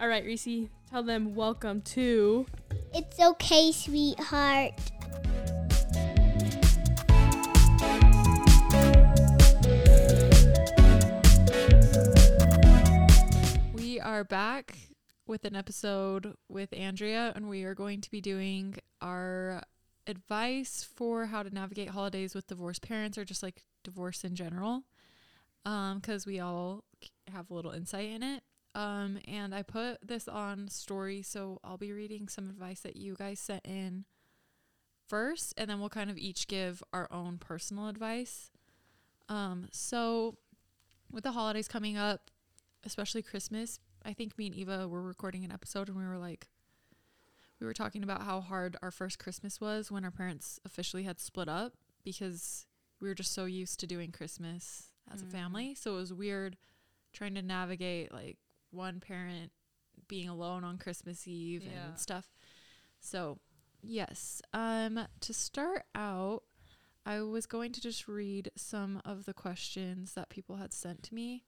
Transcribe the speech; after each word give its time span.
All 0.00 0.06
right, 0.06 0.24
Reese, 0.24 0.68
tell 0.88 1.02
them 1.02 1.34
welcome 1.34 1.80
to. 1.80 2.46
It's 2.94 3.18
okay, 3.18 3.72
sweetheart. 3.72 4.74
We 13.74 13.98
are 13.98 14.22
back 14.22 14.78
with 15.26 15.44
an 15.44 15.56
episode 15.56 16.34
with 16.48 16.72
Andrea, 16.72 17.32
and 17.34 17.48
we 17.48 17.64
are 17.64 17.74
going 17.74 18.00
to 18.02 18.10
be 18.12 18.20
doing 18.20 18.76
our 19.00 19.64
advice 20.06 20.88
for 20.94 21.26
how 21.26 21.42
to 21.42 21.52
navigate 21.52 21.88
holidays 21.88 22.36
with 22.36 22.46
divorced 22.46 22.82
parents 22.82 23.18
or 23.18 23.24
just 23.24 23.42
like 23.42 23.64
divorce 23.82 24.22
in 24.22 24.36
general. 24.36 24.84
Um, 25.66 25.98
because 25.98 26.24
we 26.24 26.38
all 26.38 26.84
have 27.32 27.50
a 27.50 27.54
little 27.54 27.72
insight 27.72 28.10
in 28.10 28.22
it. 28.22 28.44
Um, 28.78 29.18
and 29.26 29.52
I 29.56 29.64
put 29.64 30.06
this 30.06 30.28
on 30.28 30.68
story, 30.68 31.20
so 31.22 31.58
I'll 31.64 31.76
be 31.76 31.90
reading 31.90 32.28
some 32.28 32.48
advice 32.48 32.78
that 32.82 32.94
you 32.94 33.16
guys 33.16 33.40
sent 33.40 33.66
in 33.66 34.04
first, 35.08 35.52
and 35.56 35.68
then 35.68 35.80
we'll 35.80 35.88
kind 35.88 36.08
of 36.08 36.16
each 36.16 36.46
give 36.46 36.80
our 36.92 37.08
own 37.10 37.38
personal 37.38 37.88
advice. 37.88 38.52
Um, 39.28 39.66
so 39.72 40.36
with 41.10 41.24
the 41.24 41.32
holidays 41.32 41.66
coming 41.66 41.96
up, 41.96 42.30
especially 42.84 43.20
Christmas, 43.20 43.80
I 44.04 44.12
think 44.12 44.38
me 44.38 44.46
and 44.46 44.54
Eva 44.54 44.86
were 44.86 45.02
recording 45.02 45.44
an 45.44 45.50
episode 45.50 45.88
and 45.88 45.96
we 45.96 46.06
were 46.06 46.16
like, 46.16 46.46
we 47.58 47.66
were 47.66 47.74
talking 47.74 48.04
about 48.04 48.22
how 48.22 48.40
hard 48.40 48.76
our 48.80 48.92
first 48.92 49.18
Christmas 49.18 49.60
was 49.60 49.90
when 49.90 50.04
our 50.04 50.12
parents 50.12 50.60
officially 50.64 51.02
had 51.02 51.18
split 51.18 51.48
up 51.48 51.72
because 52.04 52.64
we 53.00 53.08
were 53.08 53.14
just 53.14 53.34
so 53.34 53.44
used 53.44 53.80
to 53.80 53.88
doing 53.88 54.12
Christmas 54.12 54.92
as 55.12 55.20
a 55.20 55.26
family. 55.26 55.74
So 55.74 55.94
it 55.94 55.96
was 55.96 56.12
weird 56.12 56.56
trying 57.12 57.34
to 57.34 57.42
navigate 57.42 58.12
like 58.12 58.36
one 58.70 59.00
parent 59.00 59.52
being 60.08 60.28
alone 60.28 60.64
on 60.64 60.78
Christmas 60.78 61.26
Eve 61.28 61.62
Yeah. 61.64 61.88
and 61.88 61.98
stuff. 61.98 62.26
So, 63.00 63.38
yes. 63.82 64.40
Um 64.52 65.06
to 65.20 65.34
start 65.34 65.84
out, 65.94 66.42
I 67.06 67.20
was 67.22 67.46
going 67.46 67.72
to 67.72 67.80
just 67.80 68.06
read 68.08 68.50
some 68.56 69.00
of 69.04 69.24
the 69.24 69.34
questions 69.34 70.14
that 70.14 70.28
people 70.28 70.56
had 70.56 70.72
sent 70.72 71.02
to 71.04 71.14
me. 71.14 71.44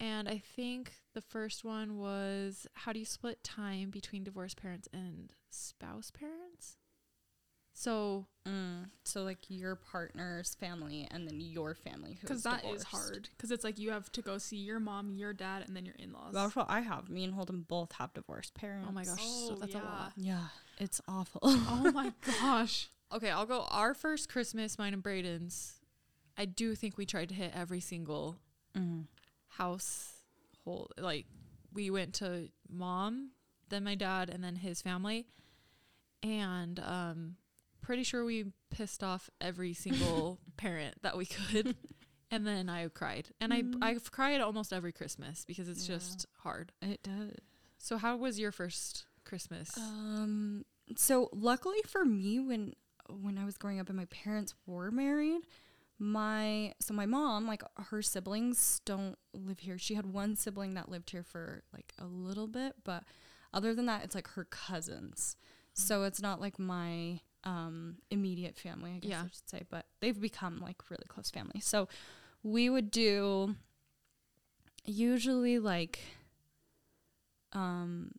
And 0.00 0.28
I 0.28 0.38
think 0.38 0.94
the 1.14 1.20
first 1.20 1.64
one 1.64 1.96
was 1.98 2.66
how 2.74 2.92
do 2.92 2.98
you 2.98 3.04
split 3.04 3.44
time 3.44 3.90
between 3.90 4.24
divorced 4.24 4.56
parents 4.60 4.88
and 4.92 5.32
spouse 5.50 6.10
parents? 6.10 6.76
So, 7.74 8.26
Mm. 8.48 8.90
So 9.04 9.22
like 9.22 9.38
your 9.48 9.74
partner's 9.74 10.54
family 10.54 11.08
and 11.10 11.26
then 11.26 11.40
your 11.40 11.74
family 11.74 12.12
who's 12.12 12.20
Because 12.20 12.42
that 12.42 12.64
is 12.64 12.84
divorced. 12.84 12.86
hard. 12.88 13.28
Because 13.36 13.50
it's 13.50 13.64
like 13.64 13.78
you 13.78 13.90
have 13.90 14.12
to 14.12 14.22
go 14.22 14.36
see 14.36 14.56
your 14.58 14.78
mom, 14.78 15.14
your 15.14 15.32
dad, 15.32 15.64
and 15.66 15.74
then 15.74 15.86
your 15.86 15.94
in 15.98 16.12
laws. 16.12 16.34
That's 16.34 16.54
what 16.54 16.66
I 16.68 16.80
have. 16.80 17.08
Me 17.08 17.24
and 17.24 17.32
Holden 17.34 17.64
both 17.66 17.92
have 17.92 18.12
divorced 18.12 18.54
parents. 18.54 18.86
oh 18.88 18.92
my 18.92 19.04
gosh, 19.04 19.18
so 19.18 19.52
Oh, 19.52 19.56
that's 19.58 19.74
a 19.74 19.78
lot. 19.78 20.12
Yeah, 20.16 20.48
it's 20.78 21.00
awful. 21.08 21.40
oh 21.42 21.90
my 21.94 22.12
gosh. 22.40 22.88
Okay, 23.12 23.30
I'll 23.30 23.46
go 23.46 23.62
our 23.70 23.94
first 23.94 24.28
Christmas, 24.28 24.78
mine 24.78 24.92
and 24.92 25.02
Braden's. 25.02 25.80
I 26.36 26.44
do 26.44 26.74
think 26.74 26.98
we 26.98 27.06
tried 27.06 27.30
to 27.30 27.34
hit 27.34 27.52
every 27.54 27.80
single 27.80 28.36
mm. 28.76 29.04
household. 29.48 30.92
Like 30.98 31.26
we 31.72 31.88
went 31.90 32.12
to 32.14 32.48
mom, 32.68 33.30
then 33.70 33.84
my 33.84 33.94
dad, 33.94 34.28
and 34.28 34.44
then 34.44 34.56
his 34.56 34.82
family, 34.82 35.28
and 36.22 36.78
um, 36.80 37.36
pretty 37.84 38.02
sure 38.02 38.24
we 38.24 38.46
pissed 38.70 39.02
off 39.04 39.28
every 39.40 39.74
single 39.74 40.38
parent 40.56 40.96
that 41.02 41.16
we 41.16 41.26
could. 41.26 41.76
And 42.30 42.46
then 42.46 42.68
I 42.68 42.88
cried, 42.88 43.28
and 43.40 43.52
I 43.54 43.62
I've 43.82 44.10
cried 44.10 44.40
almost 44.40 44.72
every 44.72 44.92
Christmas 44.92 45.44
because 45.44 45.68
it's 45.68 45.88
Yeah. 45.88 45.96
just 45.96 46.26
hard. 46.38 46.72
It 46.82 47.02
does. 47.02 47.32
So 47.78 47.96
how 47.98 48.16
was 48.16 48.40
your 48.40 48.50
first 48.50 49.04
Christmas? 49.24 49.76
Um. 49.76 50.64
So 50.96 51.28
luckily 51.32 51.78
for 51.86 52.04
me, 52.04 52.40
when 52.40 52.72
when 53.08 53.38
I 53.38 53.44
was 53.44 53.56
growing 53.58 53.78
up 53.78 53.88
and 53.88 53.96
my 53.96 54.06
parents 54.06 54.54
were 54.66 54.90
married, 54.90 55.42
my 55.98 56.72
so 56.80 56.92
my 56.94 57.06
mom 57.06 57.46
like 57.46 57.62
her 57.76 58.02
siblings 58.02 58.80
don't 58.84 59.16
live 59.32 59.60
here. 59.60 59.78
She 59.78 59.94
had 59.94 60.06
one 60.06 60.34
sibling 60.36 60.74
that 60.74 60.88
lived 60.88 61.10
here 61.10 61.22
for 61.22 61.62
like 61.72 61.92
a 61.98 62.06
little 62.06 62.48
bit, 62.48 62.72
but 62.84 63.04
other 63.52 63.74
than 63.74 63.86
that, 63.86 64.02
it's 64.02 64.14
like 64.14 64.28
her 64.28 64.44
cousins. 64.44 65.36
So 65.74 66.02
it's 66.04 66.20
not 66.22 66.40
like 66.40 66.58
my 66.58 67.20
um 67.44 67.96
immediate 68.10 68.56
family, 68.56 68.92
I 68.96 68.98
guess 68.98 69.10
Yeah. 69.10 69.20
I 69.20 69.24
should 69.24 69.48
say, 69.48 69.62
but 69.70 69.86
they've 70.00 70.18
become 70.20 70.60
like 70.60 70.90
really 70.90 71.04
close 71.08 71.30
family. 71.30 71.60
So 71.60 71.88
we 72.42 72.68
would 72.70 72.90
do 72.90 73.54
usually 74.84 75.58
like 75.58 76.00
um 77.52 78.12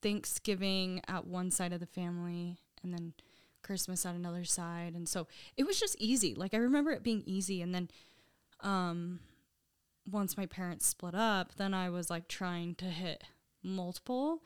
Thanksgiving 0.00 1.00
at 1.06 1.26
one 1.26 1.50
side 1.50 1.72
of 1.72 1.80
the 1.80 1.86
family 1.86 2.58
and 2.82 2.92
then 2.92 3.12
Christmas 3.62 4.04
at 4.04 4.16
another 4.16 4.44
side. 4.44 4.94
And 4.94 5.08
so 5.08 5.28
it 5.56 5.64
was 5.64 5.78
just 5.78 5.94
easy. 6.00 6.34
Like 6.34 6.54
I 6.54 6.56
remember 6.56 6.90
it 6.90 7.02
being 7.04 7.22
easy 7.26 7.62
and 7.62 7.74
then 7.74 7.88
um 8.60 9.20
once 10.10 10.36
my 10.36 10.46
parents 10.46 10.84
split 10.86 11.14
up, 11.14 11.54
then 11.54 11.72
I 11.74 11.88
was 11.88 12.10
like 12.10 12.26
trying 12.26 12.74
to 12.76 12.86
hit 12.86 13.22
multiple. 13.62 14.42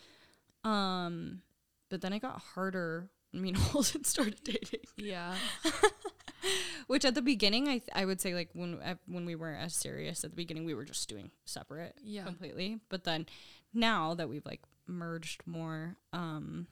Um 0.65 1.43
but 1.89 2.01
then 2.03 2.13
it 2.13 2.21
got 2.21 2.41
harder 2.55 3.09
when 3.43 3.53
me 3.55 3.59
and 3.95 4.07
started 4.07 4.41
dating. 4.45 4.81
yeah, 4.97 5.35
Which 6.87 7.05
at 7.05 7.15
the 7.15 7.23
beginning, 7.23 7.67
I 7.69 7.79
th- 7.79 7.89
I 7.95 8.05
would 8.05 8.21
say 8.21 8.35
like 8.35 8.51
when 8.53 8.81
uh, 8.81 8.95
when 9.07 9.25
we 9.27 9.35
weren't 9.35 9.63
as 9.63 9.75
serious 9.75 10.23
at 10.25 10.31
the 10.31 10.37
beginning, 10.37 10.65
we 10.65 10.75
were 10.75 10.85
just 10.85 11.09
doing 11.09 11.31
separate 11.45 11.97
Yeah. 12.03 12.25
completely. 12.25 12.79
But 12.89 13.05
then 13.05 13.27
now 13.75 14.15
that 14.15 14.29
we've 14.29 14.47
like 14.47 14.63
merged 14.87 15.43
more, 15.47 15.97
um, 16.13 16.69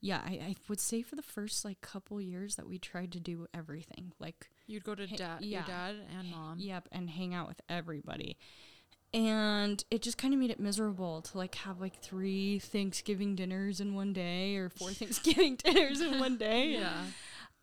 yeah, 0.00 0.22
I, 0.24 0.30
I 0.32 0.54
would 0.68 0.80
say 0.80 1.02
for 1.02 1.16
the 1.16 1.22
first 1.22 1.64
like 1.64 1.82
couple 1.82 2.20
years 2.20 2.56
that 2.56 2.66
we 2.66 2.78
tried 2.78 3.12
to 3.12 3.20
do 3.20 3.46
everything, 3.52 4.12
like 4.18 4.48
you'd 4.66 4.84
go 4.84 4.94
to 4.94 5.06
Hey, 5.06 5.16
dad, 5.16 5.42
yeah. 5.42 5.58
your 5.58 5.66
dad 5.66 5.96
and 6.18 6.30
mom. 6.30 6.58
yep, 6.58 6.88
and 6.92 7.10
hang 7.10 7.34
out 7.34 7.48
with 7.48 7.60
everybody. 7.68 8.38
And 9.12 9.82
it 9.90 10.02
just 10.02 10.18
kind 10.18 10.32
of 10.32 10.38
made 10.38 10.50
it 10.50 10.60
miserable 10.60 11.20
to 11.22 11.38
like 11.38 11.54
have 11.56 11.80
like 11.80 12.00
three 12.00 12.60
Thanksgiving 12.60 13.34
dinners 13.34 13.80
in 13.80 13.94
one 13.94 14.12
day 14.12 14.56
or 14.56 14.68
four 14.68 14.90
Thanksgiving 14.92 15.56
dinners 15.56 16.00
in 16.00 16.20
one 16.20 16.36
day. 16.36 16.74
Yeah. 16.74 17.02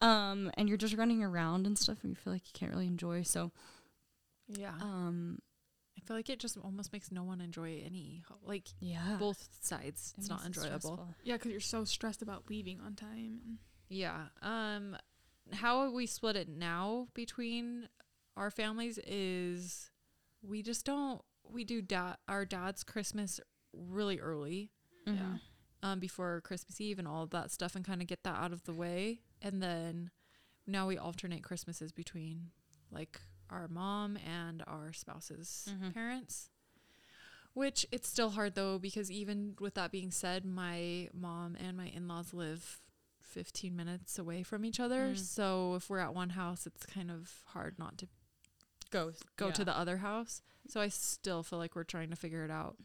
Um, 0.01 0.51
and 0.55 0.67
you're 0.67 0.77
just 0.77 0.95
running 0.95 1.23
around 1.23 1.65
and 1.65 1.77
stuff 1.77 1.99
and 2.03 2.11
you 2.11 2.15
feel 2.15 2.33
like 2.33 2.43
you 2.45 2.51
can't 2.53 2.71
really 2.71 2.85
enjoy. 2.87 3.23
So, 3.23 3.51
Yeah. 4.47 4.73
um, 4.81 5.39
I 5.97 6.01
feel 6.05 6.15
like 6.17 6.29
it 6.29 6.39
just 6.39 6.57
almost 6.57 6.91
makes 6.93 7.11
no 7.11 7.23
one 7.23 7.41
enjoy 7.41 7.81
any 7.85 8.23
like 8.45 8.67
yeah. 8.79 9.15
both 9.19 9.47
sides. 9.61 10.13
It 10.17 10.21
It's 10.21 10.29
not 10.29 10.43
makes 10.43 10.57
it 10.57 10.63
enjoyable. 10.65 10.79
stressful. 10.79 11.15
Yeah, 11.23 11.35
because 11.35 11.51
you're 11.51 11.59
so 11.61 11.85
stressed 11.85 12.21
about 12.21 12.43
leaving 12.49 12.79
on 12.81 12.95
time. 12.95 13.59
Yeah. 13.89 14.25
Um 14.41 14.97
how 15.53 15.89
we 15.91 16.05
split 16.07 16.35
it 16.35 16.49
now 16.49 17.07
between 17.13 17.87
our 18.35 18.51
families 18.51 18.99
is 19.07 19.89
we 20.43 20.61
just 20.61 20.85
don't 20.85 21.21
we 21.51 21.63
do 21.63 21.81
dad 21.81 22.17
our 22.27 22.45
dad's 22.45 22.83
Christmas 22.83 23.39
really 23.73 24.19
early 24.19 24.71
Mhm. 25.07 25.39
um 25.83 25.99
before 25.99 26.41
Christmas 26.41 26.79
Eve 26.81 26.99
and 26.99 27.07
all 27.07 27.23
of 27.23 27.29
that 27.31 27.51
stuff 27.51 27.75
and 27.75 27.85
kind 27.85 28.01
of 28.01 28.07
get 28.07 28.23
that 28.23 28.35
out 28.35 28.51
of 28.51 28.63
the 28.63 28.73
way 28.73 29.21
and 29.41 29.61
then 29.61 30.11
now 30.65 30.87
we 30.87 30.97
alternate 30.97 31.43
Christmases 31.43 31.91
between 31.91 32.51
like 32.91 33.21
our 33.49 33.67
mom 33.67 34.17
and 34.17 34.63
our 34.67 34.91
spouse's 34.91 35.69
Mhm. 35.71 35.93
parents. 35.93 36.49
Which 37.53 37.85
it's 37.91 38.07
still 38.07 38.31
hard 38.31 38.53
though 38.55 38.77
because 38.77 39.09
even 39.09 39.55
with 39.59 39.73
that 39.75 39.91
being 39.91 40.11
said, 40.11 40.45
my 40.45 41.09
mom 41.13 41.55
and 41.55 41.75
my 41.75 41.87
in-laws 41.87 42.33
live 42.33 42.81
15 43.21 43.75
minutes 43.75 44.19
away 44.19 44.43
from 44.43 44.63
each 44.63 44.79
other. 44.79 45.13
Mm. 45.13 45.17
So 45.17 45.75
if 45.75 45.89
we're 45.89 45.99
at 45.99 46.13
one 46.13 46.31
house, 46.31 46.67
it's 46.67 46.85
kind 46.85 47.09
of 47.09 47.41
hard 47.47 47.79
not 47.79 47.97
to 47.99 48.07
Go 48.89 49.11
go 49.37 49.47
yeah. 49.47 49.53
to 49.53 49.65
the 49.65 49.77
other 49.77 49.97
house. 49.97 50.41
So 50.67 50.81
I 50.81 50.89
still 50.89 51.43
feel 51.43 51.59
like 51.59 51.75
we're 51.75 51.83
trying 51.83 52.09
to 52.09 52.15
figure 52.15 52.43
it 52.43 52.51
out. 52.51 52.77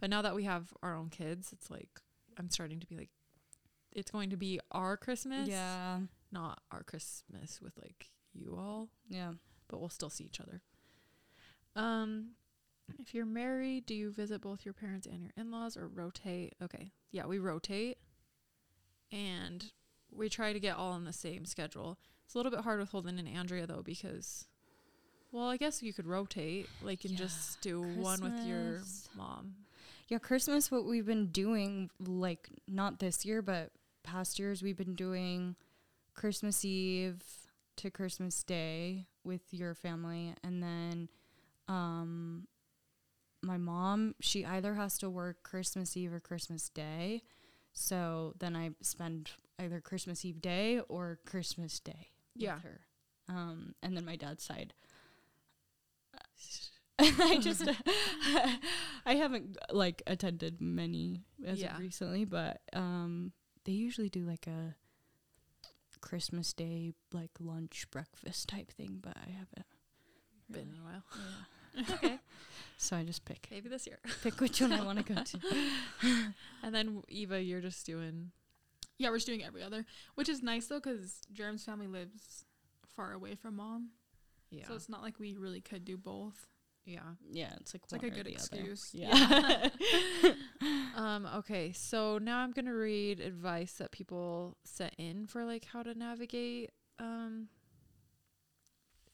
But 0.00 0.10
now 0.10 0.22
that 0.22 0.34
we 0.34 0.44
have 0.44 0.72
our 0.82 0.94
own 0.94 1.08
kids, 1.10 1.52
it's 1.52 1.70
like 1.70 1.88
I'm 2.38 2.50
starting 2.50 2.80
to 2.80 2.86
be 2.86 2.96
like 2.96 3.10
it's 3.92 4.10
going 4.10 4.30
to 4.30 4.36
be 4.36 4.60
our 4.70 4.96
Christmas, 4.96 5.48
Yeah. 5.48 6.00
not 6.30 6.60
our 6.70 6.82
Christmas 6.82 7.60
with 7.60 7.72
like 7.78 8.10
you 8.32 8.56
all, 8.58 8.88
Yeah. 9.08 9.32
but 9.68 9.80
we'll 9.80 9.88
still 9.88 10.10
see 10.10 10.24
each 10.24 10.40
other. 10.40 10.62
Um 11.76 12.30
if 12.98 13.14
you're 13.14 13.26
married, 13.26 13.84
do 13.84 13.94
you 13.94 14.10
visit 14.10 14.40
both 14.40 14.64
your 14.64 14.72
parents 14.72 15.06
and 15.06 15.20
your 15.22 15.32
in-laws 15.36 15.76
or 15.76 15.86
rotate? 15.88 16.54
Okay. 16.62 16.92
Yeah, 17.10 17.26
we 17.26 17.38
rotate. 17.38 17.98
And 19.12 19.72
we 20.10 20.28
try 20.28 20.52
to 20.52 20.60
get 20.60 20.76
all 20.76 20.92
on 20.92 21.04
the 21.04 21.12
same 21.12 21.44
schedule. 21.44 21.98
It's 22.24 22.34
a 22.34 22.38
little 22.38 22.52
bit 22.52 22.60
hard 22.62 22.80
with 22.80 22.90
Holden 22.90 23.18
and 23.18 23.28
Andrea 23.28 23.66
though 23.66 23.82
because 23.82 24.46
well, 25.32 25.48
I 25.48 25.56
guess 25.56 25.82
you 25.82 25.92
could 25.92 26.06
rotate 26.06 26.68
like 26.82 27.04
and 27.04 27.16
just 27.16 27.60
do 27.60 27.80
one 27.82 28.20
with 28.22 28.44
your 28.44 28.80
mom. 29.16 29.54
Yeah, 30.08 30.18
Christmas 30.18 30.70
what 30.70 30.84
we've 30.86 31.04
been 31.06 31.26
doing 31.26 31.90
like 32.00 32.48
not 32.66 32.98
this 32.98 33.24
year 33.26 33.42
but 33.42 33.70
past 34.02 34.38
years 34.38 34.62
we've 34.62 34.76
been 34.76 34.94
doing 34.94 35.54
Christmas 36.14 36.64
Eve 36.64 37.22
to 37.76 37.90
Christmas 37.90 38.42
Day 38.42 39.06
with 39.22 39.42
your 39.52 39.74
family 39.74 40.34
and 40.42 40.62
then 40.62 41.08
um 41.68 42.46
my 43.42 43.56
mom, 43.56 44.14
she 44.20 44.44
either 44.44 44.74
has 44.74 44.98
to 44.98 45.08
work 45.08 45.44
Christmas 45.44 45.96
Eve 45.96 46.12
or 46.12 46.18
Christmas 46.18 46.68
Day. 46.70 47.22
So 47.72 48.34
then 48.40 48.56
I 48.56 48.70
spend 48.82 49.30
either 49.60 49.80
Christmas 49.80 50.24
Eve 50.24 50.40
day 50.42 50.80
or 50.88 51.20
Christmas 51.24 51.78
Day 51.78 52.08
Yeah. 52.34 52.54
with 52.56 52.64
her. 52.64 52.80
Um, 53.28 53.74
and 53.80 53.96
then 53.96 54.04
my 54.04 54.16
dad's 54.16 54.42
side. 54.42 54.74
I 56.98 57.38
just 57.40 57.62
I 59.06 59.14
haven't 59.14 59.56
like 59.72 60.02
attended 60.06 60.60
many 60.60 61.22
as 61.46 61.60
Yeah. 61.60 61.74
of 61.74 61.80
recently, 61.80 62.24
but 62.24 62.60
um 62.72 63.32
they 63.64 63.72
usually 63.72 64.08
do 64.08 64.24
like 64.24 64.46
a 64.46 64.74
Christmas 66.00 66.52
Day 66.52 66.92
like 67.12 67.30
lunch 67.40 67.86
breakfast 67.90 68.48
type 68.48 68.70
thing, 68.72 68.98
but 69.02 69.16
I 69.16 69.30
haven't. 69.30 69.66
Been 70.50 70.70
in 70.70 70.78
a 70.80 70.84
while. 70.84 71.04
Yeah. 71.76 71.94
okay. 71.94 72.18
So 72.78 72.96
I 72.96 73.04
just 73.04 73.24
pick 73.24 73.46
Maybe 73.50 73.68
this 73.68 73.86
year. 73.86 73.98
pick 74.22 74.40
which 74.40 74.60
one 74.60 74.72
I 74.72 74.82
want 74.82 75.04
to 75.04 75.14
go 75.14 75.22
to. 75.22 75.38
And 76.62 76.74
then 76.74 77.02
Eva, 77.08 77.42
you're 77.42 77.60
just 77.60 77.84
doing. 77.84 78.30
Yeah, 78.96 79.10
we're 79.10 79.16
just 79.16 79.26
doing 79.26 79.44
every 79.44 79.62
other, 79.62 79.84
which 80.14 80.28
is 80.28 80.42
nice 80.42 80.66
though, 80.66 80.80
because 80.80 81.20
Jerem's 81.32 81.64
family 81.64 81.86
lives 81.86 82.44
far 82.96 83.12
away 83.12 83.34
from 83.36 83.56
mom, 83.56 83.90
Yeah. 84.50 84.66
so 84.66 84.74
it's 84.74 84.88
not 84.88 85.02
like 85.02 85.18
we 85.18 85.34
really 85.36 85.60
could 85.60 85.84
do 85.84 85.96
both. 85.96 86.46
yeah. 86.84 87.00
Yeah, 87.30 87.52
it's 87.60 87.74
like 87.74 87.82
It's 87.84 87.92
like 87.92 88.02
a 88.02 88.10
good 88.10 88.26
the 88.26 88.36
other. 88.36 88.70
excuse. 88.70 88.90
Yeah. 88.94 89.68
Um, 90.96 91.26
okay, 91.36 91.70
so 91.72 92.18
now 92.18 92.38
I'm 92.38 92.50
gonna 92.50 92.74
read 92.74 93.20
advice 93.20 93.74
that 93.74 93.92
people 93.92 94.56
sent 94.64 94.94
in 94.98 95.26
for 95.28 95.44
like 95.44 95.64
how 95.66 95.82
to 95.84 95.94
navigate 95.94 96.70
um 96.98 97.46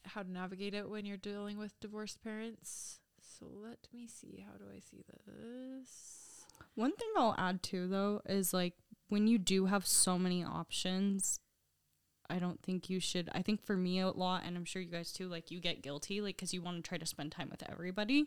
how 0.06 0.22
to 0.22 0.31
navigate 0.31 0.72
it 0.75 0.88
when 0.88 1.04
you're 1.04 1.16
dealing 1.19 1.58
with 1.58 1.78
divorced 1.80 2.22
parents. 2.22 3.00
So 3.20 3.46
let 3.62 3.88
me 3.92 4.06
see. 4.06 4.44
How 4.46 4.56
do 4.56 4.64
I 4.75 4.78
see 4.80 5.02
this? 5.26 6.44
One 6.75 6.92
thing 6.92 7.08
I'll 7.16 7.34
add 7.37 7.62
too, 7.62 7.87
though, 7.88 8.22
is 8.26 8.54
like 8.54 8.75
when 9.08 9.26
you 9.26 9.37
do 9.38 9.66
have 9.66 9.87
so 9.87 10.19
many 10.19 10.42
options, 10.44 11.38
I 12.31 12.38
don't 12.38 12.61
think 12.62 12.88
you 12.91 13.00
should. 13.00 13.29
I 13.32 13.43
think 13.43 13.62
for 13.65 13.76
me 13.76 14.00
a 14.00 14.09
lot, 14.09 14.43
and 14.47 14.56
I'm 14.56 14.65
sure 14.65 14.81
you 14.82 14.88
guys 14.91 15.12
too, 15.12 15.29
like 15.29 15.50
you 15.50 15.61
get 15.61 15.82
guilty, 15.82 16.21
like 16.21 16.37
because 16.37 16.55
you 16.55 16.62
want 16.62 16.82
to 16.82 16.88
try 16.88 16.99
to 16.99 17.06
spend 17.06 17.32
time 17.32 17.49
with 17.50 17.62
everybody. 17.71 18.26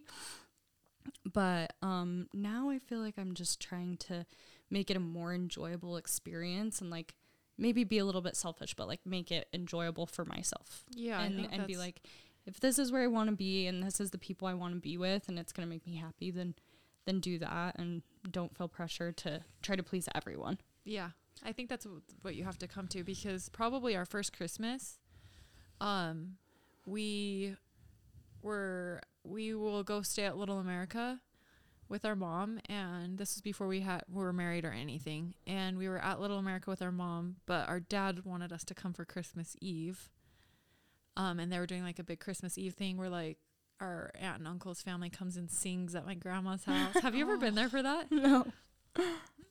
But 1.32 1.74
um 1.82 2.28
now 2.34 2.70
I 2.70 2.80
feel 2.80 3.00
like 3.00 3.16
I'm 3.18 3.34
just 3.34 3.60
trying 3.62 3.98
to 3.98 4.26
make 4.70 4.92
it 4.92 4.98
a 4.98 5.00
more 5.00 5.34
enjoyable 5.34 5.96
experience 5.96 6.82
and 6.82 6.90
like 6.90 7.16
maybe 7.58 7.84
be 7.84 7.98
a 7.98 8.06
little 8.06 8.22
bit 8.22 8.36
selfish, 8.36 8.74
but 8.76 8.88
like 8.88 9.00
make 9.06 9.32
it 9.32 9.48
enjoyable 9.54 10.06
for 10.06 10.26
myself 10.26 10.84
Yeah, 10.96 11.22
and 11.22 11.48
and 11.52 11.66
be 11.66 11.78
like, 11.78 12.02
if 12.46 12.60
this 12.60 12.78
is 12.78 12.92
where 12.92 13.04
I 13.04 13.08
want 13.08 13.30
to 13.30 13.36
be 13.36 13.68
and 13.68 13.82
this 13.82 14.00
is 14.00 14.12
the 14.12 14.18
people 14.18 14.48
I 14.48 14.54
want 14.54 14.74
to 14.74 14.80
be 14.82 14.98
with 14.98 15.30
and 15.30 15.40
it's 15.40 15.54
gonna 15.54 15.68
make 15.68 15.86
me 15.88 15.96
happy, 15.96 16.30
then 16.30 16.56
then 17.06 17.20
do 17.22 17.40
that 17.40 17.80
and 17.80 18.02
don't 18.30 18.56
feel 18.58 18.68
pressure 18.68 19.14
to 19.14 19.40
try 19.62 19.78
to 19.78 19.84
please 19.84 20.10
everyone. 20.14 20.60
Yeah, 20.84 21.12
I 21.44 21.52
think 21.52 21.70
that's 21.70 21.86
wh- 21.86 22.24
what 22.26 22.36
you 22.36 22.44
have 22.44 22.58
to 22.60 22.68
come 22.68 22.88
to 22.90 23.04
because 23.04 23.50
probably 23.50 23.96
our 23.96 24.06
first 24.06 24.36
Christmas, 24.36 25.00
um, 25.80 26.38
we 26.86 27.56
were 28.42 29.02
we 29.24 29.54
will 29.54 29.84
go 29.84 30.02
stay 30.02 30.24
at 30.26 30.38
Little 30.38 30.60
America 30.60 31.20
with 31.90 32.06
our 32.06 32.16
mom, 32.16 32.60
and 32.68 33.18
this 33.18 33.36
was 33.36 33.42
before 33.42 33.68
we 33.68 33.82
had 33.82 34.04
we 34.12 34.22
were 34.22 34.34
married 34.34 34.66
or 34.66 34.72
anything, 34.72 35.36
and 35.46 35.78
we 35.78 35.88
were 35.88 36.00
at 36.00 36.20
Little 36.20 36.38
America 36.38 36.70
with 36.70 36.82
our 36.82 36.92
mom, 36.92 37.38
but 37.46 37.68
our 37.68 37.80
dad 37.80 38.26
wanted 38.26 38.52
us 38.52 38.64
to 38.66 38.74
come 38.74 38.94
for 38.94 39.06
Christmas 39.06 39.56
Eve, 39.62 40.10
um, 41.16 41.40
and 41.40 41.52
they 41.52 41.60
were 41.60 41.66
doing 41.66 41.84
like 41.84 42.00
a 42.00 42.04
big 42.04 42.20
Christmas 42.20 42.58
Eve 42.58 42.74
thing 42.74 42.98
where 42.98 43.10
like. 43.10 43.38
Our 43.80 44.10
aunt 44.20 44.40
and 44.40 44.48
uncle's 44.48 44.82
family 44.82 45.12
comes 45.12 45.38
and 45.38 45.52
sings 45.52 45.94
at 45.94 46.04
my 46.04 46.16
grandma's 46.16 46.64
house. 46.64 46.96
Have 47.00 47.14
you 47.14 47.22
ever 47.26 47.38
been 47.46 47.54
there 47.54 47.70
for 47.70 47.84
that? 47.84 48.12
No. 48.12 48.48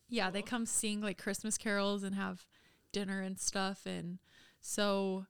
yeah, 0.09 0.31
they 0.31 0.43
come 0.43 0.67
sing 0.67 1.01
like 1.01 1.19
Christmas 1.19 1.59
carols 1.59 2.03
and 2.03 2.15
have 2.15 2.47
dinner 2.93 3.21
and 3.21 3.39
stuff. 3.39 3.87
And 3.87 4.19
so 4.61 5.27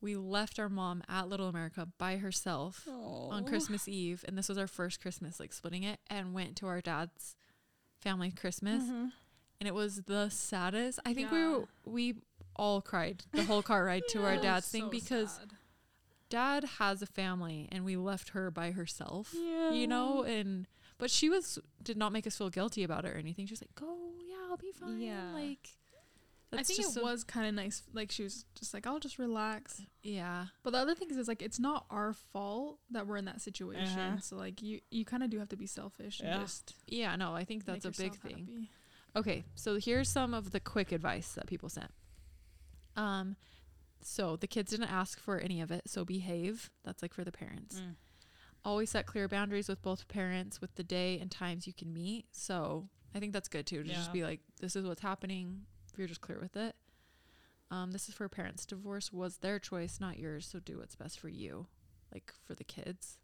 we 0.00 0.16
left 0.16 0.58
our 0.58 0.68
mom 0.68 1.02
at 1.08 1.28
Little 1.28 1.48
America 1.48 1.88
by 1.98 2.16
herself 2.18 2.86
on 2.88 3.44
Christmas 3.44 3.88
Eve. 3.88 4.24
And 4.28 4.36
this 4.36 4.48
was 4.48 4.58
our 4.58 4.66
first 4.66 5.00
Christmas, 5.00 5.40
like 5.40 5.52
splitting 5.52 5.82
it, 5.84 6.00
and 6.08 6.34
went 6.34 6.56
to 6.56 6.66
our 6.66 6.80
dad's 6.80 7.36
family 8.00 8.30
Christmas. 8.30 8.82
Mm-hmm. 8.84 9.06
And 9.60 9.66
it 9.68 9.74
was 9.74 10.02
the 10.02 10.28
saddest. 10.28 10.98
I 11.06 11.14
think 11.14 11.30
Yeah. 11.32 11.58
we 11.84 12.10
we 12.12 12.14
all 12.58 12.80
cried 12.80 13.22
the 13.32 13.44
whole 13.44 13.62
car 13.62 13.84
ride 13.84 14.02
to 14.08 14.24
our 14.24 14.36
dad's 14.42 14.68
thing 14.68 14.84
so 14.84 14.88
because 14.90 15.32
sad. 15.32 15.52
dad 16.30 16.64
has 16.78 17.02
a 17.02 17.06
family 17.06 17.68
and 17.70 17.84
we 17.84 17.96
left 17.96 18.30
her 18.30 18.50
by 18.50 18.70
herself 18.70 19.34
Yeah. 19.34 19.72
you 19.72 19.86
know 19.86 20.22
and 20.22 20.66
but 20.98 21.10
she 21.10 21.28
was 21.28 21.58
did 21.82 21.96
not 21.96 22.12
make 22.12 22.26
us 22.26 22.36
feel 22.38 22.50
guilty 22.50 22.82
about 22.84 23.04
it 23.04 23.08
or 23.14 23.16
anything 23.18 23.46
she 23.46 23.52
was 23.52 23.60
like 23.62 23.74
go 23.74 23.96
yeah 24.28 24.36
i'll 24.50 24.56
be 24.56 24.72
fine 24.72 25.00
Yeah. 25.00 25.32
like 25.34 25.68
I 26.52 26.62
think 26.62 26.80
just 26.80 26.96
it 26.96 27.02
was 27.02 27.22
kind 27.24 27.46
of 27.48 27.54
nice. 27.54 27.82
Like 27.92 28.10
she 28.10 28.22
was 28.22 28.46
just 28.54 28.72
like, 28.72 28.86
I'll 28.86 29.00
just 29.00 29.18
relax. 29.18 29.82
yeah 30.02 30.46
But 30.62 30.70
the 30.70 30.78
other 30.78 30.94
thing 30.94 31.10
is, 31.10 31.16
is 31.18 31.28
like 31.28 31.42
it's 31.42 31.58
not 31.58 31.84
our 31.90 32.14
fault 32.14 32.78
that 32.92 33.06
we're 33.06 33.16
in 33.18 33.24
that 33.26 33.42
situation. 33.42 33.98
Uh-huh. 33.98 34.20
So 34.20 34.36
like 34.36 34.62
you, 34.62 34.80
you 34.90 35.04
kind 35.04 35.22
of 35.24 35.28
do 35.28 35.38
have 35.40 35.48
to 35.50 35.56
be 35.56 35.66
selfish 35.66 36.20
Yeah. 36.22 36.36
and 36.36 36.40
just 36.46 36.72
yeah 36.86 37.14
no 37.16 37.34
i 37.34 37.44
think 37.44 37.66
that's 37.66 37.84
a 37.84 37.90
big 37.90 38.14
thing 38.14 38.46
happy. 38.48 38.70
okay 39.16 39.44
so 39.56 39.76
here's 39.78 40.08
some 40.08 40.32
of 40.32 40.52
the 40.52 40.60
quick 40.60 40.92
advice 40.92 41.32
that 41.34 41.46
people 41.46 41.68
sent 41.68 41.90
um 42.96 43.36
so 44.02 44.36
the 44.36 44.46
kids 44.46 44.70
didn't 44.70 44.90
ask 44.90 45.18
for 45.18 45.38
any 45.38 45.60
of 45.60 45.70
it 45.72 45.82
so 45.86 46.04
behave 46.04 46.70
that's 46.84 47.02
like 47.02 47.12
for 47.12 47.24
the 47.24 47.32
parents 47.32 47.80
Mm. 47.80 47.94
Always 48.66 48.90
set 48.90 49.06
clear 49.06 49.28
boundaries 49.28 49.68
with 49.68 49.80
both 49.80 50.08
parents 50.08 50.60
with 50.60 50.74
the 50.74 50.82
day 50.82 51.18
and 51.20 51.30
times 51.30 51.66
you 51.66 51.72
can 51.72 51.92
meet. 51.92 52.26
So 52.32 52.88
I 53.14 53.20
think 53.20 53.32
that's 53.32 53.48
good 53.48 53.64
too 53.64 53.84
to 53.84 53.88
just 53.88 54.12
be 54.12 54.24
like, 54.24 54.40
this 54.60 54.74
is 54.74 54.84
what's 54.84 55.00
happening. 55.00 55.62
If 55.92 55.98
you're 55.98 56.08
just 56.08 56.20
clear 56.20 56.40
with 56.40 56.56
it. 56.56 56.74
Um, 57.70 57.92
this 57.92 58.08
is 58.08 58.14
for 58.14 58.28
parents. 58.28 58.66
Divorce 58.66 59.12
was 59.12 59.38
their 59.38 59.58
choice, 59.58 59.98
not 60.00 60.18
yours. 60.18 60.46
So 60.50 60.58
do 60.58 60.78
what's 60.78 60.96
best 60.96 61.18
for 61.20 61.28
you, 61.28 61.68
like 62.12 62.32
for 62.44 62.54
the 62.54 62.64
kids. 62.64 63.18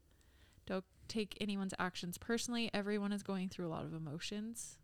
Don't 0.65 0.85
take 1.09 1.37
anyone's 1.41 1.75
actions 1.79 2.19
personally. 2.19 2.71
Everyone 2.73 3.13
is 3.13 3.23
going 3.23 3.49
through 3.49 3.67
a 3.67 3.69
lot 3.69 3.85
of 3.85 3.93
emotions. 3.93 4.79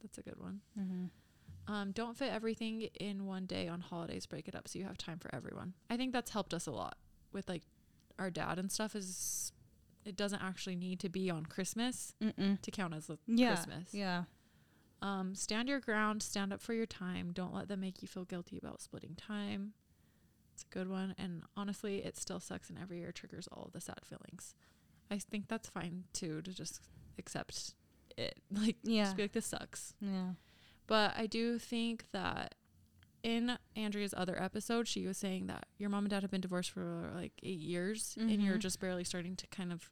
That's 0.00 0.18
a 0.18 0.22
good 0.22 0.40
one. 0.40 0.60
Mm-hmm. 0.78 1.72
Um, 1.72 1.90
don't 1.90 2.16
fit 2.16 2.32
everything 2.32 2.82
in 2.98 3.26
one 3.26 3.46
day 3.46 3.68
on 3.68 3.80
holidays. 3.80 4.26
Break 4.26 4.48
it 4.48 4.54
up 4.54 4.68
so 4.68 4.78
you 4.78 4.84
have 4.84 4.96
time 4.96 5.18
for 5.18 5.34
everyone. 5.34 5.74
I 5.90 5.96
think 5.96 6.12
that's 6.12 6.30
helped 6.30 6.54
us 6.54 6.66
a 6.66 6.70
lot 6.70 6.96
with 7.32 7.48
like 7.48 7.62
our 8.18 8.30
dad 8.30 8.58
and 8.58 8.72
stuff. 8.72 8.96
Is 8.96 9.52
it 10.08 10.16
doesn't 10.16 10.42
actually 10.42 10.74
need 10.76 10.98
to 11.00 11.08
be 11.08 11.30
on 11.30 11.44
Christmas 11.46 12.14
Mm-mm. 12.22 12.60
to 12.62 12.70
count 12.70 12.94
as 12.94 13.10
Yeah. 13.26 13.54
Christmas. 13.54 13.92
Yeah. 13.92 14.24
Um, 15.02 15.34
stand 15.34 15.68
your 15.68 15.80
ground. 15.80 16.22
Stand 16.22 16.52
up 16.52 16.60
for 16.60 16.72
your 16.74 16.86
time. 16.86 17.32
Don't 17.32 17.54
let 17.54 17.68
them 17.68 17.80
make 17.80 18.02
you 18.02 18.08
feel 18.08 18.24
guilty 18.24 18.58
about 18.58 18.80
splitting 18.80 19.14
time. 19.14 19.74
It's 20.54 20.64
a 20.64 20.74
good 20.74 20.88
one. 20.88 21.14
And 21.18 21.42
honestly, 21.56 21.98
it 21.98 22.16
still 22.16 22.40
sucks, 22.40 22.68
and 22.68 22.78
every 22.78 22.98
year 22.98 23.12
triggers 23.12 23.46
all 23.52 23.64
of 23.66 23.72
the 23.72 23.80
sad 23.80 24.00
feelings. 24.04 24.54
I 25.10 25.18
think 25.18 25.46
that's 25.48 25.68
fine 25.68 26.04
too 26.12 26.42
to 26.42 26.52
just 26.52 26.80
accept 27.18 27.74
it. 28.16 28.40
Like, 28.50 28.76
Yeah. 28.82 29.04
just 29.04 29.16
be 29.16 29.22
like, 29.22 29.32
this 29.32 29.46
sucks. 29.46 29.94
Yeah. 30.00 30.32
But 30.88 31.12
I 31.16 31.26
do 31.26 31.58
think 31.58 32.06
that 32.12 32.54
in 33.22 33.58
Andrea's 33.76 34.14
other 34.16 34.40
episode, 34.40 34.88
she 34.88 35.06
was 35.06 35.18
saying 35.18 35.46
that 35.48 35.66
your 35.76 35.90
mom 35.90 36.04
and 36.04 36.10
dad 36.10 36.22
have 36.22 36.30
been 36.30 36.40
divorced 36.40 36.70
for 36.70 37.10
like 37.14 37.32
eight 37.42 37.58
years 37.58 38.16
and 38.18 38.42
you're 38.42 38.56
Mhm. 38.56 38.60
just 38.60 38.80
barely 38.80 39.04
starting 39.04 39.36
to 39.36 39.46
kind 39.48 39.72
of 39.72 39.90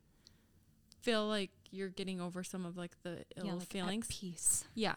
feel 1.00 1.26
like 1.26 1.50
you're 1.70 1.88
getting 1.88 2.20
over 2.20 2.42
some 2.42 2.64
of 2.64 2.76
like 2.76 2.92
the 3.02 3.24
ill 3.36 3.46
yeah, 3.46 3.54
like 3.54 3.68
feelings. 3.68 4.06
peace. 4.08 4.64
Yeah. 4.74 4.96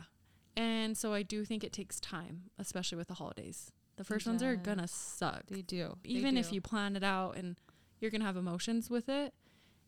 And 0.56 0.98
so 0.98 1.14
I 1.14 1.24
do 1.24 1.46
think 1.46 1.64
it 1.64 1.72
takes 1.72 2.00
time, 2.00 2.44
especially 2.58 2.98
with 2.98 3.08
the 3.08 3.14
holidays. 3.14 3.72
The 3.96 4.04
first 4.04 4.26
ones 4.26 4.42
are 4.42 4.56
gonna 4.56 4.88
suck. 4.88 5.44
They 5.50 5.62
do. 5.62 5.98
They 6.04 6.12
Even 6.12 6.38
if 6.38 6.54
you 6.54 6.62
plan 6.62 6.96
it 6.96 7.04
out 7.04 7.36
and 7.36 7.58
you're 8.00 8.12
gonna 8.12 8.26
have 8.26 8.38
emotions 8.38 8.90
with 8.90 9.10
it. 9.10 9.34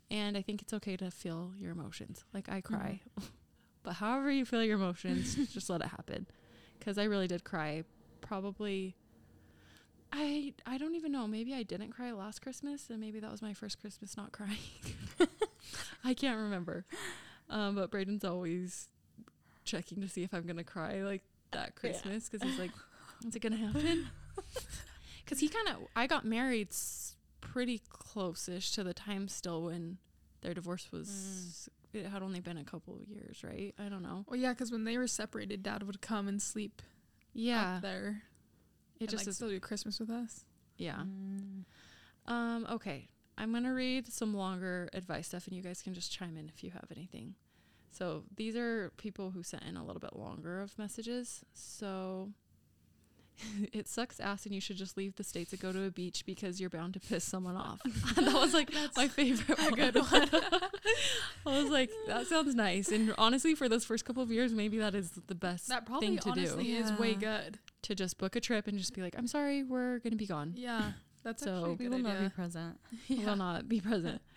And 0.10 0.36
I 0.36 0.41
think 0.41 0.62
it's 0.62 0.74
okay 0.74 0.98
to 0.98 1.10
feel 1.10 1.53
your 1.58 1.72
emotions. 1.72 2.25
Like 2.34 2.50
I 2.50 2.60
cry. 2.60 3.01
Mm-hmm. 3.18 3.30
but 3.84 3.94
however 3.94 4.30
you 4.30 4.46
feel 4.46 4.63
your 4.63 4.75
emotions, 4.75 5.36
just 5.53 5.70
let 5.70 5.82
it 5.82 5.88
happen. 5.88 6.27
Cuz 6.82 6.98
I 6.98 7.06
really 7.06 7.27
did 7.27 7.44
cry 7.44 7.84
probably 8.20 8.96
I 10.12 10.53
I 10.65 10.77
don't 10.77 10.96
even 10.96 11.12
know. 11.12 11.27
Maybe 11.27 11.53
I 11.53 11.63
didn't 11.63 11.91
cry 11.91 12.12
last 12.12 12.41
Christmas 12.41 12.89
and 12.89 13.00
maybe 13.00 13.20
that 13.20 13.32
was 13.32 13.41
my 13.41 13.53
first 13.53 13.80
Christmas 13.80 14.18
not 14.18 14.32
crying. 14.32 14.58
I 16.04 16.13
can't 16.13 16.38
remember. 16.40 16.86
Um, 17.50 17.75
but 17.75 17.92
Braden's 17.92 18.24
always 18.24 18.88
checking 19.63 20.01
to 20.01 20.08
see 20.10 20.24
if 20.24 20.34
I'm 20.34 20.46
gonna 20.48 20.63
cry 20.63 21.01
like 21.04 21.24
that 21.51 21.75
Christmas 21.75 22.30
because 22.30 22.48
he's 22.48 22.60
like, 22.60 22.72
"Is 23.28 23.36
it 23.36 23.42
gonna 23.42 23.58
happen?" 23.58 24.08
Because 25.24 25.40
he 25.40 25.48
kind 25.48 25.68
of, 25.70 25.75
I 25.96 26.08
got 26.08 26.25
married 26.25 26.70
s- 26.72 27.16
pretty 27.40 27.82
close-ish 27.90 28.72
to 28.72 28.84
the 28.84 28.94
time 28.94 29.28
still 29.30 29.63
when 29.63 29.98
their 30.42 30.54
divorce 30.54 30.92
was. 30.92 31.70
It 31.94 32.06
had 32.08 32.22
only 32.22 32.40
been 32.42 32.58
a 32.58 32.63
couple 32.66 32.96
of 32.96 33.08
years, 33.08 33.42
right? 33.44 33.74
I 33.80 33.88
don't 33.88 34.01
know. 34.01 34.25
Well, 34.28 34.38
yeah, 34.40 34.50
because 34.51 34.72
when 34.72 34.84
they 34.84 34.98
were 34.98 35.08
separated, 35.08 35.62
Dad 35.63 35.84
would 35.84 36.01
come 36.01 36.28
and 36.28 36.42
sleep 36.42 36.82
Yeah, 37.34 37.75
up 37.75 37.82
there. 37.82 38.24
it 38.96 39.01
and, 39.04 39.10
just 39.10 39.22
like, 39.22 39.30
is. 39.30 39.36
still 39.36 39.50
do 39.50 39.60
Christmas 39.62 40.00
with 40.00 40.10
us. 40.10 40.44
Yeah. 40.78 40.98
Mm. 41.04 41.63
Um. 42.25 42.68
Okay. 42.72 43.08
I'm 43.41 43.50
going 43.51 43.63
to 43.63 43.71
read 43.71 44.07
some 44.07 44.36
longer 44.36 44.88
advice 44.93 45.29
stuff 45.29 45.48
and 45.48 45.55
you 45.55 45.63
guys 45.63 45.81
can 45.81 45.95
just 45.95 46.12
chime 46.12 46.38
in 46.38 46.48
if 46.48 46.63
you 46.63 46.69
have 46.69 46.86
anything. 46.95 47.33
So 47.89 48.21
these 48.36 48.55
are 48.55 48.91
people 48.98 49.31
who 49.31 49.41
sent 49.41 49.63
in 49.63 49.75
a 49.77 49.83
little 49.83 50.00
bit 50.00 50.15
longer 50.15 50.62
of 50.62 50.77
messages. 50.77 51.43
So 51.55 52.29
it 53.74 53.88
sucks 53.88 54.19
ass 54.19 54.45
and 54.45 54.53
you 54.53 54.62
should 54.62 54.77
just 54.77 54.95
leave 54.95 55.15
the 55.15 55.24
states 55.24 55.53
and 55.53 55.60
go 55.60 55.71
to 55.71 55.86
a 55.86 55.89
beach 55.89 56.24
because 56.24 56.62
you're 56.62 56.69
bound 56.69 56.93
to 56.93 57.00
piss 57.00 57.24
someone 57.24 57.55
off. 57.55 57.81
that 58.15 58.31
was 58.31 58.53
like 58.53 58.69
my 58.95 59.07
favorite 59.07 59.57
one. 59.57 59.74
good 59.74 59.95
one. 59.95 60.29
I 61.48 61.63
was 61.63 61.71
like, 61.71 61.89
that 62.05 62.27
sounds 62.27 62.53
nice. 62.53 62.91
And 62.91 63.12
honestly, 63.17 63.55
for 63.55 63.67
those 63.67 63.86
first 63.86 64.05
couple 64.05 64.21
of 64.21 64.29
years, 64.31 64.53
maybe 64.53 64.77
that 64.77 64.93
is 64.93 65.10
the 65.25 65.33
best 65.33 65.67
That 65.69 65.88
probably 65.88 66.10
thing 66.10 66.17
to 66.19 66.29
honestly 66.29 66.65
do. 66.65 66.77
is 66.77 66.91
way 66.93 67.15
good. 67.15 67.57
To 67.81 67.95
just 67.95 68.19
book 68.19 68.36
a 68.36 68.39
trip 68.39 68.67
and 68.67 68.77
just 68.77 68.93
be 68.93 69.01
like, 69.01 69.15
I'm 69.17 69.25
sorry, 69.25 69.63
we're 69.63 69.98
gonna 69.98 70.15
be 70.15 70.27
gone. 70.27 70.53
Yeah. 70.55 70.91
That's 71.24 71.44
So- 71.44 71.75
We 71.80 71.88
will 71.88 72.00
not 72.00 72.10
be 72.10 72.18
idea. 72.18 72.30
We 73.10 73.25
will 73.25 73.36
not 73.36 73.68
be 73.70 73.80
present. 73.82 74.22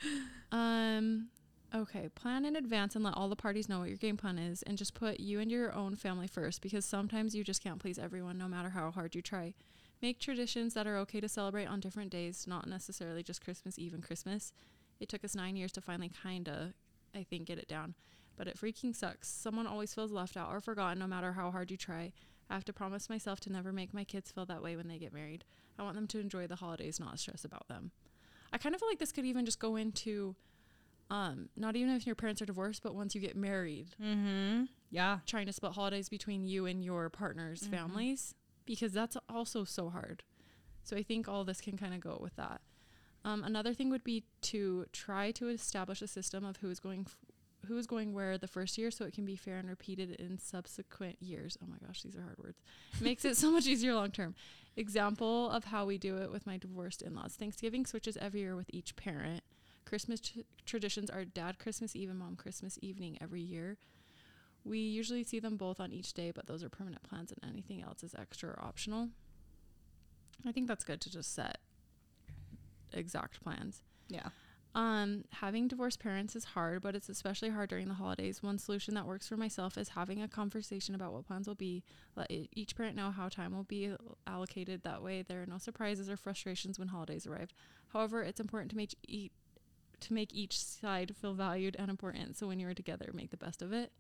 Um, 0.53 1.31
okay, 1.75 2.09
plan 2.14 2.45
in 2.45 2.55
advance 2.55 2.95
and 2.95 3.03
let 3.05 3.14
all 3.17 3.29
the 3.29 3.35
parties 3.35 3.69
know 3.69 3.81
what 3.81 3.88
your 3.88 3.97
game 3.97 4.17
plan 4.17 4.38
is, 4.38 4.62
and 4.62 4.79
just 4.79 4.95
put 4.95 5.19
you 5.19 5.41
and 5.41 5.50
your 5.50 5.73
own 5.73 5.97
family 5.97 6.29
first 6.29 6.62
because 6.62 6.85
sometimes 6.85 7.35
you 7.35 7.43
just 7.43 7.61
can't 7.61 7.81
please 7.81 7.99
everyone, 7.99 8.38
no 8.38 8.47
matter 8.47 8.69
how 8.69 8.93
hard 8.93 9.17
you 9.17 9.23
try. 9.23 9.53
Make 10.00 10.21
traditions 10.21 10.75
that 10.75 10.87
are 10.87 10.97
okay 10.99 11.21
to 11.21 11.29
celebrate 11.29 11.67
on 11.67 11.81
different 11.81 12.11
days, 12.11 12.47
not 12.47 12.69
necessarily 12.69 13.25
just 13.25 13.43
Christmas 13.43 13.81
Eve 13.81 13.95
and 13.95 14.03
Christmas. 14.03 14.53
It 15.00 15.09
took 15.09 15.25
us 15.25 15.35
nine 15.35 15.57
years 15.57 15.73
to 15.73 15.81
finally 15.81 16.12
kinda, 16.23 16.75
I 17.17 17.25
think, 17.25 17.47
get 17.47 17.59
it 17.59 17.67
down, 17.67 17.97
but 18.37 18.47
it 18.47 18.57
freaking 18.57 18.95
sucks. 18.95 19.29
Someone 19.29 19.67
always 19.67 19.93
feels 19.93 20.12
left 20.12 20.37
out 20.37 20.53
or 20.55 20.61
forgotten, 20.61 21.00
no 21.00 21.09
matter 21.09 21.33
how 21.33 21.50
hard 21.50 21.73
you 21.73 21.76
try. 21.76 22.12
I 22.51 22.55
have 22.55 22.65
to 22.67 22.73
promise 22.73 23.09
myself 23.09 23.41
to 23.41 23.53
never 23.53 23.73
make 23.73 23.95
my 23.95 24.05
kids 24.05 24.31
feel 24.31 24.47
that 24.47 24.63
way 24.63 24.77
when 24.77 24.89
they 24.89 24.99
get 24.99 25.13
married. 25.13 25.45
I 25.79 25.83
want 25.83 25.95
them 25.97 26.07
to 26.09 26.21
enjoy 26.21 26.47
the 26.47 26.57
holidays, 26.57 27.01
not 27.01 27.19
stress 27.19 27.45
about 27.45 27.67
them. 27.69 27.91
I 28.53 28.59
kind 28.59 28.75
of 28.75 28.81
feel 28.81 28.89
like 28.89 28.99
this 28.99 29.13
could 29.13 29.25
even 29.25 29.45
just 29.45 29.59
go 29.59 29.77
into 29.77 30.37
um 31.11 31.49
not 31.57 31.77
even 31.77 31.95
if 31.95 32.07
your 32.07 32.15
parents 32.15 32.41
are 32.41 32.47
divorced, 32.47 32.83
but 32.83 32.95
once 32.95 33.15
you 33.15 33.21
get 33.21 33.37
married, 33.37 33.95
Mm-hmm. 34.03 34.65
Yeah. 34.91 35.19
trying 35.27 35.47
to 35.47 35.53
split 35.53 35.73
holidays 35.73 36.09
between 36.09 36.45
you 36.45 36.67
and 36.67 36.85
your 36.85 37.11
partner's 37.11 37.63
Mhm. 37.63 37.71
families 37.71 38.35
because 38.65 38.93
that's 38.93 39.17
also 39.29 39.65
so 39.65 39.91
hard. 39.91 40.23
So 40.83 40.97
I 40.97 41.03
think 41.03 41.29
all 41.29 41.45
this 41.45 41.61
can 41.61 41.77
kind 41.77 41.95
of 41.95 42.01
go 42.01 42.19
with 42.21 42.37
that. 42.37 42.61
Um, 43.25 43.43
another 43.43 43.73
thing 43.75 43.91
would 43.91 44.05
be 44.05 44.25
to 44.43 44.87
try 44.93 45.31
to 45.33 45.49
establish 45.49 46.01
a 46.03 46.07
system 46.07 46.45
of 46.45 46.59
who 46.59 46.69
is 46.71 46.79
going 46.79 47.07
f- 47.07 47.17
who 47.64 47.76
is 47.78 47.87
going 47.87 48.12
where 48.12 48.38
the 48.38 48.49
first 48.49 48.78
year 48.78 48.90
so 48.90 49.04
it 49.04 49.14
can 49.14 49.25
be 49.25 49.37
fair 49.37 49.59
and 49.59 49.68
repeated 49.68 50.12
in 50.12 50.38
subsequent 50.38 51.16
years. 51.21 51.56
Oh 51.62 51.66
my 51.68 51.76
gosh, 51.87 52.02
these 52.02 52.16
are 52.16 52.23
hard 52.23 52.38
words. 52.38 52.59
Makes 53.00 53.25
it 53.25 53.37
so 53.37 53.50
much 53.50 53.66
easier 53.66 53.94
long 53.94 54.11
term. 54.11 54.35
Example 54.76 55.50
of 55.50 55.64
how 55.64 55.85
we 55.85 55.99
do 55.99 56.16
it 56.16 56.33
with 56.33 56.47
my 56.47 56.56
divorced 56.56 57.02
in-laws. 57.02 57.37
Thanksgiving 57.37 57.87
switches 57.87 58.16
every 58.16 58.40
year 58.40 58.56
with 58.56 58.71
each 58.73 58.97
parent. 58.97 59.42
Christmas 59.85 60.21
tr- 60.21 60.40
traditions 60.64 61.11
are 61.11 61.25
dad 61.25 61.59
Christmas 61.59 61.94
Eve 61.94 62.11
and 62.11 62.18
mom 62.18 62.37
Christmas 62.37 62.78
evening 62.83 63.18
every 63.21 63.42
year. 63.42 63.76
We 64.64 64.78
usually 64.78 65.25
see 65.25 65.40
them 65.40 65.56
both 65.56 65.78
on 65.78 65.92
each 65.92 66.14
day, 66.14 66.30
but 66.30 66.47
those 66.47 66.64
are 66.64 66.71
permanent 66.71 67.02
plans 67.02 67.30
and 67.30 67.50
anything 67.50 67.83
else 67.83 68.02
is 68.02 68.14
extra 68.18 68.50
or 68.50 68.61
optional. 68.62 69.11
I 70.47 70.52
think 70.52 70.68
that's 70.68 70.85
good 70.85 71.00
to 71.02 71.11
just 71.11 71.35
set 71.35 71.59
exact 72.92 73.42
plans. 73.42 73.83
Yeah. 74.09 74.28
Um, 74.75 75.25
having 75.31 75.69
divorced 75.69 76.00
parents 76.00 76.35
is 76.35 76.45
hard, 76.45 76.83
but 76.83 76.97
it's 76.97 77.09
especially 77.09 77.50
hard 77.50 77.71
during 77.71 77.87
the 77.87 77.95
holidays. 77.95 78.43
One 78.43 78.59
solution 78.59 78.95
that 78.95 79.07
works 79.07 79.28
for 79.28 79.37
myself 79.37 79.78
is 79.78 79.90
having 79.90 80.21
a 80.21 80.26
conversation 80.26 80.97
about 80.97 81.12
what 81.12 81.26
plans 81.28 81.47
will 81.47 81.54
be. 81.54 81.85
Let 82.16 82.26
each 82.28 82.75
parent 82.76 82.97
know 82.97 83.12
how 83.12 83.28
time 83.28 83.54
will 83.54 83.62
be 83.64 83.95
allocated. 84.26 84.83
That 84.83 85.02
way, 85.02 85.23
there 85.23 85.43
are 85.43 85.47
no 85.47 85.59
surprises 85.59 86.11
or 86.11 86.16
frustrations 86.16 86.78
when 86.78 86.88
holidays 86.88 87.25
arrive. 87.26 87.52
However, 87.93 88.23
it's 88.23 88.40
important 88.40 88.71
to 88.73 88.76
make 88.76 88.95
each 89.07 89.33
to 90.00 90.12
make 90.12 90.35
each 90.35 90.59
side 90.59 91.14
feel 91.16 91.35
valued 91.35 91.76
and 91.78 91.88
important. 91.88 92.37
So 92.37 92.49
when 92.49 92.59
you 92.59 92.69
are 92.69 92.75
together, 92.75 93.11
make 93.14 93.31
the 93.31 93.37
best 93.37 93.62
of 93.62 93.73
it. 93.73 93.90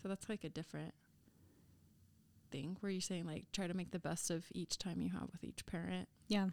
So 0.00 0.08
that's 0.08 0.28
like 0.28 0.44
a 0.44 0.48
different 0.48 0.94
thing 2.50 2.76
where 2.80 2.90
you're 2.90 3.00
saying 3.00 3.26
like 3.26 3.44
try 3.52 3.66
to 3.66 3.74
make 3.74 3.90
the 3.90 3.98
best 3.98 4.30
of 4.30 4.46
each 4.54 4.78
time 4.78 5.02
you 5.02 5.10
have 5.10 5.28
with 5.32 5.44
each 5.44 5.66
parent. 5.66 6.08
Yeah. 6.28 6.48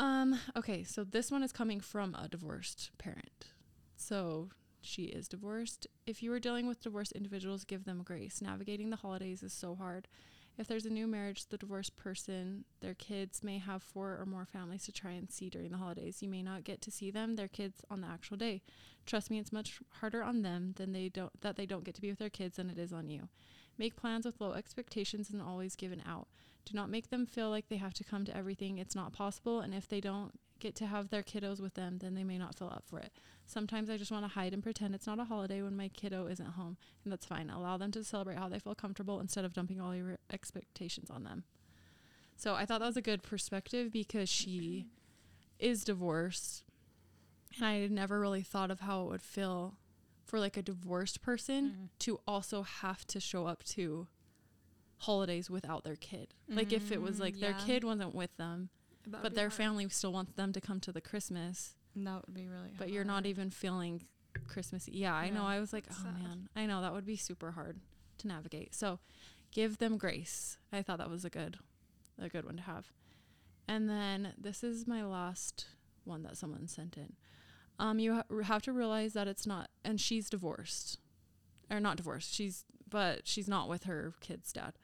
Um, 0.00 0.40
okay, 0.56 0.82
so 0.82 1.04
this 1.04 1.30
one 1.30 1.42
is 1.42 1.52
coming 1.52 1.78
from 1.78 2.14
a 2.14 2.26
divorced 2.26 2.90
parent. 2.96 3.48
So 3.96 4.48
she 4.80 5.02
is 5.02 5.28
divorced. 5.28 5.86
If 6.06 6.22
you 6.22 6.32
are 6.32 6.40
dealing 6.40 6.66
with 6.66 6.80
divorced 6.80 7.12
individuals, 7.12 7.64
give 7.64 7.84
them 7.84 8.02
grace. 8.02 8.40
Navigating 8.40 8.88
the 8.88 8.96
holidays 8.96 9.42
is 9.42 9.52
so 9.52 9.74
hard. 9.74 10.08
If 10.56 10.66
there's 10.66 10.86
a 10.86 10.90
new 10.90 11.06
marriage, 11.06 11.46
the 11.46 11.58
divorced 11.58 11.98
person, 11.98 12.64
their 12.80 12.94
kids 12.94 13.44
may 13.44 13.58
have 13.58 13.82
four 13.82 14.16
or 14.18 14.24
more 14.24 14.46
families 14.46 14.84
to 14.84 14.92
try 14.92 15.10
and 15.10 15.30
see 15.30 15.50
during 15.50 15.70
the 15.70 15.76
holidays. 15.76 16.22
You 16.22 16.30
may 16.30 16.42
not 16.42 16.64
get 16.64 16.80
to 16.80 16.90
see 16.90 17.10
them, 17.10 17.36
their 17.36 17.46
kids, 17.46 17.82
on 17.90 18.00
the 18.00 18.08
actual 18.08 18.38
day. 18.38 18.62
Trust 19.04 19.30
me, 19.30 19.38
it's 19.38 19.52
much 19.52 19.80
harder 20.00 20.22
on 20.22 20.40
them 20.40 20.72
than 20.76 20.92
they 20.92 21.10
don't 21.10 21.38
that 21.42 21.56
they 21.56 21.66
don't 21.66 21.84
get 21.84 21.94
to 21.96 22.00
be 22.00 22.08
with 22.08 22.18
their 22.18 22.30
kids 22.30 22.56
than 22.56 22.70
it 22.70 22.78
is 22.78 22.92
on 22.92 23.10
you. 23.10 23.28
Make 23.76 23.96
plans 23.96 24.24
with 24.24 24.40
low 24.40 24.52
expectations 24.52 25.28
and 25.28 25.42
always 25.42 25.76
give 25.76 25.92
an 25.92 26.02
out. 26.06 26.28
Do 26.64 26.74
not 26.74 26.90
make 26.90 27.10
them 27.10 27.26
feel 27.26 27.50
like 27.50 27.68
they 27.68 27.76
have 27.76 27.94
to 27.94 28.04
come 28.04 28.24
to 28.24 28.36
everything. 28.36 28.78
It's 28.78 28.94
not 28.94 29.12
possible. 29.12 29.60
And 29.60 29.74
if 29.74 29.88
they 29.88 30.00
don't 30.00 30.32
get 30.60 30.74
to 30.76 30.86
have 30.86 31.08
their 31.08 31.22
kiddos 31.22 31.60
with 31.60 31.74
them, 31.74 31.98
then 31.98 32.14
they 32.14 32.22
may 32.22 32.38
not 32.38 32.54
feel 32.54 32.68
up 32.68 32.84
for 32.86 32.98
it. 32.98 33.12
Sometimes 33.46 33.90
I 33.90 33.96
just 33.96 34.12
want 34.12 34.24
to 34.24 34.28
hide 34.28 34.52
and 34.52 34.62
pretend 34.62 34.94
it's 34.94 35.06
not 35.06 35.18
a 35.18 35.24
holiday 35.24 35.62
when 35.62 35.76
my 35.76 35.88
kiddo 35.88 36.26
isn't 36.26 36.50
home. 36.52 36.76
And 37.02 37.12
that's 37.12 37.26
fine. 37.26 37.50
Allow 37.50 37.78
them 37.78 37.90
to 37.92 38.04
celebrate 38.04 38.38
how 38.38 38.48
they 38.48 38.58
feel 38.58 38.74
comfortable 38.74 39.20
instead 39.20 39.44
of 39.44 39.54
dumping 39.54 39.80
all 39.80 39.96
your 39.96 40.18
expectations 40.32 41.10
on 41.10 41.24
them. 41.24 41.44
So 42.36 42.54
I 42.54 42.64
thought 42.64 42.80
that 42.80 42.86
was 42.86 42.96
a 42.96 43.02
good 43.02 43.22
perspective 43.22 43.90
because 43.90 44.28
she 44.28 44.86
is 45.58 45.84
divorced. 45.84 46.62
And 47.56 47.66
I 47.66 47.74
had 47.80 47.90
never 47.90 48.20
really 48.20 48.42
thought 48.42 48.70
of 48.70 48.80
how 48.80 49.02
it 49.02 49.08
would 49.08 49.22
feel 49.22 49.74
for 50.24 50.38
like 50.38 50.56
a 50.56 50.62
divorced 50.62 51.22
person 51.22 51.64
mm-hmm. 51.64 51.84
to 51.98 52.20
also 52.26 52.62
have 52.62 53.06
to 53.08 53.18
show 53.18 53.46
up 53.46 53.64
to 53.64 54.06
holidays 55.00 55.50
without 55.50 55.84
their 55.84 55.96
kid. 55.96 56.34
Like 56.48 56.72
if 56.72 56.92
it 56.92 57.00
was 57.02 57.16
Mm, 57.16 57.20
like 57.20 57.40
their 57.40 57.54
kid 57.66 57.84
wasn't 57.84 58.14
with 58.14 58.36
them, 58.36 58.68
but 59.06 59.34
their 59.34 59.48
hard. 59.48 59.52
family 59.54 59.88
still 59.88 60.12
wants 60.12 60.32
them 60.34 60.52
to 60.52 60.60
come 60.60 60.80
to 60.80 60.92
the 60.92 61.00
Christmas, 61.00 61.74
That 61.96 62.24
would 62.26 62.34
be 62.34 62.46
really 62.46 62.70
but 62.78 62.90
you're 62.90 63.04
not 63.04 63.26
even 63.26 63.50
feeling 63.50 64.02
Christmas. 64.46 64.88
Yeah, 64.88 65.14
I 65.14 65.30
know. 65.30 65.44
I 65.44 65.58
was 65.60 65.72
like, 65.72 65.84
oh 65.90 65.94
sad. 65.94 66.22
man, 66.22 66.48
I 66.54 66.66
know 66.66 66.80
that 66.82 66.92
would 66.92 67.06
be 67.06 67.16
super 67.16 67.50
hard 67.52 67.80
to 68.18 68.28
navigate. 68.28 68.74
So, 68.74 69.00
give 69.50 69.78
them 69.78 69.96
grace. 69.98 70.58
I 70.72 70.82
thought 70.82 70.98
that 70.98 71.10
was 71.10 71.24
a 71.24 71.30
good, 71.30 71.58
a 72.20 72.28
good 72.28 72.44
one 72.44 72.56
to 72.56 72.62
have. 72.62 72.92
And 73.66 73.88
then 73.88 74.34
this 74.38 74.62
is 74.62 74.86
my 74.86 75.04
last 75.04 75.66
one 76.04 76.22
that 76.24 76.36
someone 76.36 76.68
sent 76.68 76.96
in. 76.96 77.14
Um, 77.78 77.98
you 77.98 78.14
ha- 78.16 78.42
have 78.44 78.62
to 78.62 78.72
realize 78.72 79.14
that 79.14 79.26
it's 79.26 79.46
not, 79.46 79.70
and 79.84 79.98
she's 80.00 80.28
divorced, 80.28 80.98
or 81.70 81.80
not 81.80 81.96
divorced. 81.96 82.34
She's, 82.34 82.64
but 82.88 83.26
she's 83.26 83.48
not 83.48 83.68
with 83.68 83.84
her 83.84 84.12
kid's 84.20 84.52
dad. 84.52 84.74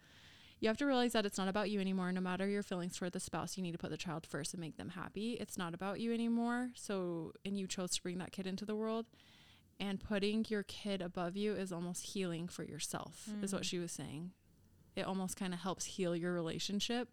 You 0.59 0.69
have 0.69 0.79
to 0.79 0.87
realize 0.87 1.13
that 1.13 1.27
it's 1.27 1.37
not 1.37 1.49
about 1.49 1.71
you 1.71 1.81
anymore. 1.81 2.11
No 2.13 2.21
matter 2.23 2.49
your 2.49 2.63
feelings 2.63 2.97
for 2.97 3.11
the 3.11 3.21
spouse, 3.21 3.57
you 3.57 3.63
need 3.63 3.73
to 3.73 3.79
put 3.79 3.91
the 3.91 3.97
child 3.99 4.27
first 4.27 4.55
and 4.55 4.61
make 4.61 4.77
them 4.79 4.91
happy. 4.91 5.33
It's 5.35 5.59
not 5.59 5.75
about 5.75 6.01
you 6.01 6.15
anymore. 6.15 6.71
So, 6.75 7.33
and 7.45 7.59
you 7.59 7.67
chose 7.67 7.91
to 7.93 8.03
bring 8.03 8.19
that 8.19 8.33
kid 8.33 8.47
into 8.47 8.65
the 8.65 8.75
world, 8.75 9.07
and 9.79 10.01
putting 10.01 10.47
your 10.49 10.63
kid 10.63 11.03
above 11.03 11.37
you 11.37 11.53
is 11.55 11.73
almost 11.73 12.03
healing 12.15 12.49
for 12.49 12.65
yourself, 12.65 13.29
is 13.43 13.53
what 13.53 13.63
Mm. 13.63 13.67
she 13.67 13.79
was 13.79 13.93
saying. 13.93 14.33
It 14.95 15.03
almost 15.03 15.37
kind 15.37 15.53
of 15.53 15.61
helps 15.61 15.85
heal 15.85 16.17
your 16.17 16.33
relationship. 16.33 17.11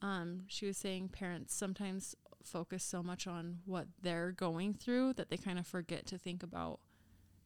Um, 0.00 0.44
she 0.48 0.64
was 0.66 0.78
saying 0.78 1.10
parents 1.10 1.54
sometimes 1.54 2.16
focus 2.42 2.82
so 2.82 3.02
much 3.02 3.26
on 3.26 3.60
what 3.66 3.86
they're 4.00 4.32
going 4.32 4.72
through 4.74 5.12
that 5.12 5.28
they 5.28 5.36
kind 5.36 5.58
of 5.58 5.66
forget 5.66 6.06
to 6.06 6.18
think 6.18 6.42
about 6.42 6.80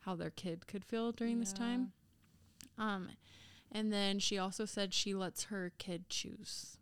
how 0.03 0.15
their 0.15 0.31
kid 0.31 0.69
could 0.69 0.85
feel 0.85 1.11
during 1.11 1.41
this 1.41 1.53
time. 1.53 1.93
Um, 2.79 3.11
and 3.73 3.93
then 3.93 4.19
she 4.19 4.39
also 4.39 4.65
said 4.65 4.93
she 4.95 5.15
lets 5.15 5.45
her 5.45 5.73
kid 5.79 6.09
choose. 6.09 6.77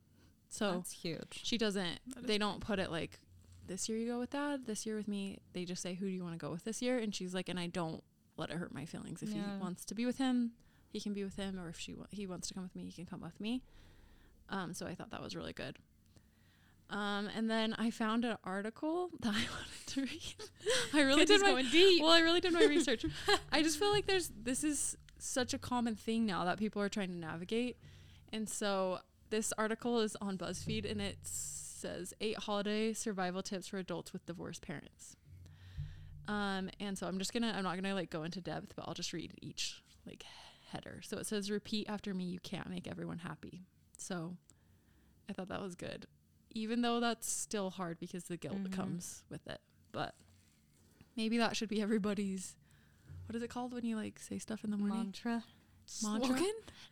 So 0.48 0.72
That's 0.72 0.92
huge. 0.92 1.40
she 1.42 1.58
doesn't. 1.58 1.98
They 2.20 2.38
don't 2.38 2.60
put 2.60 2.78
it 2.78 2.90
like 2.90 3.18
this 3.66 3.88
year 3.88 3.98
you 3.98 4.06
go 4.12 4.18
with 4.20 4.30
dad, 4.30 4.66
this 4.66 4.86
year 4.86 4.94
with 4.96 5.08
me. 5.08 5.38
They 5.52 5.64
just 5.64 5.82
say 5.82 5.94
who 5.94 6.06
do 6.06 6.12
you 6.12 6.22
want 6.22 6.34
to 6.34 6.38
go 6.38 6.50
with 6.50 6.64
this 6.64 6.80
year, 6.82 6.98
and 6.98 7.14
she's 7.14 7.34
like, 7.34 7.48
and 7.48 7.58
I 7.58 7.66
don't 7.66 8.02
let 8.36 8.50
it 8.50 8.56
hurt 8.56 8.72
my 8.74 8.84
feelings. 8.84 9.22
If 9.22 9.30
Yeah. 9.30 9.36
he 9.56 9.60
wants 9.60 9.84
to 9.86 9.94
be 9.94 10.06
with 10.06 10.18
him, 10.18 10.52
he 10.90 11.00
can 11.00 11.12
be 11.12 11.24
with 11.24 11.36
him, 11.36 11.58
or 11.58 11.68
if 11.68 11.78
she 11.78 11.94
wa- 11.94 12.06
he 12.10 12.26
wants 12.26 12.46
to 12.48 12.54
come 12.54 12.62
with 12.62 12.76
me, 12.76 12.84
he 12.84 12.92
can 12.92 13.06
come 13.06 13.20
with 13.20 13.40
me. 13.40 13.62
Um, 14.48 14.74
so 14.74 14.86
I 14.86 14.94
thought 14.94 15.10
that 15.10 15.22
was 15.22 15.34
really 15.34 15.52
good. 15.54 15.78
Um, 16.90 17.28
and 17.34 17.50
then 17.50 17.74
I 17.78 17.90
found 17.90 18.24
an 18.24 18.36
article 18.44 19.10
that 19.20 19.30
I 19.34 19.42
wanted 19.50 19.86
to 19.86 20.00
read. 20.02 20.34
I 20.94 21.00
really 21.00 21.24
did 21.24 21.40
my 21.40 21.62
deep. 21.62 22.02
well, 22.02 22.12
I 22.12 22.20
really 22.20 22.40
did 22.40 22.52
my 22.52 22.64
research. 22.66 23.04
I 23.52 23.62
just 23.62 23.78
feel 23.78 23.90
like 23.90 24.06
there's 24.06 24.30
this 24.42 24.62
is 24.62 24.96
such 25.24 25.54
a 25.54 25.58
common 25.58 25.94
thing 25.96 26.26
now 26.26 26.44
that 26.44 26.58
people 26.58 26.80
are 26.82 26.88
trying 26.88 27.08
to 27.08 27.16
navigate. 27.16 27.76
And 28.32 28.48
so 28.48 28.98
this 29.30 29.52
article 29.58 30.00
is 30.00 30.16
on 30.20 30.36
BuzzFeed 30.38 30.90
and 30.90 31.00
it 31.00 31.18
says 31.22 32.12
eight 32.20 32.38
holiday 32.38 32.92
survival 32.92 33.42
tips 33.42 33.68
for 33.68 33.78
adults 33.78 34.12
with 34.12 34.26
divorced 34.26 34.62
parents. 34.62 35.16
Um, 36.26 36.70
and 36.80 36.96
so 36.96 37.06
I'm 37.06 37.18
just 37.18 37.32
gonna 37.32 37.52
I'm 37.54 37.64
not 37.64 37.76
gonna 37.76 37.94
like 37.94 38.10
go 38.10 38.22
into 38.22 38.40
depth, 38.40 38.72
but 38.76 38.86
I'll 38.88 38.94
just 38.94 39.12
read 39.12 39.32
each 39.42 39.82
like 40.06 40.24
header. 40.70 41.00
So 41.02 41.18
it 41.18 41.26
says 41.26 41.50
repeat 41.50 41.88
after 41.88 42.14
me, 42.14 42.24
you 42.24 42.40
can't 42.40 42.70
make 42.70 42.88
everyone 42.88 43.18
happy. 43.18 43.66
So 43.98 44.36
I 45.28 45.32
thought 45.32 45.48
that 45.48 45.60
was 45.62 45.74
good. 45.74 46.06
even 46.56 46.82
though 46.82 47.00
that's 47.00 47.28
still 47.28 47.68
hard 47.70 47.98
because 47.98 48.24
the 48.24 48.36
guilt 48.36 48.62
Mhm. 48.62 48.72
comes 48.72 49.24
with 49.28 49.44
it. 49.48 49.60
But 49.90 50.14
maybe 51.16 51.36
that 51.38 51.56
should 51.56 51.68
be 51.68 51.82
everybody's. 51.82 52.54
What 53.26 53.36
is 53.36 53.42
it 53.42 53.50
called 53.50 53.72
when 53.72 53.84
you 53.84 53.96
like 53.96 54.18
say 54.18 54.38
stuff 54.38 54.64
in 54.64 54.70
the 54.70 54.76
morning? 54.76 54.98
Mantra. 54.98 55.44
Mantra? 56.02 56.40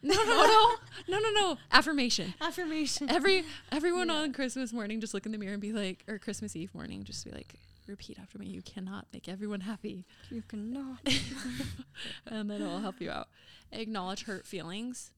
No, 0.04 0.14
no, 0.14 0.24
no, 0.24 0.74
no, 1.08 1.18
no, 1.20 1.30
no. 1.30 1.58
Affirmation. 1.70 2.34
Affirmation. 2.40 3.08
Every 3.08 3.44
everyone 3.70 4.10
on 4.10 4.32
Christmas 4.32 4.72
morning, 4.72 5.00
just 5.00 5.14
look 5.14 5.26
in 5.26 5.30
the 5.30 5.38
mirror 5.38 5.52
and 5.52 5.62
be 5.62 5.72
like, 5.72 6.02
or 6.08 6.18
Christmas 6.18 6.56
Eve 6.56 6.74
morning, 6.74 7.04
just 7.04 7.24
be 7.24 7.30
like, 7.30 7.54
repeat 7.86 8.18
after 8.20 8.36
me. 8.36 8.46
You 8.46 8.62
cannot 8.62 9.06
make 9.12 9.28
everyone 9.28 9.60
happy, 9.60 10.04
you 10.28 10.42
cannot. 10.48 10.98
and 12.26 12.50
then 12.50 12.60
it'll 12.62 12.80
help 12.80 13.00
you 13.00 13.12
out. 13.12 13.28
Acknowledge 13.70 14.24
hurt 14.24 14.44
feelings. 14.44 15.12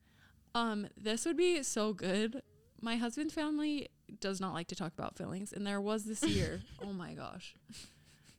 Um, 0.54 0.88
this 1.00 1.24
would 1.24 1.38
be 1.38 1.62
so 1.62 1.94
good. 1.94 2.42
My 2.82 2.96
husband's 2.96 3.32
family 3.32 3.88
does 4.20 4.38
not 4.40 4.52
like 4.52 4.66
to 4.68 4.74
talk 4.74 4.92
about 4.92 5.16
feelings, 5.16 5.50
and 5.50 5.66
there 5.66 5.80
was 5.80 6.04
this 6.04 6.22
year. 6.22 6.60
oh 6.84 6.92
my 6.92 7.14
gosh. 7.14 7.54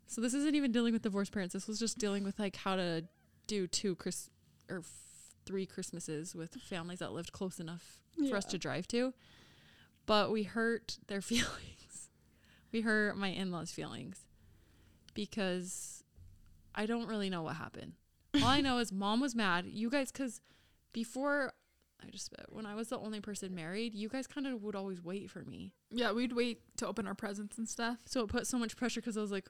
So 0.08 0.22
this 0.22 0.34
isn't 0.34 0.56
even 0.56 0.72
dealing 0.72 0.94
with 0.94 1.02
divorced 1.02 1.32
parents. 1.32 1.54
This 1.54 1.68
was 1.68 1.80
just 1.80 1.98
dealing 1.98 2.24
with 2.24 2.40
like 2.40 2.56
how 2.58 2.76
to 2.76 3.06
do 3.48 3.68
two 3.68 3.96
Chris 3.96 4.30
or 4.70 4.80
f- 4.80 4.88
three 5.46 5.66
Christmases 5.66 6.36
with 6.36 6.56
families 6.56 7.00
that 7.00 7.12
lived 7.12 7.32
close 7.32 7.60
enough 7.60 8.00
for 8.30 8.36
us 8.38 8.46
to 8.46 8.58
drive 8.58 8.88
to. 8.90 9.14
But 10.06 10.32
we 10.32 10.44
hurt 10.44 11.00
their 11.08 11.22
feelings. 11.22 12.10
we 12.72 12.82
hurt 12.82 13.18
my 13.18 13.30
in-laws' 13.30 13.72
feelings 13.72 14.26
because 15.14 16.04
I 16.74 16.86
don't 16.86 17.08
really 17.08 17.30
know 17.30 17.42
what 17.44 17.56
happened. 17.56 17.94
All 18.36 18.46
I 18.48 18.62
know 18.62 18.78
is 18.80 18.92
mom 18.92 19.20
was 19.20 19.36
mad. 19.36 19.66
You 19.68 19.90
guys, 19.90 20.12
because 20.12 20.42
before 20.94 21.54
I 22.06 22.10
just 22.10 22.34
when 22.50 22.66
I 22.66 22.76
was 22.76 22.90
the 22.90 23.00
only 23.00 23.22
person 23.22 23.56
married, 23.56 23.96
you 23.96 24.10
guys 24.10 24.28
kind 24.28 24.46
of 24.46 24.62
would 24.64 24.76
always 24.76 25.02
wait 25.04 25.30
for 25.32 25.44
me. 25.44 25.74
Yeah, 25.90 26.12
we'd 26.12 26.34
wait 26.34 26.60
to 26.78 26.88
open 26.88 27.08
our 27.08 27.16
presents 27.16 27.58
and 27.58 27.68
stuff. 27.68 27.98
So 28.06 28.22
it 28.24 28.28
put 28.30 28.46
so 28.48 28.58
much 28.60 28.76
pressure 28.76 29.02
because 29.02 29.18
I 29.18 29.22
was 29.22 29.32
like, 29.32 29.48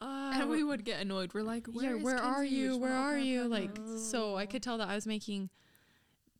uh, 0.00 0.32
and 0.34 0.50
we 0.50 0.62
would 0.62 0.84
get 0.84 1.00
annoyed. 1.00 1.34
We're 1.34 1.42
like, 1.42 1.66
where 1.66 1.96
yeah, 1.96 2.02
where 2.02 2.18
are 2.18 2.44
you? 2.44 2.76
Where 2.76 2.92
are 2.92 3.18
you? 3.18 3.44
Like, 3.48 3.70
so 3.98 4.36
I 4.36 4.46
could 4.46 4.62
tell 4.62 4.78
that 4.78 4.88
I 4.88 4.94
was 4.94 5.06
making 5.06 5.50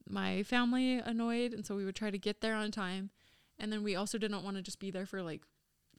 my 0.09 0.43
family 0.43 0.99
annoyed, 0.99 1.53
and 1.53 1.65
so 1.65 1.75
we 1.77 1.85
would 1.85 1.97
try 1.97 2.11
to 2.11 2.19
get 2.19 2.41
there 2.41 2.55
on 2.55 2.71
time, 2.71 3.11
and 3.59 3.73
then 3.73 3.83
we 3.83 3.97
also 3.97 4.19
didn't 4.19 4.45
want 4.45 4.57
to 4.57 4.63
just 4.63 4.79
be 4.79 4.91
there 4.91 5.07
for 5.07 5.23
like 5.23 5.43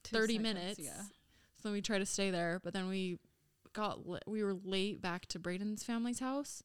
30 0.04 0.36
seconds, 0.36 0.44
minutes. 0.44 0.80
Yeah. 0.80 1.02
So 1.62 1.72
we 1.72 1.82
try 1.82 1.98
to 1.98 2.06
stay 2.06 2.32
there, 2.32 2.62
but 2.64 2.74
then 2.74 2.88
we 2.88 3.18
got 3.74 4.08
li- 4.08 4.20
we 4.26 4.44
were 4.44 4.54
late 4.54 5.02
back 5.02 5.26
to 5.28 5.40
Braden's 5.40 5.84
family's 5.84 6.20
house 6.20 6.64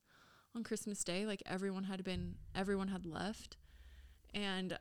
on 0.54 0.64
Christmas 0.64 1.02
Day. 1.04 1.26
Like 1.26 1.42
everyone 1.46 1.84
had 1.84 2.04
been 2.04 2.36
everyone 2.54 2.88
had 2.88 3.06
left 3.06 3.56
and 4.34 4.78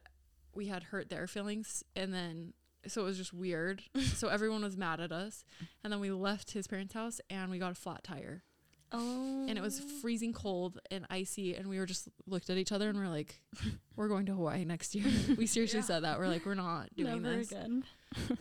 we 0.54 0.68
had 0.68 0.84
hurt 0.84 1.10
their 1.10 1.28
feelings 1.28 1.84
and 1.96 2.14
then 2.14 2.54
so 2.88 3.02
it 3.02 3.06
was 3.06 3.18
just 3.18 3.34
weird. 3.34 3.84
so 4.16 4.28
everyone 4.28 4.64
was 4.64 4.78
mad 4.78 5.00
at 5.00 5.12
us. 5.12 5.44
And 5.84 5.92
then 5.92 6.00
we 6.00 6.12
left 6.12 6.52
his 6.52 6.68
parents' 6.68 6.94
house 6.94 7.20
and 7.30 7.52
we 7.52 7.60
got 7.60 7.72
a 7.72 7.76
flat 7.76 8.04
tire. 8.04 8.44
Oh. 8.94 9.46
And 9.48 9.58
it 9.58 9.62
was 9.62 9.80
freezing 9.80 10.34
cold 10.34 10.80
and 10.92 11.06
icy 11.10 11.56
and 11.56 11.68
we 11.70 11.80
were 11.80 11.86
just 11.86 12.10
looked 12.28 12.50
at 12.50 12.58
each 12.58 12.72
other 12.74 12.90
and 12.90 12.98
we're 13.00 13.08
like, 13.08 13.42
We're 13.96 14.10
going 14.10 14.26
to 14.26 14.34
Hawaii 14.34 14.66
next 14.66 14.96
year. 14.96 15.06
we 15.38 15.46
seriously 15.48 15.80
Yeah. 15.80 15.86
said 15.86 16.04
that. 16.04 16.20
We're 16.20 16.28
like, 16.28 16.46
we're 16.46 16.56
not 16.56 16.90
doing 16.96 17.22
Never 17.22 17.38
this 17.38 17.52
again. 17.52 17.84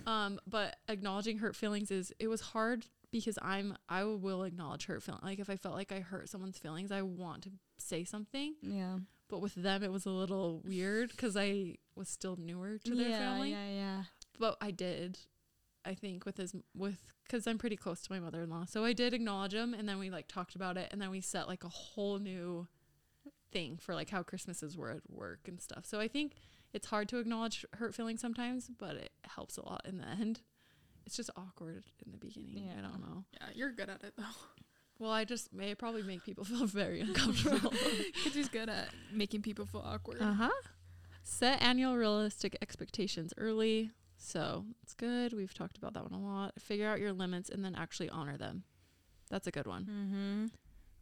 um 0.07 0.41
but 0.49 0.75
acknowledging 0.89 1.39
hurt 1.39 1.55
feelings 1.55 1.93
is 1.93 2.13
it 2.19 2.27
was 2.27 2.41
hard 2.41 2.87
because 3.13 3.39
i'm 3.41 3.77
i 3.89 4.03
will 4.03 4.43
acknowledge 4.43 4.87
hurt 4.87 5.01
feelings. 5.01 5.23
like 5.23 5.39
if 5.39 5.49
i 5.49 5.55
felt 5.55 5.77
like 5.77 5.93
i 5.93 6.01
hurt 6.01 6.29
someone's 6.29 6.59
feelings 6.59 6.91
i 6.91 7.03
want 7.03 7.45
to 7.45 7.51
say 7.79 8.03
something 8.03 8.55
Yeah. 8.63 8.99
but 9.29 9.41
with 9.41 9.55
them 9.55 9.85
it 9.85 9.93
was 9.93 10.07
a 10.07 10.11
little 10.11 10.61
weird 10.65 11.11
because 11.13 11.37
i 11.37 11.77
was 11.95 12.09
still 12.09 12.35
newer 12.35 12.79
to 12.85 12.95
their 12.97 13.11
yeah, 13.11 13.19
family 13.19 13.51
Yeah, 13.53 13.69
yeah. 13.71 14.03
But 14.39 14.57
i 14.61 14.71
did 14.71 15.19
i 15.85 15.95
think 15.95 16.25
with 16.25 16.37
his 16.37 16.55
with 16.75 17.13
because 17.25 17.47
i'm 17.47 17.59
pretty 17.59 17.77
close 17.77 18.01
to 18.03 18.13
my 18.13 18.19
mother-in-law. 18.21 18.65
So 18.67 18.85
i 18.85 18.93
did 18.93 19.15
acknowledge 19.15 19.55
him 19.55 19.73
and 19.75 19.89
then 19.89 19.99
we 19.99 20.11
like 20.11 20.29
talked 20.29 20.55
about 20.55 20.77
it 20.77 20.89
and 20.93 21.01
then 21.01 21.11
we 21.11 21.21
set 21.21 21.49
like 21.49 21.65
a 21.65 21.69
whole 21.69 22.19
new 22.19 22.67
thing 23.53 23.79
for 23.81 23.95
like 23.95 24.11
how 24.11 24.23
christmases 24.23 24.77
were 24.77 24.91
at 24.91 25.03
work 25.11 25.41
and 25.49 25.61
stuff. 25.61 25.85
So 25.87 25.99
i 26.01 26.09
think 26.09 26.35
it's 26.73 26.87
hard 26.87 27.09
to 27.09 27.19
acknowledge 27.19 27.65
hurt 27.75 27.95
feelings 27.95 28.21
sometimes 28.21 28.71
but 28.79 28.95
it 28.97 29.11
helps 29.25 29.57
a 29.57 29.65
lot 29.65 29.83
in 29.85 29.99
the 29.99 30.09
end. 30.09 30.41
It's 31.07 31.17
just 31.17 31.31
awkward 31.37 31.85
in 32.05 32.13
the 32.13 32.19
beginning 32.19 32.65
Yeah. 32.67 32.79
i 32.79 32.83
don't 32.83 33.01
know. 33.01 33.25
Yeah, 33.41 33.49
you're 33.55 33.73
good 33.73 33.89
at 33.89 34.05
it 34.05 34.13
though. 34.17 34.25
well 34.99 35.11
i 35.11 35.25
just 35.25 35.53
may 35.53 35.75
probably 35.75 36.03
make 36.03 36.25
people 36.25 36.45
feel 36.45 36.67
very 36.67 37.01
uncomfortable. 37.01 37.73
Because 38.15 38.35
he's 38.35 38.49
good 38.49 38.69
at 38.69 38.89
making 39.13 39.43
people 39.43 39.67
feel 39.67 39.83
awkward. 39.85 40.21
uh-huh. 40.21 40.51
Set 41.23 41.63
annual 41.63 41.97
realistic 41.97 42.57
expectations 42.63 43.33
early 43.37 43.91
so 44.23 44.65
it's 44.83 44.93
good 44.95 45.33
we've 45.33 45.55
talked 45.55 45.79
about 45.79 45.95
that 45.95 46.03
one 46.11 46.13
a 46.13 46.23
lot 46.23 46.53
figure 46.61 46.87
out 46.89 47.01
your 47.01 47.13
limits 47.13 47.49
and 47.49 47.65
then 47.65 47.75
actually 47.75 48.09
honor 48.11 48.37
them 48.37 48.63
that's 49.31 49.47
a 49.47 49.51
good 49.51 49.67
one 49.67 49.85
Mm-hmm. 49.85 50.47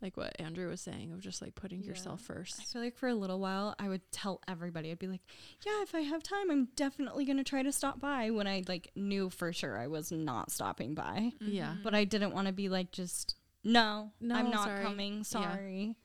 like 0.01 0.17
what 0.17 0.37
Andrea 0.41 0.69
was 0.69 0.81
saying 0.81 1.13
of 1.13 1.21
just 1.21 1.43
like 1.43 1.55
putting 1.57 1.81
Yeah. 1.81 1.89
yourself 1.89 2.21
I 2.31 2.63
feel 2.63 2.81
like 2.83 2.97
for 2.97 3.09
a 3.09 3.15
little 3.15 3.41
while, 3.41 3.75
I 3.81 3.89
would 3.89 4.03
tell 4.13 4.41
everybody, 4.47 4.91
I'd 4.93 4.99
be 5.01 5.09
like, 5.09 5.23
yeah, 5.67 5.83
if 5.83 5.93
I 5.95 6.01
have 6.03 6.23
time, 6.23 6.51
I'm 6.53 6.69
definitely 6.77 7.25
going 7.25 7.39
to 7.39 7.43
try 7.45 7.63
to 7.65 7.73
stop 7.73 7.99
by 7.99 8.31
when 8.31 8.47
I 8.47 8.63
like 8.69 8.91
knew 8.95 9.29
for 9.31 9.53
sure 9.53 9.77
I 9.77 9.89
was 9.89 10.13
not 10.13 10.53
stopping 10.53 10.95
by. 10.95 11.33
yeah 11.41 11.75
But 11.83 11.95
I 11.97 12.05
didn't 12.05 12.33
want 12.33 12.47
to 12.47 12.53
be 12.53 12.69
like, 12.69 12.93
just, 12.93 13.35
no, 13.65 14.13
No, 14.21 14.37
I'm 14.37 14.51
not 14.51 14.67
sorry." 14.69 14.85
coming. 14.85 15.17
Yeah. 15.17 15.23
Sorry. 15.25 15.97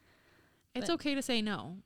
it's 0.73 0.89
okay 0.89 1.13
to 1.13 1.21
say 1.21 1.41
no 1.43 1.77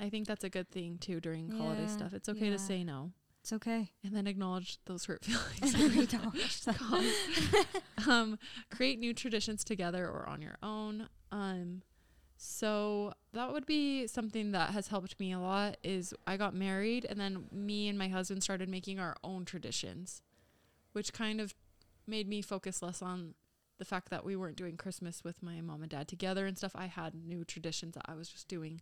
i 0.00 0.08
think 0.10 0.26
that's 0.26 0.42
a 0.42 0.50
good 0.50 0.68
thing 0.70 0.98
too 0.98 1.20
during 1.20 1.48
holiday 1.52 1.86
stuff 1.86 2.12
it's 2.12 2.28
okay 2.28 2.46
yeah. 2.46 2.52
to 2.56 2.58
say 2.58 2.82
no 2.82 3.12
It's 3.44 3.52
okay. 3.52 3.90
and 4.02 4.16
then 4.16 4.26
acknowledge 4.26 4.78
those 4.86 5.04
hurt 5.04 5.22
feelings 5.26 5.74
um, 8.08 8.38
create 8.70 8.98
new 8.98 9.12
traditions 9.12 9.64
together 9.64 10.08
or 10.08 10.26
on 10.26 10.40
your 10.40 10.56
own. 10.62 11.10
Um, 11.30 11.82
so 12.38 13.12
that 13.34 13.52
would 13.52 13.66
be 13.66 14.06
something 14.06 14.52
that 14.52 14.70
has 14.70 14.88
helped 14.88 15.20
me 15.20 15.30
a 15.30 15.38
lot. 15.38 15.76
Is 15.84 16.14
I 16.26 16.38
got 16.38 16.54
married 16.54 17.04
and 17.04 17.20
then 17.20 17.44
me 17.52 17.86
and 17.86 17.98
my 17.98 18.08
husband 18.08 18.42
started 18.42 18.70
making 18.70 18.98
our 18.98 19.14
own 19.22 19.44
traditions, 19.44 20.22
which 20.94 21.12
kind 21.12 21.38
of 21.38 21.54
made 22.06 22.26
me 22.26 22.40
focus 22.40 22.80
less 22.80 23.02
on 23.02 23.34
the 23.76 23.84
fact 23.84 24.08
that 24.08 24.24
we 24.24 24.36
weren't 24.36 24.56
doing 24.56 24.78
Christmas 24.78 25.22
with 25.22 25.42
my 25.42 25.60
mom 25.60 25.82
and 25.82 25.90
dad 25.90 26.08
together 26.08 26.46
and 26.46 26.56
stuff. 26.56 26.72
I 26.74 26.86
had 26.86 27.14
new 27.14 27.44
traditions 27.44 27.92
that 27.92 28.06
I 28.08 28.14
was 28.14 28.30
just 28.30 28.48
doing 28.48 28.80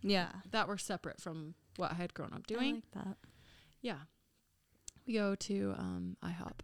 yeah. 0.00 0.28
that 0.50 0.66
were 0.66 0.78
separate 0.78 1.20
from 1.20 1.56
what 1.76 1.92
I 1.92 1.96
had 1.96 2.14
grown 2.14 2.32
up 2.32 2.44
I 2.48 2.54
doing. 2.54 2.74
like 2.76 2.90
that. 3.04 3.16
Yeah. 3.82 3.98
We 5.06 5.14
go 5.14 5.34
to 5.34 5.74
um, 5.76 6.16
IHOP 6.24 6.60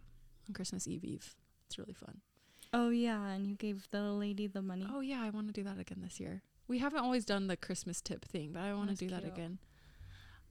on 0.47 0.53
Christmas 0.53 0.87
Eve 0.87 1.03
Eve. 1.03 1.35
It's 1.67 1.77
really 1.77 1.93
fun. 1.93 2.21
Oh, 2.73 2.89
yeah. 2.89 3.27
And 3.27 3.45
you 3.47 3.55
gave 3.55 3.87
the 3.91 4.03
lady 4.13 4.47
the 4.47 4.61
money. 4.61 4.87
Oh 4.91 5.01
yeah, 5.01 5.21
I 5.21 5.29
want 5.29 5.47
to 5.47 5.53
do 5.53 5.63
that 5.63 5.77
again 5.79 6.01
this 6.01 6.19
year. 6.19 6.41
We 6.67 6.77
haven't 6.79 6.99
always 7.03 7.25
done 7.25 7.47
the 7.47 7.57
Christmas 7.57 7.99
tip 8.01 8.23
thing, 8.25 8.51
but 8.53 8.61
I 8.61 8.73
want 8.73 8.89
to 8.91 8.95
do 8.95 9.09
that 9.09 9.23
again. 9.25 9.57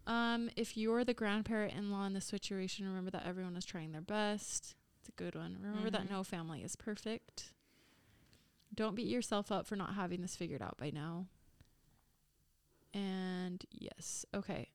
Um, 0.07 0.51
if 0.57 0.77
you're 0.77 1.05
the 1.05 1.15
grandparent 1.15 1.75
in-law 1.75 2.07
in 2.07 2.13
the 2.15 2.21
situation, 2.21 2.87
remember 2.89 3.11
that 3.13 3.25
everyone 3.27 3.57
is 3.57 3.65
trying 3.65 3.93
their 3.93 4.01
best. 4.01 4.75
It's 5.01 5.09
a 5.09 5.13
good 5.13 5.35
one. 5.35 5.59
Remember 5.61 5.91
that 5.91 6.07
Mhm. 6.07 6.11
no 6.11 6.25
family 6.25 6.63
is 6.63 6.77
perfect. 6.77 7.53
Don't 8.75 8.95
beat 8.97 9.07
yourself 9.09 9.53
up 9.53 9.67
for 9.67 9.77
not 9.77 9.95
having 9.95 10.21
this 10.23 10.35
figured 10.35 10.61
out 10.63 10.77
by 10.77 10.91
now. 10.91 11.27
And 12.95 13.65
yes, 13.71 14.25
okay. 14.35 14.71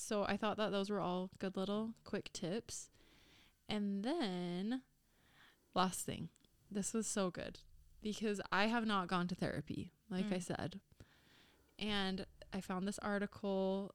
So 0.00 0.24
I 0.24 0.36
thought 0.36 0.56
that 0.56 0.72
those 0.72 0.88
were 0.90 1.00
all 1.00 1.30
good 1.38 1.56
little 1.56 1.94
quick 2.04 2.32
tips. 2.32 2.88
And 3.68 4.02
then 4.02 4.82
last 5.74 6.04
thing. 6.06 6.30
This 6.70 6.94
was 6.94 7.06
so 7.06 7.30
good 7.30 7.58
because 8.02 8.40
I 8.50 8.66
have 8.66 8.86
not 8.86 9.08
gone 9.08 9.28
to 9.28 9.34
therapy, 9.34 9.92
like 10.08 10.32
I 10.32 10.38
Mm. 10.38 10.42
said. 10.42 10.80
And 11.78 12.26
I 12.52 12.60
found 12.60 12.86
this 12.88 12.98
article. 13.00 13.94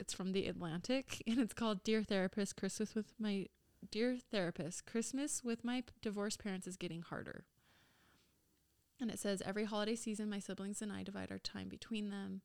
It's 0.00 0.12
from 0.14 0.32
the 0.32 0.48
Atlantic 0.48 1.22
and 1.26 1.38
it's 1.38 1.54
called 1.54 1.84
Dear 1.84 2.02
Therapist, 2.02 2.56
Christmas 2.56 2.94
with 2.94 3.12
my 3.18 3.46
Dear 3.90 4.16
Therapist, 4.18 4.86
Christmas 4.86 5.44
with 5.44 5.62
my 5.62 5.84
divorced 6.00 6.42
parents 6.42 6.66
is 6.66 6.76
getting 6.76 7.02
harder. 7.02 7.44
And 8.98 9.10
it 9.10 9.18
says 9.18 9.42
every 9.44 9.64
holiday 9.64 9.94
season 9.94 10.30
my 10.30 10.38
siblings 10.38 10.80
and 10.80 10.90
I 10.90 11.02
divide 11.02 11.30
our 11.30 11.38
time 11.38 11.68
between 11.68 12.08
them. 12.10 12.40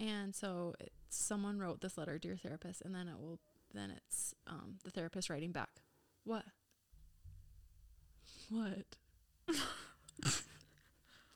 And 0.00 0.34
so 0.34 0.74
it, 0.80 0.92
someone 1.08 1.58
wrote 1.58 1.80
this 1.80 1.98
letter, 1.98 2.18
Dear 2.18 2.36
Therapist, 2.36 2.82
and 2.82 2.94
then 2.94 3.08
it 3.08 3.18
will 3.18 3.38
then 3.74 3.90
it's 3.90 4.34
um, 4.46 4.76
the 4.84 4.90
therapist 4.90 5.28
writing 5.28 5.52
back. 5.52 5.68
What? 6.24 6.44
What? 8.50 8.96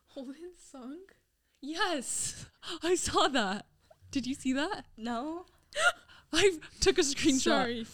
Holden 0.08 0.52
sunk. 0.58 1.14
Yes, 1.60 2.46
I 2.82 2.94
saw 2.94 3.28
that. 3.28 3.66
Did 4.10 4.26
you 4.26 4.34
see 4.34 4.52
that? 4.52 4.84
No. 4.96 5.46
I 6.32 6.52
took 6.80 6.98
a 6.98 7.02
screenshot. 7.02 7.40
Sorry. 7.42 7.86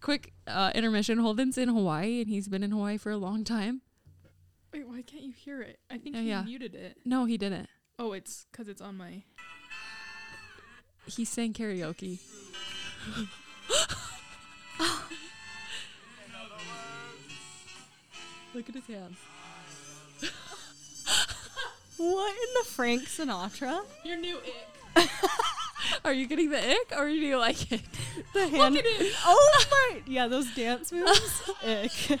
Quick 0.00 0.32
uh, 0.46 0.72
intermission. 0.74 1.18
Holden's 1.18 1.56
in 1.58 1.68
Hawaii, 1.68 2.20
and 2.20 2.28
he's 2.28 2.48
been 2.48 2.62
in 2.62 2.70
Hawaii 2.70 2.96
for 2.98 3.10
a 3.10 3.16
long 3.16 3.44
time. 3.44 3.82
Wait, 4.72 4.88
why 4.88 5.02
can't 5.02 5.22
you 5.22 5.32
hear 5.32 5.60
it? 5.60 5.78
I 5.90 5.98
think 5.98 6.16
Oh, 6.16 6.20
he 6.20 6.28
yeah. 6.28 6.42
muted 6.42 6.74
it. 6.74 6.96
No, 7.04 7.24
he 7.26 7.36
didn't. 7.36 7.68
Oh, 7.98 8.12
it's 8.12 8.46
because 8.50 8.68
it's 8.68 8.80
on 8.80 8.96
my. 8.96 9.22
He 11.06 11.24
sang 11.24 11.52
karaoke. 11.52 12.18
Oh. 14.80 15.08
Look 18.54 18.68
at 18.68 18.74
his 18.74 18.86
hands. 18.86 19.16
what 21.96 22.32
in 22.32 22.54
the 22.54 22.64
Frank 22.66 23.02
Sinatra? 23.04 23.82
Your 24.04 24.16
new 24.18 24.38
ick. 24.96 25.10
are 26.04 26.12
you 26.12 26.26
getting 26.26 26.50
the 26.50 26.58
ick 26.58 26.92
or 26.96 27.06
do 27.06 27.14
you 27.14 27.38
like 27.38 27.72
it? 27.72 27.80
The 28.34 28.48
hand. 28.48 28.74
Look 28.74 28.84
at 28.84 29.00
it. 29.00 29.14
Oh 29.24 29.64
my! 29.70 30.02
Yeah, 30.06 30.28
those 30.28 30.54
dance 30.54 30.92
moves. 30.92 31.50
ick. 31.64 32.18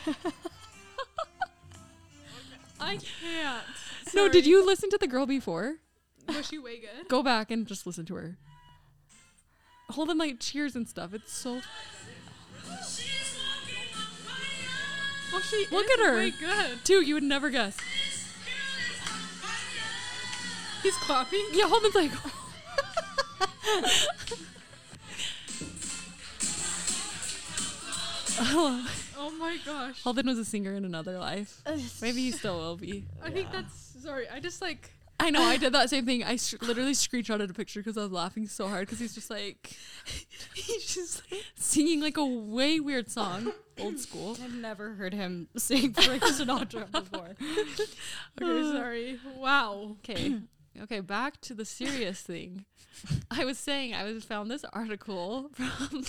I 2.80 2.96
can't. 2.96 3.64
Sorry. 4.06 4.26
No, 4.26 4.28
did 4.32 4.46
you 4.46 4.64
listen 4.64 4.90
to 4.90 4.98
the 4.98 5.06
girl 5.06 5.26
before? 5.26 5.76
Was 6.28 6.48
she 6.48 6.58
way 6.58 6.78
good? 6.78 7.08
Go 7.08 7.22
back 7.22 7.50
and 7.50 7.66
just 7.66 7.86
listen 7.86 8.06
to 8.06 8.14
her. 8.14 8.38
Holding 9.92 10.18
like 10.18 10.38
cheers 10.40 10.74
and 10.76 10.88
stuff. 10.88 11.12
It's 11.14 11.32
so 11.32 11.60
Well, 15.32 15.40
she 15.42 15.66
Look 15.70 15.86
is 15.86 15.90
at 15.92 15.98
her. 16.06 16.14
Way 16.16 16.30
good. 16.30 16.78
two. 16.84 17.00
You 17.02 17.14
would 17.14 17.22
never 17.22 17.50
guess. 17.50 17.76
He's 20.82 20.96
clapping. 20.96 21.44
Yeah, 21.52 21.68
Holman's 21.68 21.94
like. 21.94 22.10
Hello. 28.36 28.80
Oh 29.24 29.30
my 29.38 29.56
gosh. 29.64 30.02
Holden 30.02 30.26
was 30.26 30.36
a 30.38 30.44
singer 30.44 30.74
in 30.74 30.84
another 30.84 31.16
life. 31.16 31.62
Maybe 32.02 32.22
he 32.22 32.32
still 32.32 32.58
will 32.58 32.76
be. 32.76 33.04
I 33.22 33.30
think 33.30 33.52
that's 33.52 33.72
sorry. 34.02 34.28
I 34.28 34.40
just 34.40 34.60
like 34.60 34.90
I 35.22 35.30
know. 35.30 35.42
I 35.42 35.56
did 35.56 35.72
that 35.72 35.88
same 35.88 36.04
thing. 36.04 36.24
I 36.24 36.36
sh- 36.36 36.54
literally 36.60 36.92
screenshotted 36.92 37.48
a 37.48 37.52
picture 37.52 37.80
because 37.80 37.96
I 37.96 38.02
was 38.02 38.10
laughing 38.12 38.46
so 38.48 38.66
hard 38.66 38.80
because 38.86 38.98
he's 38.98 39.14
just 39.14 39.30
like, 39.30 39.76
he's 40.54 40.94
just 40.94 41.22
singing 41.54 42.00
like 42.00 42.16
a 42.16 42.24
way 42.24 42.80
weird 42.80 43.08
song, 43.10 43.52
old 43.78 43.98
school. 43.98 44.36
I've 44.42 44.54
never 44.54 44.94
heard 44.94 45.14
him 45.14 45.48
sing 45.56 45.92
Frank 45.92 46.22
Sinatra 46.24 46.90
before. 46.92 47.36
okay. 48.42 48.62
Sorry. 48.72 49.20
Wow. 49.36 49.96
Okay. 50.00 50.40
Okay, 50.82 51.00
back 51.00 51.40
to 51.42 51.54
the 51.54 51.64
serious 51.64 52.20
thing. 52.22 52.64
I 53.30 53.44
was 53.44 53.58
saying 53.58 53.94
I 53.94 54.04
was 54.04 54.24
found 54.24 54.50
this 54.50 54.64
article 54.72 55.50
from 55.52 56.02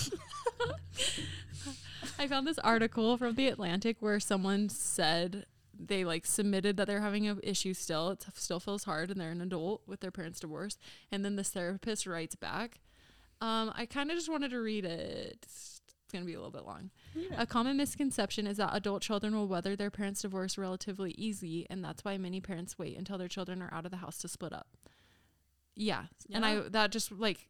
I 2.19 2.28
found 2.28 2.47
this 2.47 2.60
article 2.60 3.17
from 3.17 3.36
the 3.36 3.47
Atlantic 3.47 3.97
where 3.99 4.19
someone 4.19 4.69
said 4.69 5.45
they 5.88 6.06
like 6.06 6.26
submitted 6.26 6.78
that 6.78 6.88
they're 6.88 7.02
having 7.02 7.28
an 7.28 7.39
issue 7.43 7.74
still. 7.74 8.10
It 8.12 8.26
still 8.36 8.60
feels 8.60 8.84
hard 8.84 9.12
and 9.12 9.19
they're 9.19 9.32
an 9.32 9.41
adult 9.41 9.82
with 9.88 10.00
their 10.00 10.12
parents 10.12 10.39
divorced. 10.39 10.80
And 11.12 11.24
then 11.24 11.36
this 11.36 11.50
therapist 11.50 12.08
writes 12.08 12.36
back. 12.36 12.80
Um, 13.41 13.74
I 13.76 13.86
kind 13.86 14.10
of 14.10 14.17
just 14.17 14.30
wanted 14.30 14.52
to 14.52 14.60
read 14.60 14.86
it. 14.86 15.39
It's 15.43 15.82
going 16.12 16.24
to 16.24 16.28
be 16.28 16.34
a 16.34 16.38
little 16.38 16.52
bit 16.52 16.65
long. 16.65 16.91
A 17.38 17.46
common 17.46 17.76
misconception 17.76 18.48
is 18.48 18.58
that 18.58 18.74
adult 18.74 19.02
children 19.02 19.36
will 19.36 19.48
weather 19.48 19.76
their 19.76 19.89
parents' 19.89 20.22
divorce 20.22 20.58
relatively 20.58 21.12
easy, 21.17 21.67
and 21.69 21.84
that's 21.84 22.06
why 22.06 22.17
many 22.17 22.39
parents 22.39 22.78
wait 22.80 22.98
until 22.98 23.17
their 23.17 23.28
children 23.28 23.62
are 23.62 23.74
out 23.74 23.86
of 23.86 23.91
the 23.91 23.98
house 23.98 24.19
to 24.19 24.28
split 24.28 24.54
up. 24.54 24.67
Yeah, 25.76 26.04
and 26.32 26.46
I 26.46 26.60
that 26.69 26.91
just 26.91 27.12
like 27.12 27.48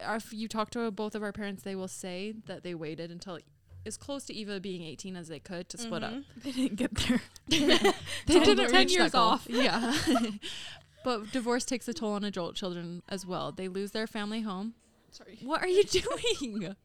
if 0.00 0.32
you 0.32 0.48
talk 0.48 0.70
to 0.70 0.90
both 0.90 1.14
of 1.14 1.22
our 1.22 1.32
parents, 1.32 1.62
they 1.62 1.74
will 1.74 1.88
say 1.88 2.34
that 2.46 2.62
they 2.62 2.74
waited 2.74 3.10
until 3.10 3.38
as 3.86 3.96
close 3.96 4.24
to 4.24 4.34
Eva 4.34 4.60
being 4.60 4.82
18 4.82 5.16
as 5.16 5.28
they 5.28 5.38
could 5.38 5.68
to 5.70 5.78
split 5.78 6.04
up. 6.04 6.12
Mm-hmm. 6.12 6.40
They 6.42 6.52
didn't 6.52 6.76
get 6.76 6.94
there. 6.94 7.22
They 8.26 8.40
didn't 8.40 8.70
ten 8.70 8.88
years 8.88 9.14
off. 9.14 9.46
Yeah. 9.48 9.94
but 11.04 11.30
divorce 11.32 11.64
takes 11.64 11.88
a 11.88 11.94
toll 11.94 12.12
on 12.12 12.24
adult 12.24 12.54
children 12.54 13.02
as 13.08 13.26
well. 13.26 13.52
They 13.52 13.68
lose 13.68 13.90
their 13.90 14.06
family 14.06 14.42
home. 14.42 14.74
Sorry. 15.10 15.38
What 15.42 15.62
are 15.62 15.68
you 15.68 15.82
doing? 15.84 16.76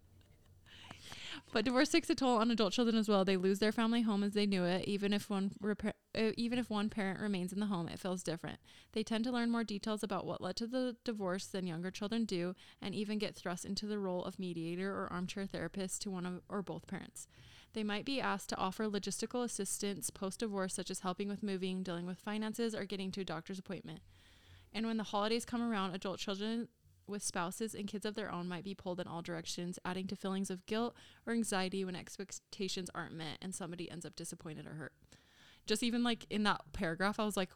But 1.55 1.63
divorce 1.63 1.87
takes 1.87 2.09
a 2.09 2.15
toll 2.15 2.39
on 2.39 2.51
adult 2.51 2.73
children 2.73 2.97
as 2.97 3.07
well. 3.07 3.23
They 3.23 3.37
lose 3.37 3.59
their 3.59 3.71
family 3.71 4.01
home 4.01 4.25
as 4.25 4.33
they 4.33 4.45
knew 4.45 4.65
it. 4.65 4.89
Even 4.89 5.13
if 5.13 5.29
one 5.29 5.51
repa- 5.63 5.93
uh, 6.13 6.31
even 6.35 6.59
if 6.59 6.69
one 6.69 6.89
parent 6.89 7.21
remains 7.21 7.53
in 7.53 7.61
the 7.61 7.67
home, 7.67 7.87
it 7.87 7.97
feels 7.97 8.23
different. 8.23 8.59
They 8.91 9.03
tend 9.03 9.23
to 9.23 9.31
learn 9.31 9.49
more 9.49 9.63
details 9.63 10.03
about 10.03 10.25
what 10.25 10.41
led 10.41 10.57
to 10.57 10.67
the 10.67 10.97
divorce 11.05 11.45
than 11.45 11.65
younger 11.65 11.91
children 11.91 12.25
do, 12.25 12.55
and 12.81 12.93
even 12.93 13.19
get 13.19 13.37
thrust 13.37 13.63
into 13.63 13.85
the 13.85 13.99
role 13.99 14.25
of 14.25 14.37
mediator 14.37 14.91
or 14.91 15.07
armchair 15.09 15.45
therapist 15.45 16.01
to 16.01 16.11
one 16.11 16.25
of 16.25 16.41
or 16.49 16.61
both 16.61 16.87
parents. 16.87 17.25
They 17.71 17.85
might 17.85 18.03
be 18.03 18.19
asked 18.19 18.49
to 18.49 18.57
offer 18.57 18.89
logistical 18.89 19.45
assistance 19.45 20.09
post 20.09 20.41
divorce, 20.41 20.73
such 20.73 20.91
as 20.91 20.99
helping 20.99 21.29
with 21.29 21.41
moving, 21.41 21.83
dealing 21.83 22.05
with 22.05 22.19
finances, 22.19 22.75
or 22.75 22.83
getting 22.83 23.11
to 23.13 23.21
a 23.21 23.23
doctor's 23.23 23.59
appointment. 23.59 24.01
And 24.73 24.85
when 24.85 24.97
the 24.97 25.03
holidays 25.03 25.45
come 25.45 25.61
around, 25.61 25.95
adult 25.95 26.19
children 26.19 26.67
with 27.07 27.23
spouses 27.23 27.73
and 27.75 27.87
kids 27.87 28.05
of 28.05 28.15
their 28.15 28.31
own 28.31 28.47
might 28.47 28.63
be 28.63 28.73
pulled 28.73 28.99
in 28.99 29.07
all 29.07 29.21
directions, 29.21 29.77
adding 29.85 30.07
to 30.07 30.15
feelings 30.15 30.49
of 30.49 30.65
guilt 30.65 30.95
or 31.25 31.33
anxiety 31.33 31.83
when 31.85 31.95
expectations 31.95 32.89
aren't 32.95 33.13
met 33.13 33.37
and 33.41 33.53
somebody 33.53 33.89
ends 33.91 34.05
up 34.05 34.15
disappointed 34.15 34.65
or 34.65 34.73
hurt. 34.73 34.93
Just 35.65 35.83
even 35.83 36.03
like 36.03 36.25
in 36.29 36.43
that 36.43 36.61
paragraph, 36.73 37.19
I 37.19 37.25
was 37.25 37.37
like, 37.37 37.49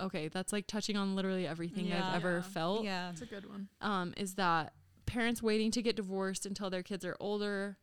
okay, 0.00 0.28
that's 0.28 0.52
like 0.52 0.66
touching 0.66 0.96
on 0.96 1.14
literally 1.14 1.46
everything 1.46 1.86
Yeah. 1.86 2.08
I've 2.08 2.16
ever 2.16 2.36
Yeah. 2.36 2.42
felt. 2.42 2.84
Yeah. 2.84 3.10
it's 3.10 3.22
a 3.22 3.26
good 3.26 3.48
one. 3.48 3.68
Um, 3.80 4.14
is 4.16 4.34
that 4.34 4.72
parents 5.06 5.42
waiting 5.42 5.70
to 5.72 5.82
get 5.82 5.96
divorced 5.96 6.46
until 6.46 6.70
their 6.70 6.82
kids 6.82 7.04
are 7.04 7.16
older? 7.20 7.78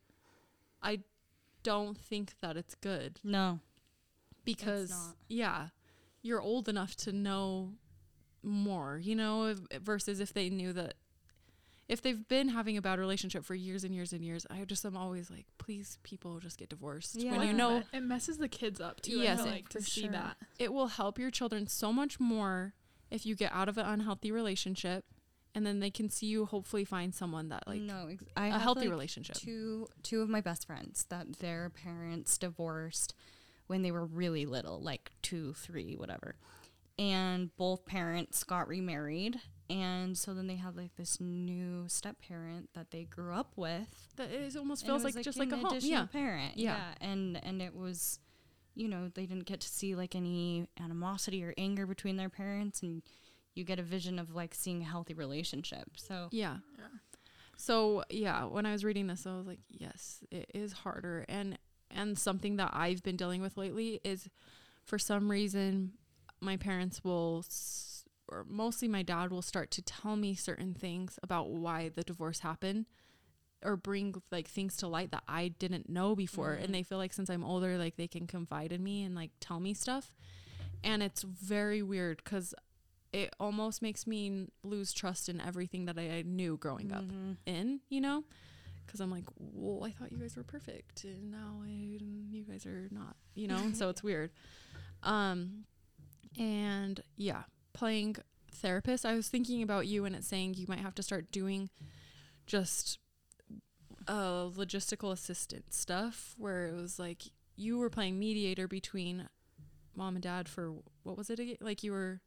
I 0.81 0.99
don't 1.63 1.97
think 1.97 2.33
that 2.41 2.55
it's 2.57 2.75
good 2.75 3.19
No. 3.23 3.59
because 4.45 5.13
yeah, 5.27 5.69
you're 6.21 6.41
old 6.41 6.67
enough 6.69 6.95
to 6.97 7.11
know 7.11 7.73
more, 8.41 8.97
you 8.97 9.15
know, 9.15 9.45
if, 9.47 9.59
versus 9.81 10.19
if 10.19 10.33
they 10.33 10.49
knew 10.49 10.73
that 10.73 10.95
if 11.89 12.01
they've 12.01 12.25
been 12.27 12.49
having 12.49 12.77
a 12.77 12.81
bad 12.81 12.99
relationship 12.99 13.43
for 13.43 13.55
years 13.55 13.83
and 13.83 13.93
years 13.93 14.13
and 14.13 14.23
years, 14.23 14.45
I 14.49 14.63
just 14.63 14.85
am 14.85 14.95
always 14.95 15.29
like, 15.29 15.47
please, 15.57 15.97
people 16.03 16.39
just 16.39 16.57
get 16.59 16.69
divorced. 16.69 17.15
When 17.15 17.25
Yeah. 17.25 17.43
you 17.43 17.51
know 17.53 17.83
it 17.91 18.01
messes 18.01 18.37
the 18.37 18.47
kids 18.47 18.79
up 18.79 19.01
too. 19.01 19.19
Yes, 19.19 19.39
I 19.39 19.43
feel 19.43 19.51
it- 19.51 19.55
like 19.55 19.69
to 19.69 19.79
for 19.79 19.85
see 19.85 20.01
sure. 20.03 20.11
that. 20.11 20.37
it 20.59 20.71
will 20.71 20.87
help 20.87 21.17
your 21.19 21.31
children 21.31 21.67
so 21.67 21.91
much 21.91 22.19
more 22.19 22.75
if 23.09 23.25
you 23.25 23.35
get 23.35 23.51
out 23.51 23.67
of 23.67 23.77
an 23.77 23.85
unhealthy 23.87 24.31
relationship 24.31 25.03
and 25.55 25.65
then 25.65 25.79
they 25.79 25.89
can 25.89 26.09
see 26.11 26.27
you 26.27 26.45
hopefully 26.45 26.85
find 26.85 27.13
someone 27.15 27.49
that 27.49 27.67
like 27.67 27.81
no, 27.81 28.07
ex- 28.07 28.23
I 28.37 28.47
a 28.47 28.51
have, 28.51 28.61
healthy 28.61 28.81
like, 28.81 28.91
relationship. 28.91 29.35
Two 29.35 29.87
two 30.03 30.21
of 30.21 30.29
my 30.29 30.41
best 30.41 30.67
friends 30.67 31.05
that 31.09 31.39
their 31.39 31.71
parents 31.71 32.37
divorced 32.37 33.15
when 33.65 33.81
they 33.81 33.91
were 33.91 34.05
really 34.05 34.45
little, 34.45 34.79
like 34.79 35.09
two, 35.23 35.53
three, 35.53 35.95
whatever. 35.95 36.35
And 36.99 37.55
both 37.57 37.85
parents 37.85 38.43
got 38.43 38.67
remarried, 38.67 39.39
and 39.69 40.17
so 40.17 40.33
then 40.33 40.47
they 40.47 40.55
had 40.55 40.75
like 40.75 40.95
this 40.95 41.19
new 41.19 41.85
step 41.87 42.17
parent 42.27 42.69
that 42.73 42.91
they 42.91 43.03
grew 43.03 43.33
up 43.33 43.53
with. 43.55 44.07
That 44.15 44.31
it 44.31 44.55
almost 44.57 44.83
and 44.83 44.89
it 44.89 44.91
feels 44.93 45.03
was, 45.03 45.15
like, 45.15 45.23
just 45.23 45.37
like 45.39 45.51
an 45.51 45.63
a 45.63 45.67
home. 45.67 45.77
Yeah. 45.81 46.05
parent. 46.05 46.57
Yeah. 46.57 46.75
yeah, 47.01 47.07
and 47.09 47.43
and 47.43 47.61
it 47.61 47.75
was, 47.75 48.19
you 48.75 48.87
know, 48.87 49.09
they 49.13 49.25
didn't 49.25 49.45
get 49.45 49.59
to 49.61 49.67
see 49.69 49.95
like 49.95 50.15
any 50.15 50.67
animosity 50.81 51.43
or 51.43 51.53
anger 51.57 51.85
between 51.85 52.17
their 52.17 52.29
parents, 52.29 52.81
and 52.81 53.01
you 53.55 53.63
get 53.63 53.79
a 53.79 53.83
vision 53.83 54.19
of 54.19 54.33
like 54.35 54.53
seeing 54.55 54.81
a 54.81 54.85
healthy 54.85 55.13
relationship. 55.13 55.89
So 55.97 56.29
Yeah. 56.31 56.57
Yeah. 56.77 56.85
So 57.57 58.03
yeah, 58.09 58.45
when 58.45 58.65
I 58.65 58.71
was 58.71 58.83
reading 58.85 59.07
this, 59.07 59.27
I 59.27 59.35
was 59.35 59.45
like, 59.45 59.59
yes, 59.69 60.19
it 60.31 60.49
is 60.53 60.71
harder, 60.71 61.25
and 61.27 61.57
and 61.91 62.17
something 62.17 62.55
that 62.57 62.69
I've 62.73 63.03
been 63.03 63.17
dealing 63.17 63.41
with 63.41 63.57
lately 63.57 63.99
is, 64.03 64.29
for 64.85 64.97
some 64.99 65.29
reason, 65.29 65.93
my 66.39 66.55
parents 66.55 67.03
will, 67.03 67.43
s- 67.47 67.88
or 68.31 68.45
mostly 68.47 68.87
my 68.87 69.01
dad 69.03 69.31
will 69.31 69.41
start 69.41 69.71
to 69.71 69.81
tell 69.81 70.15
me 70.15 70.35
certain 70.35 70.73
things 70.73 71.17
about 71.23 71.49
why 71.49 71.89
the 71.89 72.03
divorce 72.03 72.39
happened, 72.39 72.85
or 73.63 73.75
bring 73.75 74.15
like 74.31 74.47
things 74.47 74.77
to 74.77 74.87
light 74.87 75.11
that 75.11 75.23
I 75.27 75.49
didn't 75.49 75.89
know 75.89 76.15
before, 76.15 76.53
and 76.53 76.73
they 76.73 76.83
feel 76.83 76.97
like 76.97 77.13
since 77.13 77.29
I'm 77.29 77.43
older, 77.43 77.77
like 77.77 77.95
they 77.97 78.07
can 78.07 78.27
confide 78.27 78.71
in 78.71 78.83
me 78.83 79.03
and 79.03 79.15
like 79.15 79.31
tell 79.39 79.59
me 79.59 79.73
stuff, 79.73 80.13
and 80.83 81.03
it's 81.03 81.23
very 81.23 81.81
weird 81.81 82.21
because. 82.23 82.53
It 83.11 83.33
almost 83.39 83.81
makes 83.81 84.05
me 84.05 84.49
lose 84.61 84.93
trust 84.93 85.29
in 85.29 85.41
everything 85.41 85.85
that 85.85 85.97
I, 85.97 86.17
I 86.17 86.21
knew 86.21 86.57
growing 86.57 86.91
up 86.91 87.01
Mhm. 87.05 87.37
in, 87.47 87.79
you 87.89 88.01
know? 88.01 88.23
Because 88.85 88.99
I'm 88.99 89.09
like, 89.09 89.23
well, 89.39 89.83
I 89.83 89.89
thought 89.89 90.11
you 90.11 90.19
guys 90.19 90.35
were 90.37 90.43
perfect, 90.43 91.05
and 91.05 91.31
now 91.31 91.63
I, 91.65 91.69
you 91.69 92.43
guys 92.47 92.67
are 92.67 92.87
not, 92.91 93.15
you 93.33 93.47
know? 93.47 93.71
so 93.73 93.89
it's 93.93 94.03
weird. 94.03 94.29
Um, 95.01 95.63
and 96.37 97.01
yeah, 97.15 97.45
playing 97.73 98.17
therapist. 98.51 99.05
I 99.05 99.13
was 99.15 99.27
thinking 99.29 99.61
about 99.61 99.87
you, 99.87 100.05
and 100.05 100.15
it's 100.15 100.27
saying 100.27 100.55
you 100.55 100.65
might 100.67 100.79
have 100.79 100.95
to 100.95 101.03
start 101.03 101.31
doing 101.31 101.69
just 102.47 102.99
uh, 104.07 104.45
logistical 104.49 105.11
assistant 105.11 105.73
stuff, 105.73 106.33
where 106.37 106.67
it 106.67 106.75
was 106.75 106.99
like 106.99 107.23
you 107.55 107.77
were 107.77 107.89
playing 107.89 108.17
mediator 108.19 108.67
between 108.67 109.27
mom 109.95 110.15
and 110.15 110.23
dad 110.23 110.47
for 110.47 110.73
what 111.03 111.17
was 111.17 111.29
it 111.29 111.39
again? 111.39 111.57
Like 111.61 111.83
you 111.83 111.91
were 111.91 112.21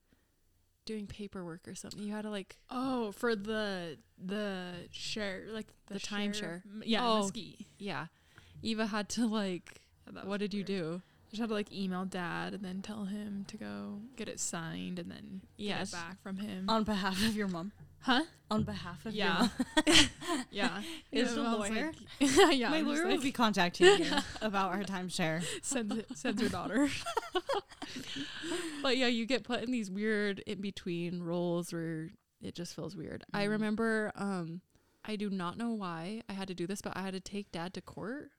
doing 0.85 1.07
paperwork 1.07 1.67
or 1.67 1.75
something. 1.75 2.03
You 2.03 2.13
had 2.13 2.23
to 2.23 2.31
like 2.31 2.57
Oh, 2.71 3.13
for 3.13 3.35
the 3.35 3.99
the 4.23 4.73
share, 4.91 5.45
like 5.51 5.67
the, 5.87 5.95
The 5.95 6.01
timeshare. 6.01 6.63
m- 6.65 6.83
Yeah, 6.85 7.01
Oh. 7.07 7.31
Yeah. 7.79 8.07
Eva 8.63 8.87
had 8.87 9.09
to 9.11 9.27
like 9.27 9.81
what 10.13 10.27
was 10.27 10.39
did 10.41 10.55
you 10.55 10.65
do? 10.65 11.03
I 11.33 11.37
just 11.37 11.41
had 11.41 11.49
to 11.49 11.55
like 11.55 11.73
email 11.73 12.05
dad 12.05 12.53
and 12.53 12.63
then 12.63 12.83
tell 12.83 13.07
him 13.07 13.45
to 13.49 13.57
go 13.57 14.01
get 14.17 14.29
it 14.29 14.39
signed 14.39 14.99
and 14.99 15.11
then 15.11 15.41
get 15.59 15.81
it 15.83 15.91
back 15.93 16.21
from 16.23 16.37
him. 16.37 16.67
on 16.69 16.85
behalf 16.85 17.17
of 17.25 17.35
your 17.35 17.49
mom. 17.49 17.73
Huh? 18.01 18.25
On 18.51 18.65
behalf 18.65 19.07
of 19.07 19.15
Yeah. 19.15 19.49
your. 19.87 19.95
Yeah. 20.51 20.83
Is 21.13 21.35
the 21.35 21.43
lawyer? 21.43 21.93
like- 22.21 22.31
yeah. 22.59 22.69
My 22.69 22.79
I'm 22.79 22.87
lawyer 22.87 23.05
like, 23.07 23.15
will 23.17 23.23
be 23.23 23.33
contacting 23.33 23.87
you 24.05 24.11
about 24.43 24.73
our 24.73 24.83
timeshare. 24.83 25.43
sends, 25.63 25.95
sends 26.21 26.43
her 26.43 26.49
daughter. 26.51 26.89
But 28.83 28.97
yeah, 28.97 29.07
you 29.07 29.25
get 29.27 29.45
put 29.45 29.63
in 29.63 29.71
these 29.71 29.91
weird 29.91 30.41
in 30.41 30.61
between 30.61 31.23
roles 31.23 31.73
where 31.73 32.11
it 32.43 32.55
just 32.55 32.75
feels 32.75 32.97
weird. 32.97 33.25
I 33.33 33.47
Mhm. 33.47 33.51
remember 33.51 34.13
um 34.17 34.61
I 35.05 35.17
do 35.17 35.31
not 35.31 35.57
know 35.57 35.71
why 35.71 36.23
I 36.29 36.33
had 36.35 36.47
to 36.49 36.55
do 36.55 36.67
this, 36.67 36.81
but 36.83 36.97
I 36.97 37.03
had 37.03 37.15
to 37.15 37.21
take 37.21 37.51
dad 37.53 37.73
to 37.75 37.81
court. 37.81 38.31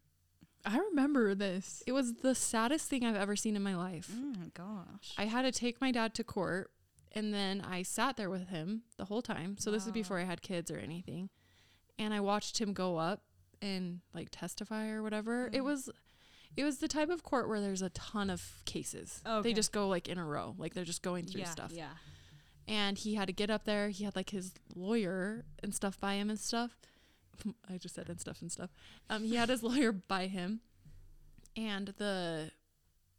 I 0.66 0.78
remember 0.78 1.36
this. 1.36 1.84
It 1.86 1.92
was 1.92 2.14
the 2.16 2.34
saddest 2.36 2.88
thing 2.90 3.04
I've 3.06 3.16
ever 3.16 3.36
seen 3.36 3.56
in 3.56 3.62
my 3.64 3.76
life. 3.76 4.10
Oh 4.14 4.34
my 4.40 4.48
gosh. 4.54 5.14
I 5.18 5.26
had 5.26 5.42
to 5.44 5.52
take 5.52 5.82
my 5.82 5.92
dad 5.92 6.14
to 6.16 6.24
court 6.24 6.72
and 7.12 7.34
then 7.34 7.62
I 7.62 7.84
sat 7.84 8.16
there 8.18 8.30
with 8.30 8.48
him 8.50 8.84
the 8.98 9.06
whole 9.06 9.22
time. 9.22 9.58
So 9.60 9.72
this 9.72 9.86
is 9.86 9.92
before 9.92 10.20
I 10.20 10.24
had 10.24 10.42
kids 10.42 10.72
or 10.72 10.78
anything. 10.78 11.30
And 12.00 12.14
I 12.14 12.22
watched 12.22 12.60
him 12.60 12.74
go 12.74 12.98
up 12.98 13.24
and 13.62 14.00
like 14.14 14.30
testify 14.32 14.88
or 14.90 15.04
whatever. 15.04 15.48
It 15.48 15.62
Mhm. 15.62 15.66
was 15.66 15.90
it 16.56 16.64
was 16.64 16.78
the 16.78 16.88
type 16.88 17.10
of 17.10 17.24
court 17.24 17.50
where 17.50 17.60
there's 17.60 17.82
a 17.82 17.90
ton 17.90 18.30
of 18.30 18.62
cases. 18.66 19.22
Okay. 19.26 19.50
They 19.50 19.54
just 19.54 19.72
go 19.72 19.88
like 19.88 20.08
in 20.08 20.18
a 20.20 20.26
row. 20.26 20.54
Like 20.58 20.74
they're 20.76 20.84
just 20.86 21.02
going 21.02 21.26
through 21.26 21.42
yeah, 21.42 21.50
stuff. 21.50 21.72
Yeah. 21.74 21.90
And 22.68 22.96
he 22.98 23.16
had 23.16 23.26
to 23.28 23.34
get 23.34 23.50
up 23.50 23.66
there. 23.66 23.90
He 23.90 24.04
had 24.04 24.16
like 24.16 24.30
his 24.30 24.54
lawyer 24.76 25.46
and 25.64 25.74
stuff 25.74 26.00
by 26.00 26.14
him 26.14 26.30
and 26.30 26.40
stuff. 26.40 26.78
I 27.70 27.78
just 27.78 27.96
said 27.96 28.10
and 28.10 28.20
stuff 28.20 28.42
and 28.42 28.52
stuff. 28.52 28.70
Um 29.10 29.24
he 29.24 29.36
had 29.36 29.50
his 29.50 29.64
lawyer 29.64 29.92
by 29.92 30.28
him. 30.28 30.62
And 31.56 31.94
the 31.98 32.52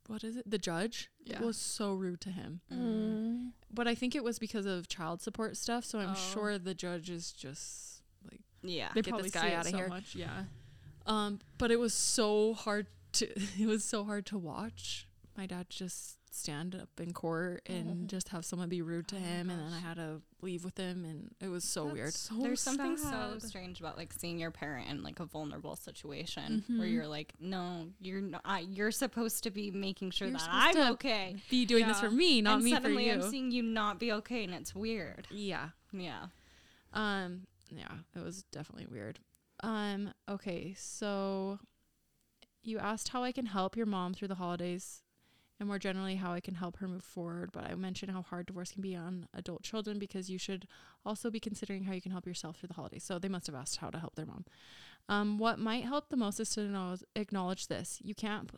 what 0.07 0.23
is 0.25 0.37
it? 0.37 0.51
The 0.51 0.59
judge 0.59 1.09
Yeah. 1.25 1.41
was 1.41 1.57
so 1.57 1.95
rude 1.95 2.21
to 2.23 2.31
him. 2.31 2.61
Mm. 2.73 3.53
But 3.73 3.89
I 3.89 3.95
think 3.95 4.15
it 4.15 4.23
was 4.23 4.39
because 4.39 4.67
of 4.67 4.87
child 4.89 5.23
support 5.23 5.57
stuff. 5.57 5.85
So 5.85 5.99
I'm 5.99 6.11
Oh. 6.11 6.15
sure 6.15 6.59
the 6.59 6.75
judge 6.75 7.09
is 7.11 7.33
just 7.33 8.03
like, 8.31 8.43
Yeah. 8.63 8.91
They 8.95 9.03
Get 9.03 9.17
this 9.23 9.33
guy 9.33 9.49
it 9.49 9.55
outta 9.55 9.71
so 9.71 9.77
here. 9.77 9.89
Much. 9.89 10.15
Yeah. 10.15 10.45
um, 11.07 11.39
but 11.59 11.71
it 11.71 11.79
was 11.79 11.95
so 11.95 12.55
hard 12.55 12.87
to, 13.13 13.27
it 13.59 13.67
was 13.67 13.85
so 13.85 14.05
hard 14.05 14.27
to 14.27 14.39
watch. 14.39 15.09
My 15.37 15.47
dad 15.47 15.71
just 15.71 16.19
stand 16.35 16.75
up 16.75 16.89
in 17.01 17.13
court 17.13 17.63
and 17.67 18.05
Oh. 18.05 18.07
just 18.07 18.29
have 18.31 18.45
someone 18.45 18.69
be 18.69 18.83
rude 18.83 19.09
to 19.09 19.17
Oh 19.17 19.19
him. 19.21 19.51
And 19.51 19.61
then 19.61 19.73
I 19.73 19.79
had 19.79 19.97
to 19.97 20.21
leave 20.43 20.65
with 20.65 20.77
him. 20.77 21.05
And 21.05 21.35
it 21.41 21.49
was 21.49 21.65
so 21.65 21.87
weird. 21.87 22.13
So 22.15 22.35
There's 22.43 22.61
something 22.61 22.97
so 22.97 23.37
strange 23.39 23.81
about 23.81 23.97
like 23.97 24.13
seeing 24.13 24.39
your 24.39 24.51
parent 24.51 24.89
in 24.91 25.03
like 25.03 25.21
a 25.21 25.25
vulnerable 25.25 25.77
situation 25.77 26.65
where 26.69 26.87
Mhm. 26.89 26.93
you're 26.93 27.07
like, 27.07 27.33
no, 27.41 27.91
you're 28.01 28.21
not. 28.21 28.67
You're 28.69 28.91
supposed 28.91 29.43
to 29.45 29.51
be 29.51 29.71
making 29.71 30.11
sure 30.11 30.29
You're 30.29 30.37
that 30.39 30.49
I'm 30.51 30.93
okay. 30.95 31.37
Be 31.51 31.65
doing 31.65 31.87
this 31.87 32.01
for 32.01 32.11
me, 32.11 32.43
not 32.43 32.57
and 32.57 32.65
me 32.65 32.71
for 32.73 32.77
suddenly 32.77 33.07
you. 33.07 33.13
I'm 33.13 33.23
seeing 33.31 33.51
you 33.51 33.63
not 33.63 33.99
be 34.01 34.11
okay, 34.13 34.45
and 34.45 34.53
it's 34.55 34.75
weird. 34.75 35.27
yeah. 35.31 35.71
Yeah. 35.93 36.27
Um, 36.93 37.47
yeah, 37.71 37.93
it 38.17 38.23
was 38.25 38.43
definitely 38.51 38.87
weird. 38.87 39.21
Um, 39.61 40.13
okay, 40.29 40.75
so 40.77 41.61
you 42.63 42.79
asked 42.79 43.09
how 43.11 43.23
I 43.23 43.31
can 43.33 43.47
help 43.47 43.77
your 43.77 43.87
mom 43.87 44.13
through 44.15 44.29
the 44.29 44.35
holidays 44.37 45.03
and 45.61 45.69
more 45.69 45.79
generally 45.79 46.17
how 46.17 46.33
I 46.33 46.41
can 46.41 46.55
help 46.55 46.79
her 46.79 46.89
move 46.89 47.05
forward, 47.05 47.51
but 47.53 47.65
I 47.65 47.75
mentioned 47.75 48.13
how 48.13 48.23
hard 48.23 48.47
divorce 48.47 48.73
can 48.73 48.83
be 48.83 48.97
on 48.97 49.29
adult 49.35 49.63
children 49.63 49.99
because 49.99 50.29
you 50.29 50.39
should 50.39 50.67
also 51.07 51.31
be 51.31 51.41
considering 51.41 51.85
how 51.85 51.93
you 51.93 52.01
can 52.01 52.13
help 52.13 52.27
yourself 52.27 52.59
through 52.59 52.69
the 52.69 52.75
holidays. 52.75 53.05
So 53.05 53.19
they 53.19 53.29
must 53.29 53.47
have 53.47 53.55
asked 53.55 53.77
how 53.77 53.91
to 53.91 53.99
help 53.99 54.17
their 54.17 54.27
mom. 54.27 54.45
Um, 55.09 55.39
what 55.39 55.59
might 55.59 55.85
help 55.85 56.09
the 56.09 56.17
most 56.17 56.41
is 56.41 56.51
to 56.55 56.99
acknowledge 57.15 57.69
this. 57.69 57.99
You 58.03 58.15
can't 58.15 58.51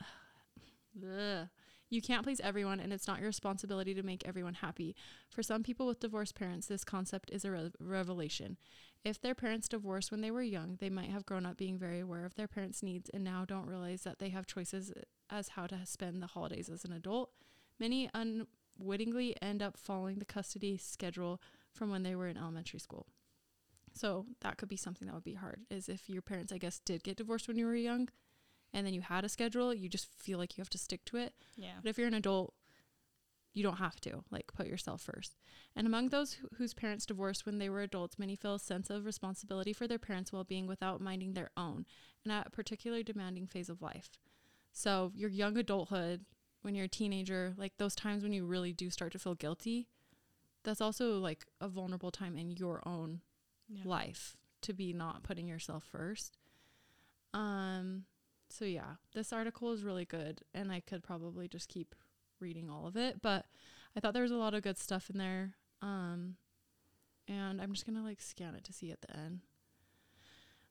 Ugh. 1.03 1.49
You 1.89 2.03
can't 2.03 2.25
please 2.25 2.41
everyone, 2.41 2.81
and 2.81 2.93
it's 2.93 3.07
not 3.07 3.21
your 3.21 3.29
responsibility 3.29 3.95
to 3.95 4.03
make 4.03 4.27
everyone 4.27 4.55
happy. 4.55 4.97
For 5.31 5.43
some 5.43 5.63
people 5.63 5.87
with 5.87 6.01
divorced 6.01 6.35
parents, 6.35 6.67
this 6.67 6.83
concept 6.83 7.31
is 7.31 7.45
a 7.45 7.51
re- 7.53 7.71
revelation. 7.79 8.57
If 9.05 9.21
their 9.21 9.37
parents 9.37 9.69
divorced 9.69 10.11
when 10.11 10.21
they 10.21 10.33
were 10.33 10.43
young, 10.43 10.79
they 10.81 10.91
might 10.91 11.11
have 11.11 11.27
grown 11.27 11.47
up 11.47 11.57
being 11.57 11.79
very 11.79 12.01
aware 12.01 12.25
of 12.25 12.35
their 12.35 12.49
parents' 12.49 12.83
needs 12.83 13.09
and 13.11 13.23
now 13.23 13.45
don't 13.45 13.69
realize 13.69 14.03
that 14.03 14.19
they 14.19 14.31
have 14.31 14.49
choices 14.49 14.93
as 15.31 15.51
how 15.51 15.67
to 15.67 15.85
spend 15.85 16.23
the 16.23 16.29
holidays 16.29 16.69
as 16.69 16.85
an 16.85 16.93
adult. 16.93 17.31
Many 17.79 18.11
unwittingly 18.15 19.35
end 19.43 19.63
up 19.63 19.77
following 19.77 20.19
the 20.19 20.25
custody 20.25 20.77
schedule 20.77 21.41
from 21.73 21.91
when 21.91 22.03
they 22.03 22.15
were 22.15 22.29
in 22.29 22.37
elementary 22.37 22.81
school. 22.81 23.07
So 23.93 24.27
that 24.41 24.59
could 24.59 24.69
be 24.69 24.77
something 24.77 25.07
that 25.07 25.15
would 25.15 25.25
be 25.25 25.35
hard, 25.35 25.63
is 25.71 25.89
if 25.89 26.09
your 26.09 26.23
parents, 26.23 26.53
I 26.53 26.59
guess, 26.59 26.79
did 26.79 27.03
get 27.03 27.17
divorced 27.17 27.49
when 27.49 27.57
you 27.57 27.67
were 27.67 27.75
young 27.75 28.09
and 28.73 28.87
then 28.87 28.93
you 28.95 29.01
had 29.01 29.25
a 29.25 29.29
schedule, 29.29 29.73
you 29.73 29.89
just 29.89 30.09
feel 30.19 30.39
like 30.39 30.57
you 30.57 30.61
have 30.61 30.71
to 30.71 30.79
stick 30.79 31.05
to 31.07 31.17
it. 31.17 31.35
Yeah. 31.57 31.79
But 31.83 31.89
if 31.89 31.97
you're 31.99 32.09
an 32.09 32.15
adult, 32.15 32.53
you 33.55 33.63
don't 33.63 33.79
have 33.79 33.99
to. 34.03 34.23
Like, 34.31 34.53
put 34.53 34.67
yourself 34.67 35.01
first. 35.01 35.37
And 35.75 35.87
among 35.87 36.11
those 36.11 36.35
who, 36.35 36.49
whose 36.59 36.75
parents 36.75 37.07
divorced 37.07 37.47
when 37.47 37.59
they 37.59 37.71
were 37.71 37.81
adults, 37.81 38.19
many 38.19 38.37
feel 38.37 38.57
a 38.57 38.59
sense 38.59 38.91
of 38.91 39.07
responsibility 39.07 39.73
for 39.73 39.87
their 39.87 39.99
parents' 39.99 40.31
well 40.31 40.45
being 40.45 40.67
without 40.67 41.01
minding 41.01 41.33
their 41.33 41.49
own, 41.57 41.87
and 42.23 42.33
at 42.33 42.49
a 42.49 42.51
particularly 42.51 43.03
demanding 43.03 43.47
phase 43.47 43.71
of 43.71 43.81
life. 43.81 44.11
So, 44.79 45.11
your 45.15 45.31
young 45.31 45.57
adulthood, 45.57 46.27
when 46.61 46.75
you're 46.75 46.85
a 46.85 46.89
teenager, 46.89 47.55
like 47.57 47.79
those 47.79 47.95
times 47.95 48.23
when 48.23 48.35
you 48.35 48.45
really 48.45 48.75
do 48.75 48.91
start 48.91 49.13
to 49.13 49.19
feel 49.19 49.35
guilty, 49.35 49.89
that's 50.65 50.83
also 50.83 51.19
like 51.19 51.47
a 51.63 51.67
vulnerable 51.67 52.11
time 52.11 52.37
in 52.37 52.51
your 52.51 52.87
own 52.87 53.23
life 53.87 54.37
to 54.61 54.75
be 54.75 54.93
not 54.93 55.23
putting 55.23 55.49
yourself 55.49 55.83
first. 55.91 56.37
Um 57.33 58.05
so 58.51 58.67
yeah, 58.67 58.97
this 59.15 59.33
article 59.33 59.73
is 59.73 59.83
really 59.83 60.05
good 60.05 60.43
and 60.53 60.71
I 60.71 60.81
could 60.81 61.03
probably 61.03 61.49
just 61.49 61.71
keep 61.71 61.95
reading 62.39 62.69
all 62.69 62.87
of 62.87 62.97
it, 62.97 63.23
but 63.23 63.47
I 63.97 64.01
thought 64.01 64.13
there 64.13 64.23
was 64.25 64.31
a 64.31 64.37
lot 64.37 64.53
of 64.53 64.63
good 64.63 64.77
stuff 64.77 65.09
in 65.09 65.17
there. 65.17 65.55
Um 65.81 66.37
and 67.27 67.63
I'm 67.63 67.73
just 67.73 67.87
going 67.87 67.97
to 67.97 68.05
like 68.05 68.21
scan 68.21 68.55
it 68.55 68.65
to 68.65 68.73
see 68.75 68.91
at 68.91 69.01
the 69.01 69.17
end. 69.17 69.41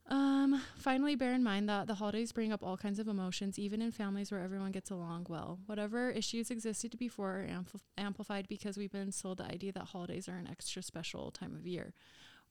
Um 0.08 0.62
finally 0.78 1.16
bear 1.16 1.34
in 1.34 1.44
mind 1.44 1.68
that 1.68 1.88
the 1.88 1.96
holidays 1.96 2.32
bring 2.32 2.54
up 2.54 2.64
all 2.64 2.78
kinds 2.78 3.00
of 3.00 3.08
emotions 3.08 3.58
even 3.58 3.82
in 3.82 3.92
families 3.92 4.32
where 4.32 4.42
everyone 4.42 4.72
gets 4.72 4.92
along 4.92 5.26
well. 5.30 5.60
Whatever 5.66 6.12
issues 6.12 6.52
existed 6.52 6.98
before 7.00 7.40
are 7.40 7.48
ampl- 7.48 7.82
amplified 7.98 8.48
because 8.48 8.78
we've 8.78 8.92
been 8.92 9.12
sold 9.12 9.40
the 9.40 9.46
idea 9.46 9.72
that 9.72 9.86
holidays 9.86 10.30
are 10.30 10.38
an 10.38 10.48
extra 10.48 10.84
special 10.84 11.32
time 11.32 11.56
of 11.56 11.66
year. 11.66 11.94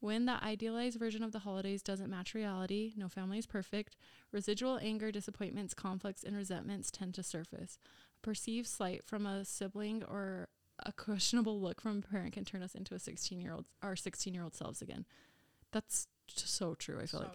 When 0.00 0.26
the 0.26 0.42
idealized 0.44 0.98
version 0.98 1.22
of 1.22 1.32
the 1.32 1.38
holidays 1.38 1.82
doesn't 1.82 2.10
match 2.10 2.34
reality, 2.34 2.92
no 2.96 3.08
family 3.08 3.38
is 3.38 3.46
perfect, 3.46 3.96
residual 4.32 4.78
anger, 4.82 5.10
disappointments, 5.12 5.72
conflicts, 5.72 6.24
and 6.24 6.36
resentments 6.36 6.90
tend 6.90 7.14
to 7.14 7.22
surface. 7.22 7.78
A 8.18 8.20
perceived 8.20 8.66
slight 8.66 9.04
from 9.04 9.26
a 9.26 9.44
sibling 9.44 10.02
or 10.02 10.48
a 10.84 10.92
questionable 10.92 11.60
look 11.60 11.80
from 11.80 11.98
a 11.98 12.02
parent 12.02 12.34
can 12.34 12.44
turn 12.44 12.62
us 12.62 12.74
into 12.74 12.94
a 12.94 12.98
16 12.98 13.40
year 13.40 13.52
old, 13.52 13.64
our 13.80 13.96
16 13.96 14.34
year 14.34 14.42
old 14.42 14.54
selves 14.54 14.82
again. 14.82 15.06
That's 15.72 16.08
so 16.28 16.74
true, 16.74 16.98
I 17.00 17.06
feel 17.06 17.20
like. 17.20 17.30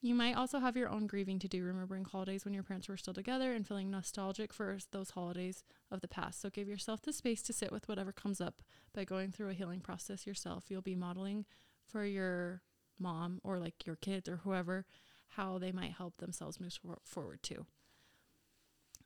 You 0.00 0.14
might 0.14 0.34
also 0.34 0.58
have 0.58 0.76
your 0.76 0.88
own 0.88 1.06
grieving 1.06 1.38
to 1.40 1.48
do, 1.48 1.64
remembering 1.64 2.04
holidays 2.04 2.44
when 2.44 2.54
your 2.54 2.62
parents 2.62 2.88
were 2.88 2.96
still 2.96 3.14
together 3.14 3.52
and 3.52 3.66
feeling 3.66 3.90
nostalgic 3.90 4.52
for 4.52 4.78
those 4.92 5.10
holidays 5.10 5.64
of 5.90 6.00
the 6.00 6.08
past. 6.08 6.40
So 6.40 6.50
give 6.50 6.68
yourself 6.68 7.02
the 7.02 7.12
space 7.12 7.42
to 7.42 7.52
sit 7.52 7.72
with 7.72 7.88
whatever 7.88 8.12
comes 8.12 8.40
up 8.40 8.62
by 8.94 9.04
going 9.04 9.32
through 9.32 9.50
a 9.50 9.54
healing 9.54 9.80
process 9.80 10.26
yourself. 10.26 10.64
You'll 10.68 10.82
be 10.82 10.94
modeling 10.94 11.44
for 11.86 12.04
your 12.04 12.62
mom 12.98 13.40
or 13.42 13.58
like 13.58 13.86
your 13.86 13.96
kids 13.96 14.28
or 14.28 14.38
whoever 14.38 14.86
how 15.28 15.58
they 15.58 15.72
might 15.72 15.92
help 15.92 16.18
themselves 16.18 16.60
move 16.60 16.72
for- 16.80 16.98
forward 17.04 17.42
too. 17.42 17.66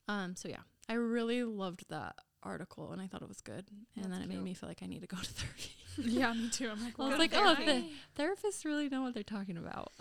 Um 0.06 0.36
so 0.36 0.48
yeah, 0.48 0.62
I 0.88 0.94
really 0.94 1.42
loved 1.42 1.84
that 1.90 2.16
article 2.42 2.92
and 2.92 3.00
I 3.02 3.06
thought 3.06 3.22
it 3.22 3.28
was 3.28 3.40
good 3.40 3.64
and 3.96 4.04
That's 4.04 4.08
then 4.08 4.22
it 4.22 4.28
made 4.28 4.42
me 4.42 4.54
feel 4.54 4.68
like 4.68 4.82
I 4.82 4.86
need 4.86 5.00
to 5.00 5.06
go 5.06 5.16
to 5.16 5.24
therapy. 5.30 5.70
yeah, 5.96 6.32
me 6.32 6.48
too. 6.50 6.70
I'm 6.70 6.82
like, 6.82 6.94
I 6.98 7.08
was 7.08 7.18
like, 7.18 7.32
oh, 7.34 7.54
the 7.56 7.84
therapists 8.16 8.64
really 8.64 8.88
know 8.88 9.02
what 9.02 9.14
they're 9.14 9.22
talking 9.22 9.56
about. 9.56 9.92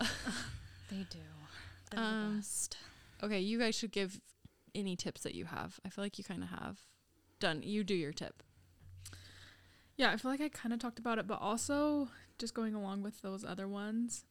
They 0.90 1.04
do. 1.10 1.18
They're 1.90 2.00
Um, 2.00 2.30
the 2.32 2.36
best. 2.38 2.76
Okay, 3.22 3.40
you 3.40 3.58
guys 3.58 3.74
should 3.74 3.92
give 3.92 4.20
any 4.74 4.96
tips 4.96 5.22
that 5.22 5.34
you 5.34 5.44
have. 5.44 5.78
I 5.84 5.90
feel 5.90 6.02
like 6.02 6.16
you 6.16 6.24
kind 6.24 6.42
of 6.42 6.48
have 6.48 6.78
done. 7.40 7.60
You 7.62 7.84
do 7.84 7.94
your 7.94 8.12
tip. 8.14 8.42
Yeah, 9.96 10.10
I 10.10 10.16
feel 10.16 10.30
like 10.30 10.40
I 10.40 10.48
kind 10.48 10.72
of 10.72 10.78
talked 10.78 10.98
about 10.98 11.18
it, 11.18 11.26
but 11.26 11.40
also 11.42 12.08
just 12.38 12.54
going 12.54 12.74
along 12.74 13.02
with 13.02 13.20
those 13.20 13.44
other 13.44 13.66
ones. 13.68 14.24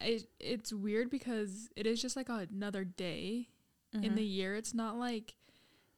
It 0.00 0.28
it's 0.40 0.72
weird 0.72 1.10
because 1.10 1.68
it 1.76 1.86
is 1.86 2.00
just 2.00 2.16
like 2.16 2.28
another 2.28 2.84
day 2.84 3.48
in 3.92 4.00
Mm-hmm. 4.02 4.14
the 4.14 4.24
year. 4.24 4.54
It's 4.54 4.72
not 4.74 4.96
like 4.96 5.34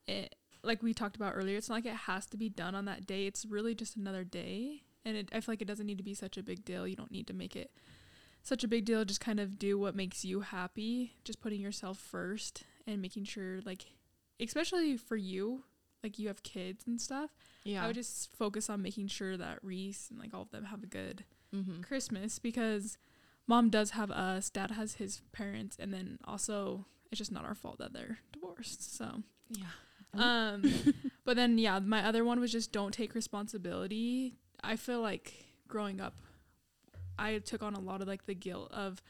it 0.07 0.35
like 0.63 0.83
we 0.83 0.95
talked 0.95 1.17
about 1.17 1.35
earlier. 1.35 1.57
It's 1.57 1.69
not 1.69 1.77
like 1.77 1.87
it 1.87 1.95
has 1.95 2.27
to 2.27 2.37
be 2.37 2.49
done 2.49 2.75
on 2.75 2.85
that 2.87 3.07
day. 3.07 3.27
It's 3.27 3.45
really 3.45 3.75
just 3.75 3.97
another 3.97 4.25
day, 4.25 4.83
and 5.05 5.17
it, 5.17 5.29
I 5.33 5.41
feel 5.41 5.53
like 5.53 5.63
it 5.63 5.69
doesn't 5.69 5.87
need 5.87 5.99
to 5.99 6.05
be 6.05 6.15
such 6.15 6.37
a 6.37 6.43
big 6.43 6.65
deal. 6.65 6.87
You 6.87 6.97
don't 6.97 7.13
need 7.13 7.27
to 7.29 7.35
make 7.35 7.57
it 7.57 7.71
such 8.43 8.65
a 8.65 8.69
big 8.69 8.85
deal. 8.85 9.05
Just 9.05 9.21
kind 9.21 9.41
of 9.41 9.59
do 9.59 9.79
what 9.79 9.95
makes 9.95 10.25
you 10.25 10.41
happy. 10.41 11.13
Just 11.25 11.41
putting 11.41 11.61
yourself 11.61 11.99
first 11.99 12.65
and 12.87 13.03
making 13.03 13.25
sure, 13.25 13.61
like, 13.65 13.87
especially 14.41 14.97
for 14.97 15.17
you, 15.17 15.65
like 16.03 16.19
you 16.19 16.29
have 16.29 16.43
kids 16.43 16.85
and 16.87 17.01
stuff. 17.01 17.31
Yeah. 17.65 17.85
I 17.85 17.87
would 17.87 17.97
just 17.97 18.35
focus 18.37 18.71
on 18.71 18.83
making 18.83 19.09
sure 19.09 19.37
that 19.37 19.59
Reese 19.63 20.09
and 20.11 20.19
like 20.19 20.33
all 20.33 20.43
of 20.43 20.51
them 20.51 20.65
have 20.65 20.83
a 20.83 20.87
good 20.87 21.25
mm-hmm. 21.55 21.83
Christmas 21.83 22.39
because 22.39 22.99
mom 23.47 23.71
does 23.71 23.91
have 23.91 24.11
us, 24.11 24.51
dad 24.51 24.73
has 24.73 24.95
his 24.95 25.23
parents, 25.33 25.77
and 25.79 25.93
then 25.93 26.19
also 26.25 26.87
it's 27.11 27.19
just 27.19 27.33
not 27.33 27.45
our 27.45 27.55
fault 27.55 27.79
that 27.79 27.93
they're 27.93 28.19
divorced. 28.33 28.97
So, 28.97 29.23
Yeah. 29.51 29.65
Um, 30.15 30.63
but 31.25 31.37
then 31.37 31.59
yeah, 31.59 31.79
my 31.79 32.05
other 32.05 32.25
one 32.25 32.41
was 32.41 32.53
just 32.53 32.73
don't 32.73 32.93
take 32.93 33.15
responsibility. 33.15 34.35
I 34.63 34.77
feel 34.77 35.01
like 35.01 35.47
growing 35.69 36.01
up 36.01 36.15
I 37.19 37.39
took 37.39 37.63
on 37.63 37.75
a 37.75 37.81
lot 37.81 38.01
of 38.01 38.09
like 38.09 38.27
the 38.27 38.35
guilt 38.35 38.71
of 38.73 39.03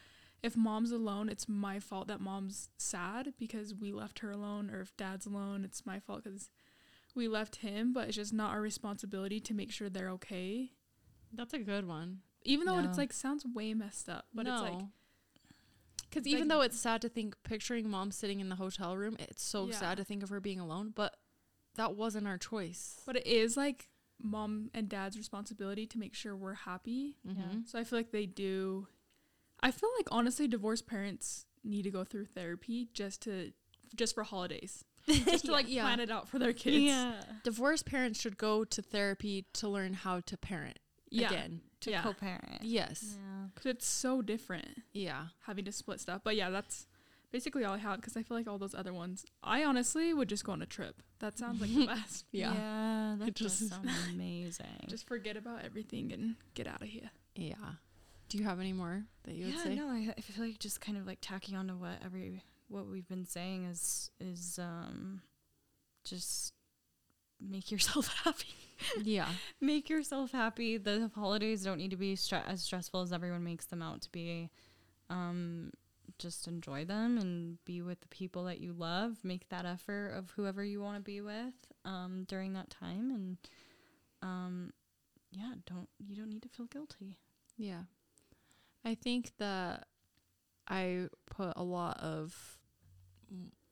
if 0.42 0.56
mom's 0.56 0.92
alone, 0.92 1.28
it's 1.28 1.48
my 1.48 1.80
fault 1.80 2.06
that 2.08 2.20
mom's 2.20 2.68
sad 2.78 3.34
because 3.38 3.74
we 3.74 3.92
left 3.92 4.20
her 4.20 4.30
alone, 4.30 4.70
or 4.70 4.80
if 4.80 4.96
dad's 4.96 5.26
alone, 5.26 5.64
it's 5.64 5.84
my 5.84 5.98
fault 5.98 6.22
because 6.24 6.48
we 7.14 7.26
left 7.28 7.56
him. 7.56 7.92
But 7.92 8.06
it's 8.08 8.16
just 8.16 8.32
not 8.32 8.52
our 8.52 8.60
responsibility 8.60 9.40
to 9.40 9.52
make 9.54 9.72
sure 9.72 9.88
they're 9.90 10.10
okay. 10.10 10.70
That's 11.32 11.54
a 11.54 11.58
good 11.58 11.86
one. 11.86 12.20
Even 12.44 12.66
though 12.66 12.80
No. 12.80 12.88
it's 12.88 12.96
like 12.96 13.12
sounds 13.12 13.44
way 13.44 13.74
messed 13.74 14.08
up, 14.08 14.26
but 14.32 14.46
it's 14.46 14.62
like 14.62 14.84
because 16.08 16.20
it's 16.26 16.34
even 16.34 16.48
though 16.48 16.60
it's 16.62 16.78
sad 16.78 17.02
to 17.02 17.08
think 17.08 17.36
picturing 17.44 17.88
mom 17.90 18.10
sitting 18.10 18.40
in 18.40 18.48
the 18.48 18.56
hotel 18.56 18.96
room, 18.96 19.16
it's 19.18 19.42
so 19.42 19.66
Yeah. 19.66 19.74
sad 19.76 19.96
to 19.98 20.04
think 20.04 20.22
of 20.22 20.28
her 20.30 20.40
being 20.40 20.60
alone. 20.60 20.92
But 20.94 21.16
that 21.76 21.94
wasn't 21.94 22.26
our 22.26 22.38
choice. 22.38 23.00
but 23.06 23.16
it 23.16 23.26
is 23.26 23.56
like 23.56 23.88
mom 24.20 24.70
and 24.74 24.88
dad's 24.88 25.16
responsibility 25.16 25.86
to 25.86 25.98
make 25.98 26.12
sure 26.14 26.34
we're 26.36 26.54
happy. 26.54 27.16
Mhm. 27.26 27.66
So 27.68 27.78
I 27.78 27.84
feel 27.84 27.98
like 27.98 28.10
they 28.10 28.26
do. 28.26 28.88
I 29.60 29.70
feel 29.70 29.90
like 29.96 30.08
honestly, 30.10 30.48
divorced 30.48 30.86
parents 30.86 31.46
need 31.64 31.82
to 31.82 31.90
go 31.90 32.04
through 32.04 32.26
therapy 32.26 32.88
just 32.92 33.22
to 33.22 33.52
just 33.94 34.14
for 34.14 34.22
holidays, 34.24 34.84
just 35.08 35.46
to 35.46 35.52
like 35.52 35.66
Yeah. 35.68 35.82
plan 35.82 36.00
it 36.00 36.10
out 36.10 36.28
for 36.28 36.38
their 36.38 36.52
kids. 36.52 36.76
Yeah. 36.78 37.22
Divorced 37.44 37.86
parents 37.86 38.20
should 38.20 38.36
go 38.36 38.64
to 38.64 38.82
therapy 38.82 39.46
to 39.54 39.68
learn 39.68 39.94
how 39.94 40.20
to 40.20 40.36
parent 40.36 40.78
yeah, 41.10 41.28
again. 41.28 41.62
To 41.82 41.90
Yeah. 41.90 42.02
co-parent. 42.02 42.62
Yes. 42.62 43.16
Yeah. 43.18 43.46
because 43.54 43.66
it's 43.66 43.86
so 43.86 44.20
different 44.22 44.82
Yeah. 44.92 45.28
having 45.46 45.64
to 45.64 45.72
split 45.72 46.00
stuff. 46.00 46.22
But 46.24 46.34
yeah, 46.36 46.50
that's 46.50 46.86
basically 47.30 47.64
all 47.64 47.74
I 47.74 47.78
have 47.78 48.00
because 48.00 48.16
I 48.16 48.22
feel 48.22 48.36
like 48.36 48.46
all 48.48 48.58
those 48.58 48.74
other 48.74 48.92
ones, 48.92 49.24
I 49.42 49.64
honestly 49.64 50.12
would 50.12 50.28
just 50.28 50.44
go 50.44 50.52
on 50.52 50.62
a 50.62 50.66
trip. 50.66 51.02
That 51.20 51.38
sounds 51.38 51.60
like 51.60 51.72
the 51.74 51.86
best. 51.94 52.24
Yeah. 52.32 52.52
Yeah, 52.54 53.16
that 53.20 53.34
just- 53.34 53.68
sound 53.68 53.88
amazing. 54.12 54.66
Just 54.88 55.06
forget 55.06 55.36
about 55.36 55.64
everything 55.64 56.12
and 56.12 56.34
get 56.54 56.66
out 56.66 56.82
of 56.82 56.88
here. 56.88 57.10
Yeah. 57.36 57.54
Do 58.28 58.36
you 58.38 58.44
have 58.44 58.60
any 58.60 58.72
more 58.74 59.04
that 59.24 59.34
you 59.34 59.46
would 59.46 59.54
yeah, 59.54 59.62
say? 59.62 59.74
no, 59.74 59.88
I, 59.88 60.12
I 60.16 60.20
feel 60.20 60.44
like 60.44 60.58
just 60.58 60.80
kind 60.80 60.98
of 60.98 61.06
like 61.06 61.18
tacking 61.22 61.56
on 61.56 61.68
to 61.68 61.74
what 61.74 61.98
every 62.04 62.42
what 62.68 62.86
we've 62.86 63.08
been 63.08 63.24
saying 63.24 63.64
is 63.64 64.10
is 64.20 64.58
um 64.58 65.22
just 66.04 66.52
make 67.40 67.70
yourself 67.70 68.08
happy. 68.24 68.48
Yeah. 69.02 69.28
make 69.60 69.88
yourself 69.88 70.32
happy. 70.32 70.76
The 70.76 71.10
holidays 71.14 71.62
don't 71.62 71.78
need 71.78 71.90
to 71.90 71.96
be 71.96 72.14
stre- 72.14 72.46
as 72.46 72.62
stressful 72.62 73.02
as 73.02 73.12
everyone 73.12 73.44
makes 73.44 73.66
them 73.66 73.82
out 73.82 74.02
to 74.02 74.10
be. 74.10 74.50
Um, 75.10 75.72
just 76.18 76.48
enjoy 76.48 76.84
them 76.84 77.18
and 77.18 77.58
be 77.64 77.80
with 77.82 78.00
the 78.00 78.08
people 78.08 78.44
that 78.44 78.60
you 78.60 78.72
love. 78.72 79.18
Make 79.22 79.48
that 79.48 79.64
effort 79.64 80.10
of 80.10 80.30
whoever 80.30 80.64
you 80.64 80.80
want 80.80 80.96
to 80.96 81.02
be 81.02 81.20
with 81.20 81.54
um, 81.84 82.24
during 82.28 82.52
that 82.54 82.70
time, 82.70 83.10
and 83.10 83.36
um, 84.22 84.72
yeah, 85.30 85.52
don't 85.66 85.88
you 85.98 86.16
don't 86.16 86.28
need 86.30 86.42
to 86.42 86.48
feel 86.48 86.66
guilty. 86.66 87.18
Yeah. 87.56 87.82
I 88.84 88.94
think 88.94 89.32
that 89.38 89.86
I 90.66 91.08
put 91.30 91.52
a 91.56 91.62
lot 91.62 91.98
of 92.00 92.58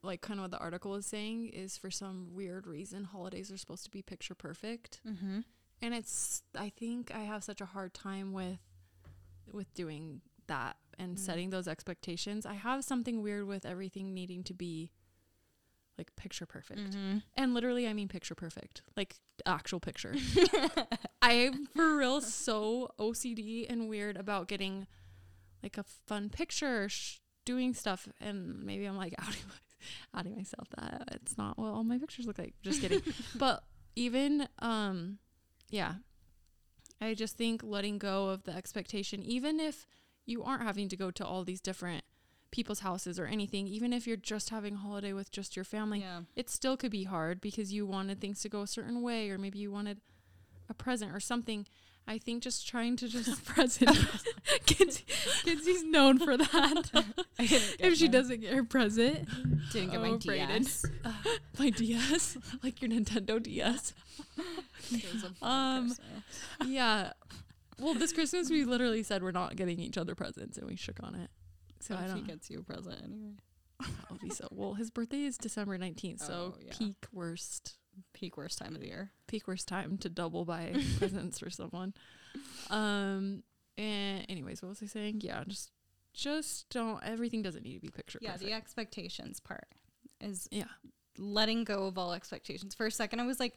like 0.06 0.20
kind 0.22 0.38
of 0.40 0.44
what 0.44 0.50
the 0.52 0.58
article 0.58 0.94
is 0.94 1.06
saying 1.06 1.48
is 1.48 1.76
for 1.76 1.90
some 1.90 2.28
weird 2.32 2.66
reason 2.66 3.04
holidays 3.04 3.50
are 3.50 3.56
supposed 3.58 3.84
to 3.84 3.90
be 3.90 4.02
picture 4.02 4.34
perfect. 4.34 5.00
Mm-hmm. 5.06 5.40
And 5.82 5.94
it's 5.94 6.42
I 6.56 6.70
think 6.70 7.14
I 7.14 7.20
have 7.20 7.44
such 7.44 7.60
a 7.60 7.66
hard 7.66 7.92
time 7.92 8.32
with 8.32 8.58
with 9.52 9.72
doing 9.74 10.20
that 10.46 10.76
and 10.98 11.16
Mm. 11.16 11.18
setting 11.18 11.50
those 11.50 11.68
expectations. 11.68 12.46
I 12.46 12.54
have 12.54 12.84
something 12.84 13.22
weird 13.22 13.46
with 13.46 13.66
everything 13.66 14.14
needing 14.14 14.42
to 14.44 14.54
be 14.54 14.92
like 15.98 16.14
picture 16.16 16.46
perfect. 16.46 16.80
Mm-hmm. 16.92 17.18
And 17.36 17.54
literally, 17.54 17.86
I 17.88 17.92
mean 17.92 18.08
picture 18.08 18.34
perfect, 18.34 18.82
like 18.96 19.16
actual 19.44 19.80
picture. 19.80 20.14
I'm 21.22 21.66
for 21.74 21.96
real 21.96 22.20
so 22.20 22.90
OCD 22.98 23.66
and 23.68 23.88
weird 23.88 24.16
about 24.16 24.46
getting 24.48 24.86
like 25.62 25.78
a 25.78 25.82
fun 26.06 26.28
picture, 26.28 26.88
sh- 26.88 27.18
doing 27.44 27.74
stuff, 27.74 28.08
and 28.20 28.62
maybe 28.64 28.84
I'm 28.84 28.96
like 28.96 29.14
outing, 29.18 29.40
my, 29.48 29.54
outing 30.14 30.36
myself 30.36 30.68
that 30.76 31.08
it's 31.12 31.36
not 31.36 31.58
what 31.58 31.68
all 31.68 31.84
my 31.84 31.98
pictures 31.98 32.26
look 32.26 32.38
like. 32.38 32.54
Just 32.62 32.80
kidding. 32.80 33.02
but 33.36 33.64
even, 33.94 34.48
um, 34.60 35.18
yeah, 35.70 35.94
I 37.00 37.14
just 37.14 37.36
think 37.36 37.62
letting 37.62 37.98
go 37.98 38.28
of 38.28 38.44
the 38.44 38.52
expectation, 38.52 39.22
even 39.22 39.60
if 39.60 39.86
you 40.24 40.42
aren't 40.42 40.62
having 40.62 40.88
to 40.88 40.96
go 40.96 41.10
to 41.10 41.24
all 41.24 41.44
these 41.44 41.60
different 41.60 42.04
people's 42.50 42.80
houses 42.80 43.18
or 43.18 43.26
anything, 43.26 43.66
even 43.66 43.92
if 43.92 44.06
you're 44.06 44.16
just 44.16 44.50
having 44.50 44.74
a 44.74 44.78
holiday 44.78 45.12
with 45.12 45.30
just 45.30 45.56
your 45.56 45.64
family, 45.64 46.00
yeah. 46.00 46.20
it 46.34 46.48
still 46.48 46.76
could 46.76 46.90
be 46.90 47.04
hard 47.04 47.40
because 47.40 47.72
you 47.72 47.86
wanted 47.86 48.20
things 48.20 48.40
to 48.40 48.48
go 48.48 48.62
a 48.62 48.66
certain 48.66 49.02
way 49.02 49.30
or 49.30 49.38
maybe 49.38 49.58
you 49.58 49.70
wanted 49.70 50.00
a 50.68 50.74
present 50.74 51.14
or 51.14 51.20
something. 51.20 51.66
I 52.08 52.18
think 52.18 52.42
just 52.42 52.68
trying 52.68 52.96
to 52.96 53.08
just 53.08 53.44
present. 53.44 53.90
Kids, 54.66 55.02
Kenzie's 55.44 55.82
known 55.84 56.18
for 56.18 56.36
that. 56.36 57.04
if 57.38 57.94
she 57.96 58.06
doesn't 58.08 58.40
get 58.40 58.52
her 58.54 58.62
present, 58.64 59.28
didn't 59.72 59.90
get 59.90 59.98
Oh, 60.00 60.12
my. 60.12 60.16
DS. 60.16 60.84
my 61.58 61.70
DS, 61.70 62.36
like 62.62 62.80
your 62.80 62.90
Nintendo 62.92 63.42
DS. 63.42 63.92
It 64.92 65.12
was 65.12 65.24
a 65.24 65.30
fun 65.30 65.76
Um, 65.78 65.86
Christmas. 65.86 66.22
yeah. 66.66 67.12
Well, 67.80 67.94
this 67.94 68.12
Christmas 68.12 68.50
we 68.50 68.64
literally 68.64 69.02
said 69.02 69.22
we're 69.22 69.32
not 69.32 69.56
getting 69.56 69.80
each 69.80 69.98
other 69.98 70.14
presents 70.14 70.56
and 70.58 70.66
we 70.68 70.76
shook 70.76 70.98
on 71.02 71.14
it. 71.16 71.30
So 71.80 71.94
What 71.94 72.04
I 72.04 72.06
if 72.06 72.12
he 72.12 72.18
don't 72.20 72.26
gets 72.28 72.50
you 72.50 72.60
a 72.60 72.62
present 72.62 72.96
anyway? 73.02 73.32
I'll 74.10 74.16
be 74.22 74.30
so 74.30 74.48
well. 74.52 74.74
His 74.74 74.90
birthday 74.90 75.24
is 75.24 75.36
December 75.36 75.76
nineteenth, 75.76 76.20
so 76.22 76.54
Oh, 76.56 76.58
yeah. 76.64 76.72
peak 76.78 76.96
worst 77.12 77.74
Peak 78.12 78.36
worst 78.36 78.58
time 78.58 78.74
of 78.74 78.80
the 78.80 78.86
year. 78.88 79.10
peak 79.26 79.46
worst 79.48 79.66
time 79.68 79.98
to 79.98 80.08
double 80.08 80.44
buy 80.44 80.72
presents 80.98 81.38
for 81.38 81.50
someone. 81.50 81.94
Um 82.70 83.42
and 83.78 84.24
anyways, 84.28 84.62
what 84.62 84.70
was 84.70 84.82
I 84.82 84.86
saying? 84.86 85.20
Yeah, 85.22 85.44
just 85.46 85.70
just 86.14 86.70
don't 86.70 87.02
everything 87.04 87.42
doesn't 87.42 87.62
need 87.64 87.74
to 87.74 87.80
be 87.80 87.88
picture 87.90 88.18
Yeah, 88.22 88.32
perfect. 88.32 88.46
the 88.48 88.52
expectations 88.54 89.40
part 89.40 89.66
is 90.20 90.48
Yeah. 90.50 90.64
letting 91.18 91.64
go 91.64 91.86
of 91.86 91.98
all 91.98 92.12
expectations. 92.14 92.74
For 92.74 92.86
a 92.86 92.90
second, 92.90 93.20
I 93.20 93.26
was 93.26 93.38
like, 93.38 93.56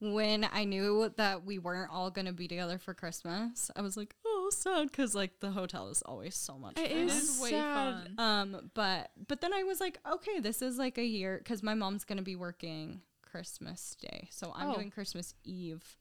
when 0.00 0.44
I 0.50 0.64
knew 0.64 1.12
that 1.18 1.44
we 1.44 1.58
weren't 1.58 1.90
all 1.92 2.10
going 2.10 2.24
to 2.26 2.32
be 2.32 2.48
together 2.48 2.78
for 2.78 2.94
Christmas, 2.94 3.70
I 3.76 3.82
was 3.82 3.96
like, 3.98 4.16
oh, 4.24 4.50
sad, 4.52 4.86
because 4.90 5.14
like 5.14 5.38
the 5.40 5.50
hotel 5.50 5.88
is 5.88 6.00
always 6.02 6.34
so 6.34 6.58
much 6.58 6.78
It 6.78 6.88
fun. 6.90 6.96
it 6.98 7.06
is 7.10 7.34
is 7.36 7.40
way 7.40 7.50
sad. 7.50 8.08
fun. 8.08 8.14
Um, 8.18 8.70
but 8.74 9.10
but 9.28 9.40
then 9.40 9.52
I 9.54 9.62
was 9.62 9.78
like, 9.78 9.98
okay, 10.10 10.40
this 10.40 10.62
is 10.62 10.78
like 10.78 10.98
a 10.98 11.04
year 11.04 11.38
because 11.38 11.62
my 11.62 11.74
mom's 11.74 12.04
gonna 12.04 12.22
be 12.22 12.34
working 12.34 13.02
Christmas 13.30 13.96
Day, 14.00 14.28
so 14.30 14.52
I'm 14.54 14.70
Oh. 14.70 14.74
doing 14.74 14.90
Christmas 14.90 15.34
Eve 15.44 15.96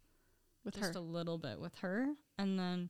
with 0.63 0.75
just 0.75 0.93
her. 0.93 0.99
a 0.99 1.03
little 1.03 1.37
bit 1.37 1.59
with 1.59 1.75
her, 1.75 2.13
and 2.37 2.59
then 2.59 2.89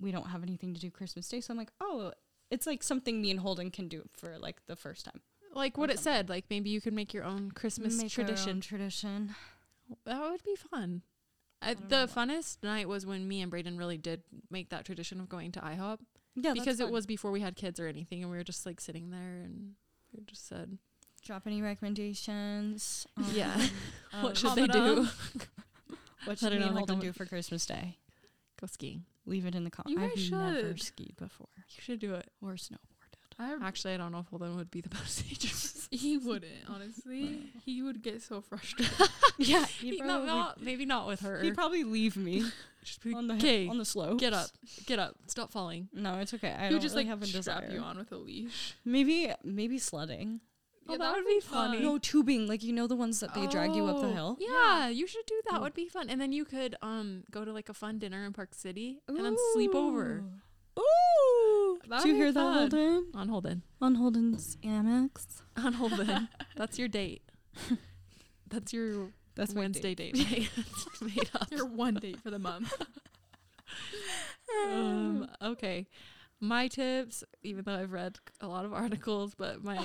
we 0.00 0.10
don't 0.12 0.26
have 0.28 0.42
anything 0.42 0.74
to 0.74 0.80
do 0.80 0.90
Christmas 0.90 1.28
Day, 1.28 1.40
so 1.40 1.52
I'm 1.52 1.58
like, 1.58 1.72
oh, 1.80 2.12
it's 2.50 2.66
like 2.66 2.82
something 2.82 3.22
me 3.22 3.30
and 3.30 3.40
Holden 3.40 3.70
can 3.70 3.88
do 3.88 4.02
for 4.12 4.38
like 4.38 4.66
the 4.66 4.76
first 4.76 5.04
time. 5.04 5.20
like 5.54 5.76
what 5.76 5.90
it 5.90 5.98
said, 5.98 6.28
like 6.28 6.46
maybe 6.50 6.70
you 6.70 6.80
could 6.80 6.94
make 6.94 7.12
your 7.12 7.24
own 7.24 7.50
Christmas 7.50 7.96
Make 7.96 8.18
our 8.18 8.22
own 8.22 8.26
tradition. 8.28 8.60
tradition. 8.60 9.34
That 10.04 10.20
would 10.22 10.42
be 10.42 10.56
fun. 10.56 11.02
I, 11.60 11.74
the 11.74 12.08
funnest 12.12 12.62
night 12.62 12.88
was 12.88 13.04
when 13.06 13.28
me 13.28 13.40
and 13.42 13.50
Braden 13.50 13.76
really 13.76 13.98
did 13.98 14.22
make 14.50 14.70
that 14.70 14.84
tradition 14.86 15.20
of 15.20 15.28
going 15.28 15.52
to 15.52 15.60
IHOP 15.60 15.98
Yeah, 16.34 16.54
because 16.54 16.80
it 16.80 16.90
was 16.90 17.04
before 17.06 17.30
we 17.30 17.40
had 17.40 17.54
kids 17.56 17.78
or 17.78 17.86
anything, 17.86 18.22
and 18.22 18.30
we 18.30 18.36
were 18.38 18.42
just 18.44 18.64
like 18.66 18.80
sitting 18.80 19.10
there 19.10 19.42
and 19.44 19.74
we 20.16 20.24
just 20.24 20.46
said, 20.48 20.78
Drop 21.24 21.46
any 21.46 21.62
recommendations? 21.62 23.06
Yeah. 23.32 23.54
um, 24.12 24.22
"What 24.22 24.36
should 24.36 24.54
they 24.56 24.66
do? 24.66 25.06
What 26.24 26.38
should 26.38 26.52
me 26.52 26.62
and 26.62 26.76
Holden 26.76 27.00
do 27.00 27.12
for 27.12 27.26
Christmas 27.26 27.66
Day? 27.66 27.96
Go 28.60 28.68
skiing. 28.68 29.04
Leave 29.26 29.44
it 29.44 29.56
in 29.56 29.64
the 29.64 29.70
comments. 29.70 29.90
You 29.92 30.04
I've 30.04 30.14
guys 30.14 30.30
never 30.62 30.76
skied 30.78 31.16
before 31.16 31.48
You 31.56 31.82
should 31.82 31.98
do 31.98 32.14
it. 32.14 32.30
or 32.40 32.52
snowboarded. 32.52 32.78
I 33.40 33.56
Actually, 33.60 33.94
I 33.94 33.96
don't 33.96 34.12
know 34.12 34.20
if 34.20 34.28
Holden 34.28 34.54
would 34.54 34.70
be 34.70 34.80
the 34.80 34.88
best 35.00 35.24
age. 35.28 35.52
he 35.90 36.18
wouldn't 36.18 36.52
honestly. 36.68 37.50
He 37.64 37.82
would 37.82 38.02
get 38.02 38.22
so 38.22 38.40
frustrated. 38.40 39.08
yeah, 39.36 39.64
He- 39.66 40.00
no, 40.00 40.24
not, 40.24 40.62
maybe 40.62 40.86
not 40.86 41.08
with 41.08 41.20
her. 41.22 41.42
He'd 41.42 41.56
probably 41.56 41.82
leave 41.82 42.16
me 42.16 42.44
Just 42.84 43.02
be, 43.02 43.12
on 43.14 43.26
the 43.26 43.34
okay, 43.34 43.66
on 43.66 43.78
the 43.78 43.84
slope. 43.84 44.20
get 44.20 44.32
up, 44.32 44.46
get 44.86 45.00
up, 45.00 45.16
stop 45.26 45.50
falling. 45.50 45.88
No, 45.92 46.18
it's 46.20 46.32
okay. 46.34 46.52
I 46.56 46.68
he 46.68 46.74
would 46.74 46.82
just 46.82 46.94
really 46.94 47.06
like 47.06 47.10
have 47.10 47.22
a 47.22 47.26
strap 47.26 47.62
desire. 47.62 47.70
you 47.76 47.80
on 47.80 47.98
with 47.98 48.12
a 48.12 48.16
leash. 48.16 48.74
Maybe 48.84 49.32
maybe 49.42 49.78
sledding. 49.78 50.40
Oh, 50.88 50.98
that 50.98 51.14
would 51.14 51.26
be 51.26 51.40
funny. 51.40 51.80
No 51.80 51.98
tubing, 51.98 52.46
like 52.48 52.62
you 52.62 52.72
know 52.72 52.86
the 52.86 52.96
ones 52.96 53.20
that 53.20 53.34
they 53.34 53.46
drag 53.46 53.74
you 53.74 53.86
up 53.86 54.00
the 54.00 54.08
Oh, 54.08 54.12
hill. 54.12 54.36
Yeah, 54.40 54.88
you 54.88 55.06
should 55.06 55.24
do 55.26 55.40
that. 55.50 55.54
Mm. 55.60 55.62
Would 55.62 55.74
be 55.74 55.88
fun. 55.88 56.10
And 56.10 56.20
then 56.20 56.32
you 56.32 56.44
could 56.44 56.74
um 56.82 57.24
go 57.30 57.44
to 57.44 57.52
like 57.52 57.68
a 57.68 57.74
fun 57.74 57.98
dinner 57.98 58.24
in 58.24 58.32
Park 58.32 58.54
City 58.54 58.98
and 59.08 59.16
then 59.24 59.36
sleep 59.52 59.74
over 59.74 60.24
Ooh! 60.78 61.78
That'd 61.88 62.04
Did 62.04 62.08
you 62.10 62.14
hear 62.16 62.32
that, 62.32 62.40
fun. 62.40 62.58
Holden? 62.58 63.06
on 63.14 63.28
Holden. 63.28 63.62
On 63.80 63.94
Holden's 63.96 64.56
Amex. 64.64 65.42
On 65.56 65.74
Holden. 65.74 66.28
That's 66.56 66.78
your 66.78 66.88
date. 66.88 67.22
That's 68.48 68.72
your 68.72 69.08
That's 69.34 69.52
Wednesday 69.54 69.94
date. 69.94 70.14
date. 70.14 70.50
made 71.02 71.30
up. 71.34 71.50
Your 71.50 71.66
one 71.66 71.94
date 71.94 72.20
for 72.22 72.30
the 72.30 72.38
month. 72.38 72.72
Um, 74.64 75.28
okay. 75.42 75.86
My 76.40 76.68
tips, 76.68 77.22
even 77.42 77.64
though 77.64 77.74
I've 77.74 77.92
read 77.92 78.18
a 78.40 78.48
lot 78.48 78.64
of 78.64 78.72
articles, 78.72 79.34
but 79.36 79.62
my 79.62 79.78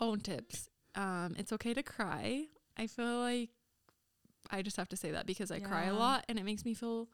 own 0.00 0.20
tips. 0.20 0.68
Um, 0.94 1.34
it's 1.38 1.52
okay 1.52 1.74
to 1.74 1.82
cry. 1.82 2.46
I 2.76 2.86
feel 2.86 3.18
like 3.20 3.50
I 4.50 4.62
just 4.62 4.76
have 4.76 4.88
to 4.90 4.96
say 4.96 5.10
that 5.10 5.26
because 5.26 5.50
I 5.50 5.60
cry 5.60 5.84
a 5.84 5.94
lot 5.94 6.24
and 6.28 6.38
it 6.38 6.44
makes 6.44 6.64
me 6.64 6.74
feel 6.74 7.08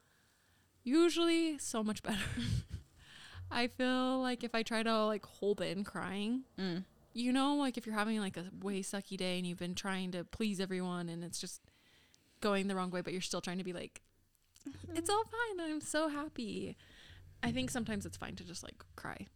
Usually 0.84 1.58
so 1.58 1.84
much 1.84 2.02
better. 2.02 2.18
I 3.50 3.66
feel 3.68 4.20
like 4.20 4.42
if 4.44 4.54
I 4.54 4.62
try 4.62 4.82
to 4.82 5.04
like 5.06 5.24
hold 5.24 5.60
in 5.60 5.84
crying, 5.84 6.42
Mm. 6.58 6.84
you 7.12 7.32
know, 7.32 7.54
like 7.56 7.76
if 7.76 7.86
you're 7.86 7.94
having 7.94 8.18
like 8.18 8.36
a 8.36 8.46
way 8.60 8.80
sucky 8.82 9.16
day 9.16 9.38
and 9.38 9.46
you've 9.46 9.58
been 9.58 9.74
trying 9.76 10.10
to 10.12 10.24
please 10.24 10.58
everyone 10.60 11.08
and 11.08 11.22
it's 11.22 11.38
just 11.40 11.60
going 12.40 12.66
the 12.66 12.74
wrong 12.74 12.90
way, 12.90 13.00
but 13.00 13.12
you're 13.12 13.22
still 13.22 13.40
trying 13.40 13.58
to 13.58 13.64
be 13.64 13.72
like, 13.72 14.02
it's 14.94 15.08
all 15.10 15.22
fine. 15.24 15.60
I'm 15.70 15.80
so 15.80 16.08
happy. 16.08 16.76
I 17.42 17.52
think 17.52 17.70
sometimes 17.70 18.06
it's 18.06 18.16
fine 18.16 18.34
to 18.36 18.44
just 18.44 18.62
like 18.64 18.82
cry. 18.96 19.26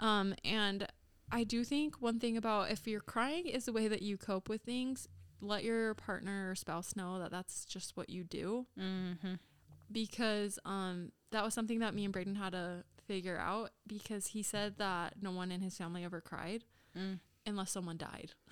Um, 0.00 0.34
and 0.44 0.86
I 1.30 1.44
do 1.44 1.64
think 1.64 2.00
one 2.00 2.18
thing 2.20 2.36
about 2.36 2.70
if 2.70 2.86
you're 2.86 3.00
crying 3.00 3.46
is 3.46 3.64
the 3.66 3.72
way 3.72 3.88
that 3.88 4.02
you 4.02 4.16
cope 4.16 4.48
with 4.48 4.62
things, 4.62 5.08
let 5.40 5.64
your 5.64 5.94
partner 5.94 6.50
or 6.50 6.54
spouse 6.54 6.94
know 6.96 7.18
that 7.18 7.30
that's 7.30 7.64
just 7.64 7.96
what 7.96 8.08
you 8.10 8.24
do 8.24 8.66
Mm-hmm. 8.80 9.34
because 9.92 10.58
um 10.64 11.12
that 11.32 11.44
was 11.44 11.52
something 11.54 11.80
that 11.80 11.94
me 11.94 12.04
and 12.04 12.12
Braden 12.12 12.36
had 12.36 12.52
to 12.52 12.84
figure 13.06 13.38
out 13.38 13.70
because 13.86 14.28
he 14.28 14.42
said 14.42 14.78
that 14.78 15.14
no 15.20 15.30
one 15.32 15.50
in 15.52 15.60
his 15.60 15.76
family 15.76 16.04
ever 16.04 16.20
cried 16.20 16.64
Mm. 16.96 17.18
unless 17.46 17.70
someone 17.72 17.96
died. 17.96 18.32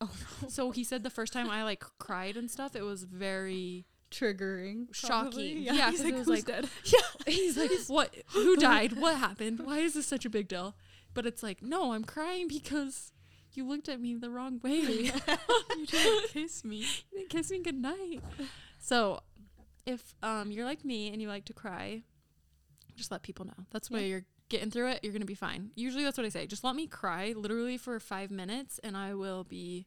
Oh 0.00 0.12
So 0.48 0.70
he 0.70 0.84
said 0.84 1.02
the 1.02 1.10
first 1.10 1.32
time 1.32 1.50
I 1.50 1.64
like 1.64 1.82
cried 1.98 2.36
and 2.36 2.48
stuff, 2.48 2.76
it 2.76 2.82
was 2.82 3.02
very 3.02 3.84
Triggering. 4.12 4.94
shocking. 4.94 5.58
Yeah. 5.58 5.72
Yeah, 5.72 5.90
He's 5.90 6.04
like, 6.04 6.14
it 6.14 6.18
was 6.18 6.26
"Who's 6.28 6.36
like 6.36 6.44
dead?" 6.46 6.68
he's 7.26 7.56
like, 7.58 7.70
what? 7.88 8.14
Who 8.28 8.54
died? 8.56 8.92
What 8.92 9.16
happened? 9.16 9.58
Why 9.58 9.78
is 9.78 9.94
this 9.94 10.06
such 10.06 10.24
a 10.24 10.30
big 10.30 10.46
deal? 10.46 10.76
But 11.14 11.26
it's 11.26 11.42
like, 11.42 11.62
no, 11.62 11.92
I'm 11.92 12.04
crying 12.04 12.48
because 12.48 13.12
you 13.54 13.66
looked 13.66 13.88
at 13.88 14.00
me 14.00 14.14
the 14.14 14.30
wrong 14.30 14.60
way. 14.62 14.70
you 15.76 15.86
didn't 15.86 16.28
kiss 16.32 16.64
me. 16.64 16.76
you 16.78 16.86
didn't 17.18 17.30
kiss 17.30 17.50
me 17.50 17.60
goodnight. 17.60 18.22
So, 18.78 19.20
if 19.86 20.14
um 20.22 20.50
you're 20.52 20.64
like 20.66 20.84
me 20.84 21.10
and 21.12 21.20
you 21.22 21.28
like 21.28 21.44
to 21.46 21.52
cry, 21.52 22.02
just 22.94 23.10
let 23.10 23.22
people 23.22 23.46
know. 23.46 23.64
That's 23.70 23.90
why 23.90 24.00
Yeah. 24.00 24.06
you're 24.06 24.24
getting 24.48 24.70
through 24.70 24.88
it. 24.90 25.00
You're 25.02 25.12
gonna 25.12 25.24
be 25.24 25.34
fine. 25.34 25.70
Usually, 25.74 26.04
that's 26.04 26.16
what 26.18 26.24
I 26.26 26.30
say. 26.30 26.46
Just 26.46 26.62
let 26.64 26.76
me 26.76 26.86
cry, 26.86 27.32
literally 27.36 27.76
for 27.78 27.98
five 28.00 28.30
minutes, 28.30 28.78
and 28.84 28.96
I 28.96 29.14
will 29.14 29.44
be 29.44 29.86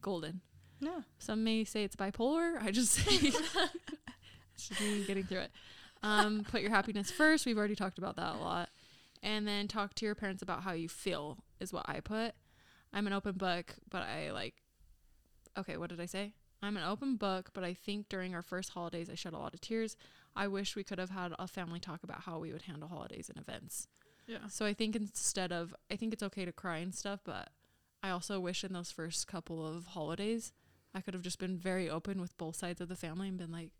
golden. 0.00 0.40
No. 0.80 1.04
Some 1.18 1.44
may 1.44 1.64
say 1.64 1.84
it's 1.84 1.96
bipolar. 1.96 2.62
I 2.62 2.70
just 2.70 2.92
say 2.92 3.32
just 4.56 5.06
getting 5.06 5.24
through 5.24 5.40
it. 5.40 5.50
Um, 6.02 6.44
put 6.50 6.62
your 6.62 6.70
happiness 6.70 7.10
first. 7.10 7.44
We've 7.44 7.58
already 7.58 7.74
talked 7.74 7.98
about 7.98 8.16
that 8.16 8.34
a 8.36 8.38
lot. 8.38 8.70
And 9.22 9.46
then 9.46 9.68
talk 9.68 9.94
to 9.94 10.04
your 10.06 10.14
parents 10.14 10.42
about 10.42 10.62
how 10.62 10.72
you 10.72 10.88
feel 10.88 11.44
is 11.58 11.72
what 11.72 11.88
I 11.88 12.00
put. 12.00 12.34
I'm 12.92 13.06
an 13.06 13.12
open 13.12 13.34
book, 13.34 13.76
but 13.88 14.02
I 14.02 14.30
like 14.32 14.54
okay, 15.58 15.76
what 15.76 15.90
did 15.90 16.00
I 16.00 16.06
say? 16.06 16.32
I'm 16.62 16.76
an 16.76 16.84
open 16.84 17.16
book, 17.16 17.50
but 17.52 17.64
I 17.64 17.74
think 17.74 18.08
during 18.08 18.34
our 18.34 18.42
first 18.42 18.70
holidays 18.70 19.10
I 19.10 19.14
shed 19.14 19.32
a 19.32 19.38
lot 19.38 19.52
of 19.52 19.60
tears. 19.60 19.96
I 20.36 20.46
wish 20.46 20.76
we 20.76 20.84
could 20.84 20.98
have 20.98 21.10
had 21.10 21.32
a 21.38 21.48
family 21.48 21.80
talk 21.80 22.02
about 22.02 22.22
how 22.22 22.38
we 22.38 22.52
would 22.52 22.62
handle 22.62 22.88
holidays 22.88 23.28
and 23.28 23.38
events. 23.38 23.88
Yeah. 24.26 24.46
So 24.48 24.64
I 24.64 24.74
think 24.74 24.94
instead 24.94 25.52
of 25.52 25.74
I 25.90 25.96
think 25.96 26.12
it's 26.12 26.22
okay 26.22 26.44
to 26.44 26.52
cry 26.52 26.78
and 26.78 26.94
stuff, 26.94 27.20
but 27.24 27.50
I 28.02 28.10
also 28.10 28.40
wish 28.40 28.64
in 28.64 28.72
those 28.72 28.90
first 28.90 29.26
couple 29.26 29.66
of 29.66 29.86
holidays 29.88 30.52
I 30.94 31.00
could 31.00 31.14
have 31.14 31.22
just 31.22 31.38
been 31.38 31.56
very 31.56 31.88
open 31.88 32.20
with 32.20 32.36
both 32.36 32.56
sides 32.56 32.80
of 32.80 32.88
the 32.88 32.96
family 32.96 33.28
and 33.28 33.38
been 33.38 33.52
like, 33.52 33.70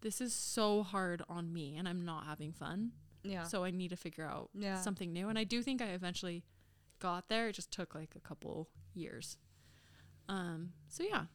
This 0.00 0.20
is 0.20 0.34
so 0.34 0.82
hard 0.82 1.22
on 1.28 1.52
me 1.52 1.76
and 1.76 1.88
I'm 1.88 2.04
not 2.04 2.26
having 2.26 2.52
fun. 2.52 2.92
Yeah. 3.30 3.44
So 3.44 3.64
I 3.64 3.70
need 3.70 3.88
to 3.90 3.96
figure 3.96 4.24
out 4.24 4.50
Yeah. 4.54 4.80
something 4.80 5.12
new. 5.12 5.28
And 5.28 5.38
I 5.38 5.44
do 5.44 5.62
think 5.62 5.80
I 5.82 5.86
eventually 5.86 6.44
got 6.98 7.28
there. 7.28 7.48
It 7.48 7.52
just 7.54 7.70
took 7.70 7.94
like 7.94 8.14
a 8.16 8.20
couple 8.20 8.68
years. 8.94 9.36
Um, 10.28 10.72
so 10.88 11.02
yeah. 11.02 11.26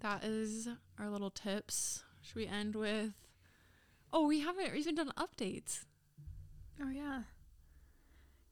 That 0.00 0.24
is 0.24 0.68
our 0.98 1.10
little 1.10 1.30
tips. 1.30 2.04
Should 2.22 2.36
we 2.36 2.46
end 2.46 2.74
with 2.74 3.12
Oh, 4.12 4.26
we 4.26 4.40
haven't 4.40 4.74
even 4.74 4.94
done 4.96 5.12
updates. 5.16 5.84
Oh 6.82 6.90
yeah. 6.90 7.22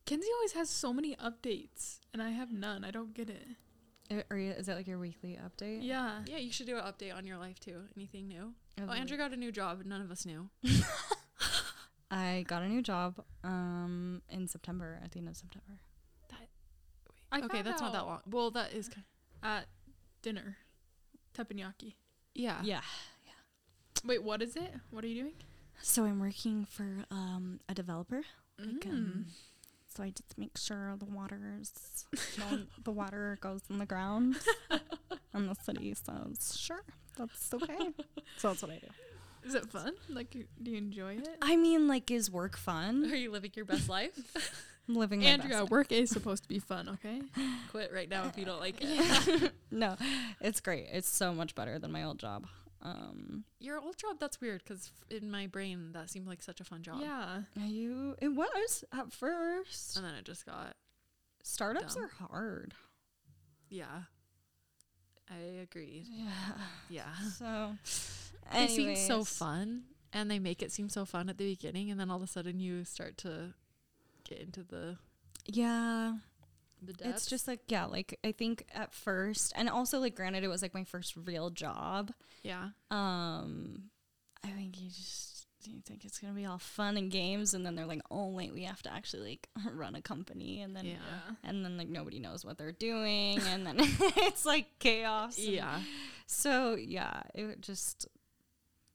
Kenzie 0.07 0.29
always 0.37 0.53
has 0.53 0.71
so 0.71 0.93
many 0.93 1.15
updates, 1.17 1.99
and 2.13 2.23
I 2.23 2.31
have 2.31 2.51
none. 2.53 2.85
I 2.85 2.91
don't 2.91 3.13
get 3.13 3.29
it. 3.29 4.25
Are 4.31 4.39
you, 4.39 4.53
is 4.53 4.67
that 4.67 4.77
like 4.77 4.87
your 4.87 4.99
weekly 4.99 5.39
update? 5.43 5.81
Yeah. 5.83 6.21
Yeah, 6.27 6.39
you 6.39 6.51
should 6.51 6.67
do 6.67 6.79
an 6.79 6.85
update 6.85 7.15
on 7.15 7.27
your 7.27 7.37
life 7.37 7.61
too. 7.61 7.83
Anything 7.97 8.27
new? 8.29 8.55
Of 8.81 8.89
Oh, 8.89 8.93
Andrew 8.93 9.19
got 9.19 9.33
a 9.33 9.37
new 9.37 9.53
job. 9.53 9.83
None 9.85 10.01
of 10.01 10.11
us 10.11 10.25
knew. 10.25 10.49
I 12.11 12.45
got 12.49 12.63
a 12.63 12.69
new 12.69 12.83
job 12.83 13.23
um 13.45 14.23
in 14.31 14.49
September 14.49 14.99
at 15.05 15.13
the 15.13 15.19
end 15.19 15.29
of 15.29 15.37
September. 15.37 15.81
I 17.31 17.41
okay, 17.41 17.49
found 17.59 17.67
that's 17.67 17.83
not 17.83 17.93
that 17.93 18.07
long. 18.07 18.21
Well, 18.31 18.51
that 18.53 18.73
is. 18.73 18.89
ki- 18.89 19.03
At 19.43 19.67
dinner, 20.23 20.57
teppanyaki. 21.37 21.93
Yeah. 22.35 22.61
Yeah. 22.65 22.81
Yeah. 23.27 23.33
Wait, 24.07 24.23
what 24.23 24.41
is 24.41 24.57
it? 24.57 24.73
What 24.91 25.05
are 25.05 25.09
you 25.09 25.23
doing? 25.25 25.35
So 25.83 26.05
I'm 26.05 26.21
working 26.21 26.65
for 26.65 27.05
um 27.11 27.61
a 27.69 27.75
developer. 27.75 28.23
Like, 28.59 28.81
Mm. 28.81 28.89
um, 28.91 29.27
so 29.95 30.03
I 30.03 30.09
just 30.11 30.39
make 30.39 30.57
sure 30.57 30.97
the 30.99 31.05
water's 31.05 32.07
the 32.85 32.91
water 32.91 33.37
goes 33.43 33.61
in 33.69 33.79
the 33.79 33.87
ground, 33.87 34.39
and 35.35 35.49
the 35.51 35.55
city 35.63 35.95
says 35.95 36.57
sure, 36.59 36.83
that's 37.17 37.53
okay. 37.55 37.91
so 38.39 38.49
that's 38.49 38.63
what 38.63 38.71
I 38.73 38.79
do. 38.79 38.89
Is 39.45 39.55
it 39.55 39.67
fun? 39.71 39.93
Like, 40.09 40.31
do 40.63 40.71
you 40.71 40.77
enjoy 40.77 41.15
it? 41.17 41.29
I 41.43 41.57
mean, 41.57 41.89
like, 41.89 42.11
is 42.11 42.31
work 42.31 42.57
fun? 42.57 43.05
Are 43.11 43.17
you 43.17 43.31
living 43.31 43.53
your 43.55 43.65
best 43.65 43.89
life? 43.89 44.19
I'm 44.89 44.95
living 44.95 45.21
my 45.21 45.27
Andrea, 45.27 45.61
best 45.61 45.71
work 45.71 45.93
is 45.93 46.11
supposed 46.11 46.45
to 46.45 46.49
be 46.49 46.59
fun, 46.59 46.89
okay? 46.89 47.21
Quit 47.71 47.93
right 47.93 48.09
now 48.09 48.25
if 48.27 48.39
you 48.39 48.45
don't 48.47 48.61
like 48.61 48.77
it. 48.81 48.99
life. 49.43 49.53
no, 49.71 49.97
it's 50.41 50.61
great. 50.61 50.87
It's 50.91 51.09
so 51.09 51.35
much 51.35 51.55
better 51.55 51.79
than 51.79 51.93
my 51.93 52.05
old 52.05 52.19
job. 52.19 52.47
Um, 52.81 53.45
Your 53.59 53.79
old 53.81 53.97
job, 53.99 54.17
that's 54.21 54.41
weird 54.41 54.63
because 54.65 54.91
in 55.11 55.31
my 55.31 55.47
brain 55.47 55.91
that 55.93 56.09
seemed 56.09 56.27
like 56.27 56.43
such 56.43 56.61
a 56.61 56.65
fun 56.65 56.83
job. 56.83 57.01
Yeah. 57.03 57.41
you 57.67 58.15
it 58.23 58.29
was 58.29 58.85
at 58.97 59.13
first. 59.13 59.97
And 59.97 60.07
then 60.07 60.15
it 60.15 60.25
just 60.25 60.47
got, 60.47 60.75
Startups 61.43 61.95
dumb. 61.97 62.05
are 62.05 62.27
hard. 62.29 62.75
yeah. 63.69 64.03
I 65.31 65.61
agreed. 65.61 66.07
Yeah. 66.09 66.31
Yeah. 66.89 67.15
So 67.37 67.73
They 68.69 68.95
seem 68.95 68.97
so 68.97 69.25
fun 69.25 69.83
and 70.13 70.31
they 70.31 70.39
make 70.39 70.63
it 70.63 70.73
seem 70.73 70.89
so 70.89 71.05
fun 71.05 71.29
at 71.29 71.37
the 71.39 71.45
beginning 71.55 71.91
and 71.91 71.99
then 72.01 72.11
all 72.11 72.17
of 72.17 72.23
a 72.23 72.27
sudden 72.27 72.61
you 72.61 72.85
start 72.85 73.17
to 73.19 73.55
get 74.25 74.39
into 74.41 74.63
the 74.63 74.97
Yeah. 75.47 76.19
the 76.83 76.93
depths. 76.93 77.17
It's 77.23 77.27
just 77.27 77.49
like 77.49 77.61
yeah, 77.69 77.85
like 77.87 78.19
I 78.25 78.33
think 78.33 78.65
at 78.75 78.93
first 78.93 79.53
and 79.57 79.69
also 79.69 79.99
like 79.99 80.15
granted 80.15 80.45
it 80.45 80.49
was 80.49 80.63
like 80.63 80.75
my 80.75 80.85
first 80.85 81.15
real 81.17 81.51
job. 81.51 82.13
yeah. 82.43 82.71
Um 82.91 83.91
I 84.45 84.49
think 84.51 84.81
you 84.81 84.89
just 84.89 85.35
you 85.65 85.81
think 85.85 86.05
it's 86.07 86.19
gonna 86.19 86.33
be 86.33 86.47
all 86.47 86.57
fun 86.59 86.97
and 86.97 87.11
games 87.11 87.53
and 87.53 87.67
then 87.67 87.75
they're 87.75 87.85
like, 87.85 88.01
Oh 88.11 88.29
wait, 88.29 88.55
we 88.55 88.63
have 88.63 88.81
to 88.85 88.93
actually 88.93 89.31
like 89.31 89.49
run 89.75 89.95
a 89.97 90.01
company 90.01 90.63
and 90.63 90.75
then 90.75 90.87
Yeah. 90.87 91.35
and 91.45 91.65
then 91.65 91.77
like 91.77 91.89
nobody 91.89 92.19
knows 92.21 92.45
what 92.45 92.57
they're 92.57 92.73
doing 92.73 93.39
and 93.41 93.67
then 93.67 93.77
it's 93.81 94.47
like 94.47 94.67
chaos. 94.79 95.39
Yeah. 95.39 95.81
So 96.27 96.77
yeah, 96.77 97.23
it 97.35 97.61
just 97.61 98.07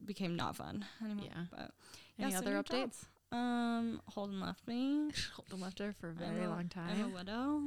became 0.05 0.35
not 0.35 0.55
fun 0.55 0.85
anymore. 1.03 1.25
Yeah. 1.27 1.43
But 1.51 1.71
Any 2.19 2.31
Yeah, 2.31 2.37
other 2.39 2.61
updates? 2.63 3.05
um 3.31 4.01
Holden 4.09 4.39
left 4.39 4.67
me. 4.67 5.09
Holden 5.35 5.59
left 5.61 5.79
her 5.79 5.93
for 5.99 6.09
a 6.09 6.13
very 6.13 6.43
a- 6.43 6.49
long 6.49 6.59
I'm 6.59 6.65
a 6.65 6.93
time. 7.03 7.13
widow. 7.13 7.61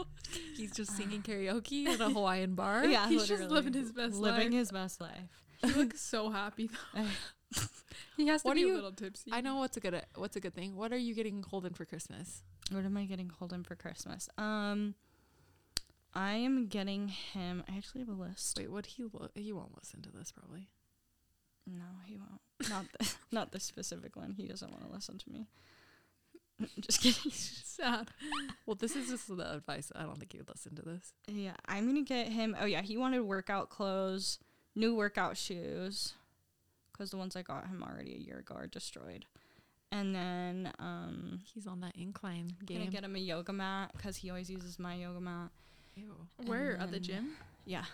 He's 0.56 0.72
just 0.72 0.96
singing 0.96 1.22
karaoke 1.22 1.86
at 1.86 2.00
a 2.00 2.08
Hawaiian 2.10 2.54
bar. 2.54 2.84
Yeah, 2.86 3.08
He's 3.08 3.26
just 3.26 3.44
living 3.50 3.72
his 3.72 3.92
best 3.92 4.14
living 4.16 4.50
life. 4.50 4.58
his 4.58 4.72
best 4.72 5.00
life. 5.00 5.42
He 5.62 5.72
looks 5.72 6.00
so 6.00 6.30
happy 6.30 6.68
though. 6.94 7.04
he 8.16 8.26
has 8.28 8.42
to 8.42 8.48
What 8.48 8.54
be 8.56 8.62
a 8.62 8.66
you- 8.66 8.74
little 8.74 8.92
tipsy. 8.92 9.30
I 9.32 9.40
know 9.40 9.56
what's 9.56 9.76
a 9.76 9.80
good 9.80 10.02
what's 10.14 10.36
a 10.36 10.40
good 10.40 10.54
thing. 10.54 10.76
What 10.76 10.92
are 10.92 10.96
you 10.98 11.14
getting 11.14 11.42
Holden 11.42 11.74
for 11.74 11.84
Christmas? 11.84 12.42
What 12.70 12.84
am 12.84 12.96
I 12.96 13.04
getting 13.04 13.28
Holden 13.28 13.62
for 13.62 13.76
Christmas? 13.76 14.28
Um, 14.36 14.94
I 16.14 16.32
am 16.34 16.66
getting 16.66 17.08
him. 17.08 17.62
I 17.70 17.76
actually 17.76 18.00
have 18.00 18.08
a 18.08 18.12
list. 18.12 18.58
Wait, 18.58 18.70
would 18.70 18.86
he 18.86 19.04
look? 19.04 19.30
He 19.34 19.52
won't 19.52 19.76
listen 19.76 20.02
to 20.02 20.10
this 20.10 20.32
probably. 20.32 20.68
No, 21.66 21.84
he 22.04 22.16
won't. 22.16 22.40
Not 22.70 22.86
the, 22.98 23.12
not 23.32 23.52
the 23.52 23.60
specific 23.60 24.16
one. 24.16 24.32
He 24.36 24.46
doesn't 24.46 24.70
want 24.70 24.86
to 24.86 24.92
listen 24.92 25.18
to 25.18 25.30
me. 25.30 25.46
Just 26.80 27.02
kidding. 27.02 27.30
Sad. 27.32 28.08
Well, 28.64 28.76
this 28.76 28.96
is 28.96 29.08
just 29.10 29.28
the 29.28 29.54
advice. 29.56 29.92
I 29.94 30.04
don't 30.04 30.16
think 30.18 30.32
he 30.32 30.38
would 30.38 30.48
listen 30.48 30.74
to 30.76 30.82
this. 30.82 31.12
Yeah, 31.28 31.52
I'm 31.66 31.86
gonna 31.86 32.00
get 32.00 32.28
him. 32.28 32.56
Oh 32.58 32.64
yeah, 32.64 32.80
he 32.80 32.96
wanted 32.96 33.20
workout 33.20 33.68
clothes, 33.68 34.38
new 34.74 34.94
workout 34.94 35.36
shoes, 35.36 36.14
because 36.90 37.10
the 37.10 37.18
ones 37.18 37.36
I 37.36 37.42
got 37.42 37.66
him 37.66 37.82
already 37.86 38.14
a 38.14 38.18
year 38.18 38.38
ago 38.38 38.54
are 38.54 38.66
destroyed. 38.66 39.26
And 39.92 40.14
then 40.14 40.72
um, 40.78 41.40
He's 41.52 41.66
on 41.66 41.80
that 41.80 41.94
incline 41.96 42.52
game. 42.64 42.78
gonna 42.78 42.90
get 42.90 43.04
him 43.04 43.14
a 43.14 43.18
yoga 43.18 43.52
mat 43.52 43.90
because 43.94 44.16
he 44.16 44.30
always 44.30 44.48
uses 44.48 44.78
my 44.78 44.94
yoga 44.94 45.20
mat. 45.20 45.50
Ew. 45.96 46.14
Where 46.46 46.78
at 46.78 46.90
the 46.90 46.98
gym? 47.00 47.32
Yeah, 47.66 47.84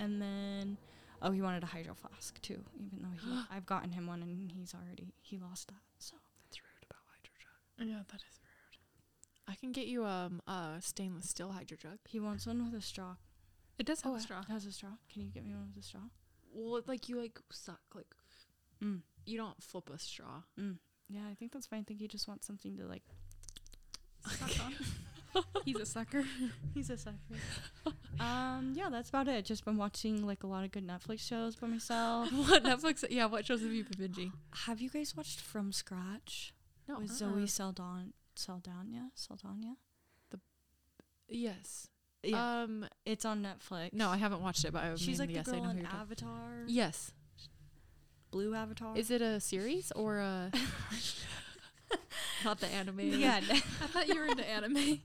and 0.00 0.20
then 0.20 0.76
oh, 1.22 1.30
he 1.30 1.42
wanted 1.42 1.62
a 1.62 1.66
hydro 1.66 1.94
flask 1.94 2.40
too, 2.42 2.64
even 2.78 3.02
though 3.02 3.16
he 3.22 3.40
I've 3.50 3.66
gotten 3.66 3.92
him 3.92 4.06
one 4.06 4.22
and 4.22 4.50
he's 4.52 4.74
already 4.74 5.14
he 5.20 5.38
lost 5.38 5.68
that. 5.68 5.82
So 5.98 6.16
That's 6.44 6.60
rude 6.60 6.84
about 6.88 7.02
hydro 7.10 7.32
jug. 7.38 7.88
Yeah, 7.88 8.02
that 8.10 8.20
is 8.20 8.38
rude. 8.42 9.52
I 9.52 9.54
can 9.56 9.72
get 9.72 9.86
you 9.86 10.04
um 10.04 10.40
a 10.46 10.76
stainless 10.80 11.28
steel 11.30 11.52
hydro 11.52 11.76
jug. 11.76 11.98
he 12.08 12.20
wants 12.20 12.46
one 12.46 12.64
with 12.64 12.74
a 12.74 12.82
straw. 12.84 13.16
It 13.78 13.86
does 13.86 14.02
have 14.02 14.12
Oh, 14.12 14.16
a 14.16 14.20
straw. 14.20 14.40
It 14.40 14.48
has 14.52 14.66
a 14.66 14.72
straw. 14.72 14.90
Can 15.12 15.22
you 15.22 15.28
get 15.30 15.44
me 15.44 15.52
one 15.54 15.68
with 15.74 15.82
a 15.82 15.86
straw? 15.86 16.02
Well, 16.52 16.76
it, 16.76 16.88
like 16.88 17.08
you 17.08 17.20
like 17.20 17.38
suck 17.50 17.80
like 17.94 18.06
Mm. 18.82 19.00
You 19.26 19.36
don't 19.36 19.62
flip 19.62 19.90
a 19.94 19.98
straw. 19.98 20.42
Mm. 20.58 20.78
Yeah, 21.10 21.20
I 21.30 21.34
think 21.34 21.52
that's 21.52 21.66
fine. 21.66 21.80
I 21.80 21.82
think 21.82 22.00
he 22.00 22.08
just 22.08 22.26
wants 22.26 22.46
something 22.46 22.76
to 22.78 22.86
like. 22.86 23.02
Suck 24.26 24.64
on. 24.64 25.44
He's 25.66 25.76
a 25.76 25.84
sucker. 25.86 26.24
He's 26.74 26.88
a 26.88 26.96
sucker. 26.96 27.16
Um, 28.20 28.72
yeah, 28.76 28.88
that's 28.90 29.08
about 29.08 29.26
it. 29.28 29.44
Just 29.44 29.64
been 29.64 29.76
watching 29.76 30.26
like 30.26 30.42
a 30.42 30.46
lot 30.46 30.64
of 30.64 30.70
good 30.72 30.86
Netflix 30.86 31.20
shows 31.20 31.56
by 31.56 31.66
myself. 31.66 32.30
what 32.32 32.62
Netflix? 32.62 33.04
Yeah, 33.10 33.26
what 33.26 33.46
shows 33.46 33.62
have 33.62 33.72
you 33.72 33.84
been 33.84 34.08
binging? 34.10 34.32
Have 34.66 34.80
you 34.80 34.90
guys 34.90 35.16
watched 35.16 35.40
From 35.40 35.72
Scratch 35.72 36.52
No. 36.88 36.98
with 37.00 37.10
Zoe 37.10 37.46
Saldana? 37.46 38.08
Saldana? 38.34 39.10
Saldana? 39.14 39.76
Yes. 41.28 41.88
Yeah, 42.22 42.62
Um. 42.64 42.86
it's 43.06 43.24
on 43.24 43.42
Netflix. 43.42 43.92
No, 43.94 44.08
I 44.10 44.16
haven't 44.18 44.42
watched 44.42 44.64
it, 44.64 44.72
but 44.72 44.82
I 44.82 44.94
She's 44.96 45.18
mean, 45.20 45.28
like 45.28 45.36
yes, 45.36 45.46
the 45.46 45.52
I 45.52 45.54
girl 45.56 45.64
know 45.64 45.70
in 45.70 45.86
Avatar. 45.86 46.64
Yes. 46.66 47.12
Blue 48.30 48.54
Avatar. 48.54 48.96
Is 48.96 49.10
it 49.10 49.22
a 49.22 49.40
series 49.40 49.90
or 49.96 50.18
a? 50.18 50.50
Not 52.44 52.60
the 52.60 52.66
anime. 52.68 53.00
yeah. 53.00 53.40
I 53.48 53.58
thought 53.86 54.08
you 54.08 54.16
were 54.16 54.26
into 54.26 54.48
anime. 54.48 55.00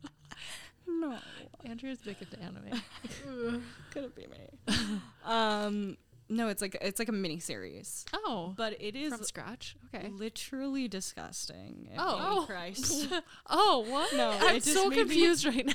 No, 0.88 1.18
Andrea's 1.66 2.00
big 2.00 2.18
into 2.22 2.40
anime. 2.42 2.82
Could 3.92 4.04
it 4.06 4.16
be 4.16 4.28
me. 4.28 5.00
um, 5.26 5.98
no, 6.28 6.48
it's 6.48 6.62
like 6.62 6.76
it's 6.82 6.98
like 6.98 7.08
a 7.10 7.12
mini 7.12 7.40
series, 7.40 8.04
Oh, 8.14 8.54
but 8.58 8.82
it 8.82 8.96
is 8.96 9.14
from 9.14 9.24
scratch. 9.24 9.76
Okay. 9.94 10.10
literally 10.10 10.88
disgusting. 10.88 11.88
It 11.92 11.98
Oh. 12.00 12.40
Oh. 12.42 12.46
Christ. 12.48 13.14
Oh, 13.48 13.86
what? 13.88 14.12
No, 14.16 14.32
I'm 14.42 14.60
so 14.60 14.90
confused 14.90 15.46
right 15.46 15.66
now. 15.66 15.74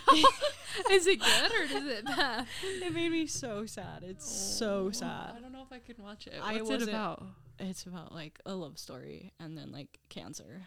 Is 0.91 1.07
it 1.07 1.21
good 1.21 1.53
or 1.53 1.63
is 1.63 1.87
it 1.87 2.05
bad? 2.05 2.47
it 2.65 2.93
made 2.93 3.13
me 3.13 3.27
so 3.27 3.65
sad. 3.67 4.03
It's 4.03 4.29
so 4.29 4.91
sad. 4.91 5.35
I 5.37 5.41
don't 5.41 5.53
know 5.53 5.63
if 5.63 5.73
I 5.73 5.79
can 5.79 6.03
watch 6.03 6.27
it. 6.27 6.35
I 6.43 6.55
What's 6.57 6.59
it 6.59 6.73
wasn't- 6.73 6.91
about? 6.91 7.23
It's 7.63 7.85
about 7.85 8.13
like 8.13 8.41
a 8.47 8.55
love 8.55 8.79
story 8.79 9.33
and 9.39 9.57
then 9.57 9.71
like 9.71 9.99
cancer. 10.09 10.63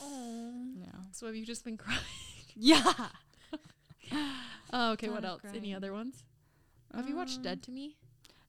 Oh. 0.00 0.52
Yeah. 0.78 0.86
So 1.12 1.26
have 1.26 1.34
you 1.34 1.44
just 1.46 1.64
been 1.64 1.76
crying? 1.78 1.98
Yeah. 2.54 2.92
Oh, 4.72 4.92
okay. 4.92 5.08
What 5.08 5.22
Not 5.22 5.44
else? 5.44 5.54
Any 5.54 5.72
other 5.74 5.92
ones? 5.92 6.24
Have 6.94 7.08
you 7.08 7.14
watched 7.16 7.36
Um, 7.36 7.42
Dead 7.42 7.62
to 7.64 7.70
Me? 7.70 7.96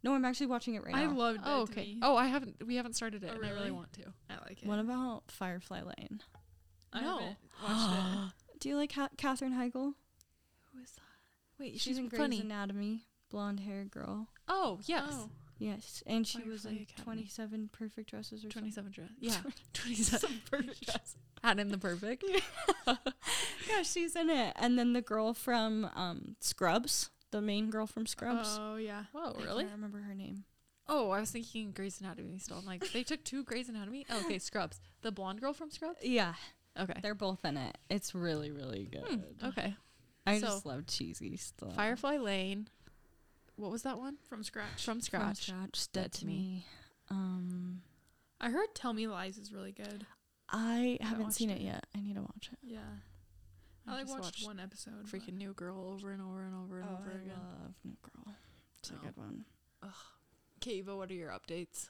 No, 0.01 0.13
I'm 0.15 0.25
actually 0.25 0.47
watching 0.47 0.73
it 0.75 0.83
right 0.83 0.95
I 0.95 1.03
now. 1.05 1.11
I 1.11 1.13
love 1.13 1.35
Dead 1.35 1.43
Oh, 1.45 1.65
to 1.65 1.71
okay. 1.71 1.81
Me. 1.81 1.99
Oh, 2.01 2.15
I 2.15 2.25
haven't. 2.27 2.65
We 2.65 2.75
haven't 2.77 2.93
started 2.93 3.23
it, 3.23 3.29
Oh, 3.31 3.35
and 3.35 3.45
I 3.45 3.49
really 3.49 3.59
really? 3.61 3.71
want 3.71 3.93
to. 3.93 4.03
I 4.29 4.33
like 4.47 4.63
it. 4.63 4.67
What 4.67 4.79
about 4.79 5.23
Firefly 5.29 5.81
Lane? 5.81 6.21
I 6.93 7.01
No. 7.01 7.17
haven't 7.19 7.37
watched 7.63 8.33
it. 8.53 8.59
Do 8.59 8.69
you 8.69 8.75
like 8.77 8.91
ha- 8.93 9.09
Katherine 9.17 9.53
Heigl? 9.53 9.93
Who 10.73 10.81
is 10.81 10.91
that? 10.93 11.01
Wait, 11.59 11.73
She's, 11.73 11.81
she's, 11.81 11.97
in 11.99 12.07
Grey's 12.07 12.19
funny. 12.21 12.41
Anatomy, 12.41 13.03
blonde 13.29 13.59
hair 13.59 13.83
girl. 13.85 14.29
oh, 14.47 14.79
yes. 14.85 15.07
Oh. 15.11 15.29
Yes, 15.57 16.03
and 16.05 16.27
she 16.27 16.39
was 16.43 16.63
Firefly 16.63 16.71
in 16.79 16.83
Academy. 16.83 17.03
27 17.05 17.69
Perfect 17.71 18.09
Dresses 18.09 18.39
or 18.43 18.51
something. 18.51 18.71
27 18.73 18.91
dress. 18.91 19.09
Yeah. 19.19 19.37
27 19.73 20.41
perfect 20.51 20.85
dress. 20.85 21.15
Adam 21.43 21.69
the 21.69 21.77
perfect. 21.77 22.25
Yeah, 22.27 22.39
she's 23.83 24.15
in 24.15 24.29
it. 24.29 24.53
And 24.57 24.77
then 24.77 24.93
the 24.93 25.01
girl 25.01 25.33
from 25.33 25.89
um, 25.95 26.35
Scrubs, 26.39 27.09
the 27.31 27.41
main 27.41 27.69
girl 27.69 27.87
from 27.87 28.05
Scrubs. 28.05 28.57
Oh 28.59 28.75
yeah. 28.77 29.03
Whoa, 29.11 29.35
I 29.39 29.43
really? 29.43 29.63
can't 29.63 29.75
remember 29.75 29.99
her 29.99 30.13
name. 30.15 30.43
Oh, 30.87 31.09
I 31.09 31.19
was 31.19 31.31
thinking 31.31 31.71
Grey's 31.71 31.99
Anatomy 31.99 32.37
still. 32.37 32.57
I'm 32.59 32.65
like, 32.65 32.91
they 32.91 33.01
took 33.03 33.23
two 33.23 33.43
Grey's 33.43 33.69
Anatomy? 33.69 34.05
Oh, 34.09 34.19
okay, 34.25 34.37
Scrubs. 34.37 34.79
The 35.01 35.11
blonde 35.11 35.41
girl 35.41 35.51
from 35.53 35.71
Scrubs? 35.71 36.03
Yeah, 36.03 36.35
Okay. 36.79 36.99
they're 37.01 37.15
both 37.15 37.43
in 37.43 37.57
it. 37.57 37.75
It's 37.89 38.13
really, 38.13 38.51
really 38.51 38.87
good. 38.91 39.01
Hmm, 39.07 39.47
okay. 39.47 39.75
I 40.27 40.39
So- 40.39 40.45
just 40.47 40.65
love 40.65 40.85
cheesy 40.85 41.37
stuff. 41.37 41.75
Firefly 41.75 42.17
Lane. 42.17 42.67
What 43.55 43.71
was 43.71 43.81
that 43.83 43.97
one? 43.97 44.17
From 44.29 44.43
scratch. 44.43 44.83
From 44.83 45.01
scratch. 45.01 45.23
From 45.23 45.33
scratch. 45.35 45.45
scratch, 45.47 45.91
Dead 45.93 46.01
Dead 46.03 46.11
to 46.13 46.19
to 46.19 46.25
Me. 46.27 46.33
me. 46.33 46.65
Um, 47.09 47.81
I 48.41 48.49
heard 48.49 48.75
Tell 48.75 48.93
Me 48.93 49.07
Lies 49.07 49.37
is 49.37 49.51
really 49.53 49.71
good. 49.71 50.05
I 50.49 50.97
haven't 51.01 51.23
watched 51.23 51.35
seen 51.37 51.49
it 51.49 51.61
it. 51.61 51.63
yet. 51.63 51.85
I 51.95 52.01
need 52.01 52.15
to 52.15 52.21
watch 52.21 52.49
it. 52.51 52.59
Yeah. 52.61 52.79
I 53.87 53.91
I, 53.93 53.95
like 53.97 54.07
watched, 54.09 54.23
watched 54.23 54.45
one 54.45 54.59
episode. 54.59 55.05
Freaking 55.05 55.37
new 55.37 55.53
girl 55.53 55.91
over 55.93 56.11
and 56.11 56.21
over 56.21 56.43
and 56.43 56.55
over 56.55 56.79
and 56.79 56.87
oh, 56.89 56.97
over 56.99 57.11
again. 57.11 57.21
I 57.21 57.33
again. 57.33 57.61
love 57.61 57.73
New 57.83 57.97
Girl. 58.01 58.35
It's 58.79 58.91
Oh. 58.91 58.95
a 59.01 59.05
good 59.05 59.17
one. 59.17 59.45
Okay, 60.57 60.71
Eva, 60.77 60.95
what 60.97 61.11
are 61.11 61.13
your 61.13 61.29
updates? 61.31 61.89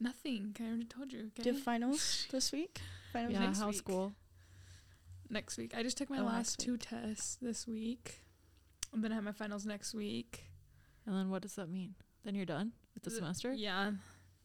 Nothing. 0.00 0.54
I 0.60 0.64
already 0.64 0.84
told 0.84 1.12
you. 1.12 1.30
Do 1.34 1.40
Okay. 1.40 1.50
you 1.50 1.54
have 1.54 1.62
finals 1.62 2.26
this 2.30 2.52
week? 2.52 2.80
Finals 3.12 3.32
Yeah, 3.32 3.40
next 3.40 3.58
how's 3.58 3.68
week. 3.74 3.78
school? 3.78 4.12
next 5.30 5.56
week. 5.56 5.72
I 5.74 5.82
just 5.82 5.96
took 5.96 6.10
my 6.10 6.18
Oh, 6.20 6.24
last 6.24 6.58
two 6.60 6.76
tests 6.76 7.36
this 7.40 7.66
week. 7.66 8.20
I'm 8.92 9.00
gonna 9.00 9.14
have 9.14 9.24
my 9.24 9.32
finals 9.32 9.64
next 9.66 9.94
week. 9.94 10.44
And 11.06 11.16
then 11.16 11.30
what 11.30 11.42
does 11.42 11.54
that 11.54 11.68
mean? 11.68 11.94
Then 12.24 12.34
you're 12.34 12.44
done 12.46 12.72
with 12.94 13.02
the 13.04 13.10
The- 13.10 13.16
semester? 13.16 13.52
Yeah. 13.52 13.88
And 13.88 13.98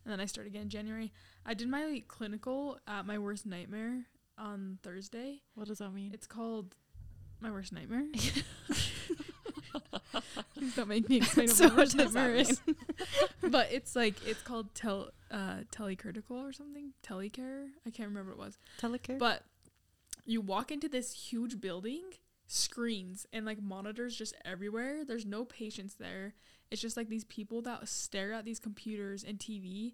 then 0.06 0.20
I 0.20 0.26
start 0.26 0.48
again 0.48 0.64
in 0.64 0.70
January. 0.70 1.12
I 1.46 1.54
did 1.54 1.68
my 1.68 1.86
like, 1.86 2.08
clinical 2.08 2.80
at 2.88 3.06
my 3.06 3.18
worst 3.20 3.46
nightmare 3.46 4.08
on 4.40 4.80
Thursday. 4.84 5.42
What 5.56 5.68
does 5.68 5.80
that 5.80 5.92
mean? 5.92 6.12
It's 6.14 6.28
called 6.28 6.76
My 7.42 7.52
Worst 7.52 7.74
Nightmare. 7.74 8.06
Please 10.56 10.76
don't 10.76 10.88
make 10.88 11.08
me 11.10 11.18
explain 11.22 11.48
what 11.48 11.56
So 11.56 11.70
my 11.70 11.76
worst 11.76 11.96
what 11.98 12.04
does 12.04 12.14
that 12.14 12.20
nightmare 12.20 12.36
is. 12.36 12.62
but 13.50 13.72
it's 13.72 13.96
like 13.96 14.16
it's 14.28 14.42
called 14.42 14.74
tel 14.76 15.10
uh 15.32 15.60
telecritical 15.72 16.32
or 16.32 16.52
something. 16.52 16.94
Telecare. 17.06 17.68
I 17.86 17.92
can't 17.92 18.10
remember 18.10 18.36
what 18.36 18.44
it 18.44 18.46
was. 18.46 18.58
Telecare. 18.82 19.20
But 19.20 19.44
you 20.26 20.42
walk 20.42 20.72
into 20.72 20.90
this 20.90 21.14
huge 21.14 21.62
building, 21.62 22.04
screens 22.48 23.26
and 23.32 23.46
like 23.46 23.62
monitors 23.62 24.16
just 24.16 24.36
everywhere. 24.44 25.06
There's 25.06 25.26
no 25.26 25.46
patients 25.46 25.96
there. 25.96 26.34
It's 26.72 26.82
just 26.82 26.98
like 26.98 27.10
these 27.10 27.24
people 27.26 27.62
that 27.64 27.88
stare 27.88 28.34
at 28.34 28.46
these 28.46 28.60
computers 28.60 29.24
and 29.24 29.40
TV 29.40 29.94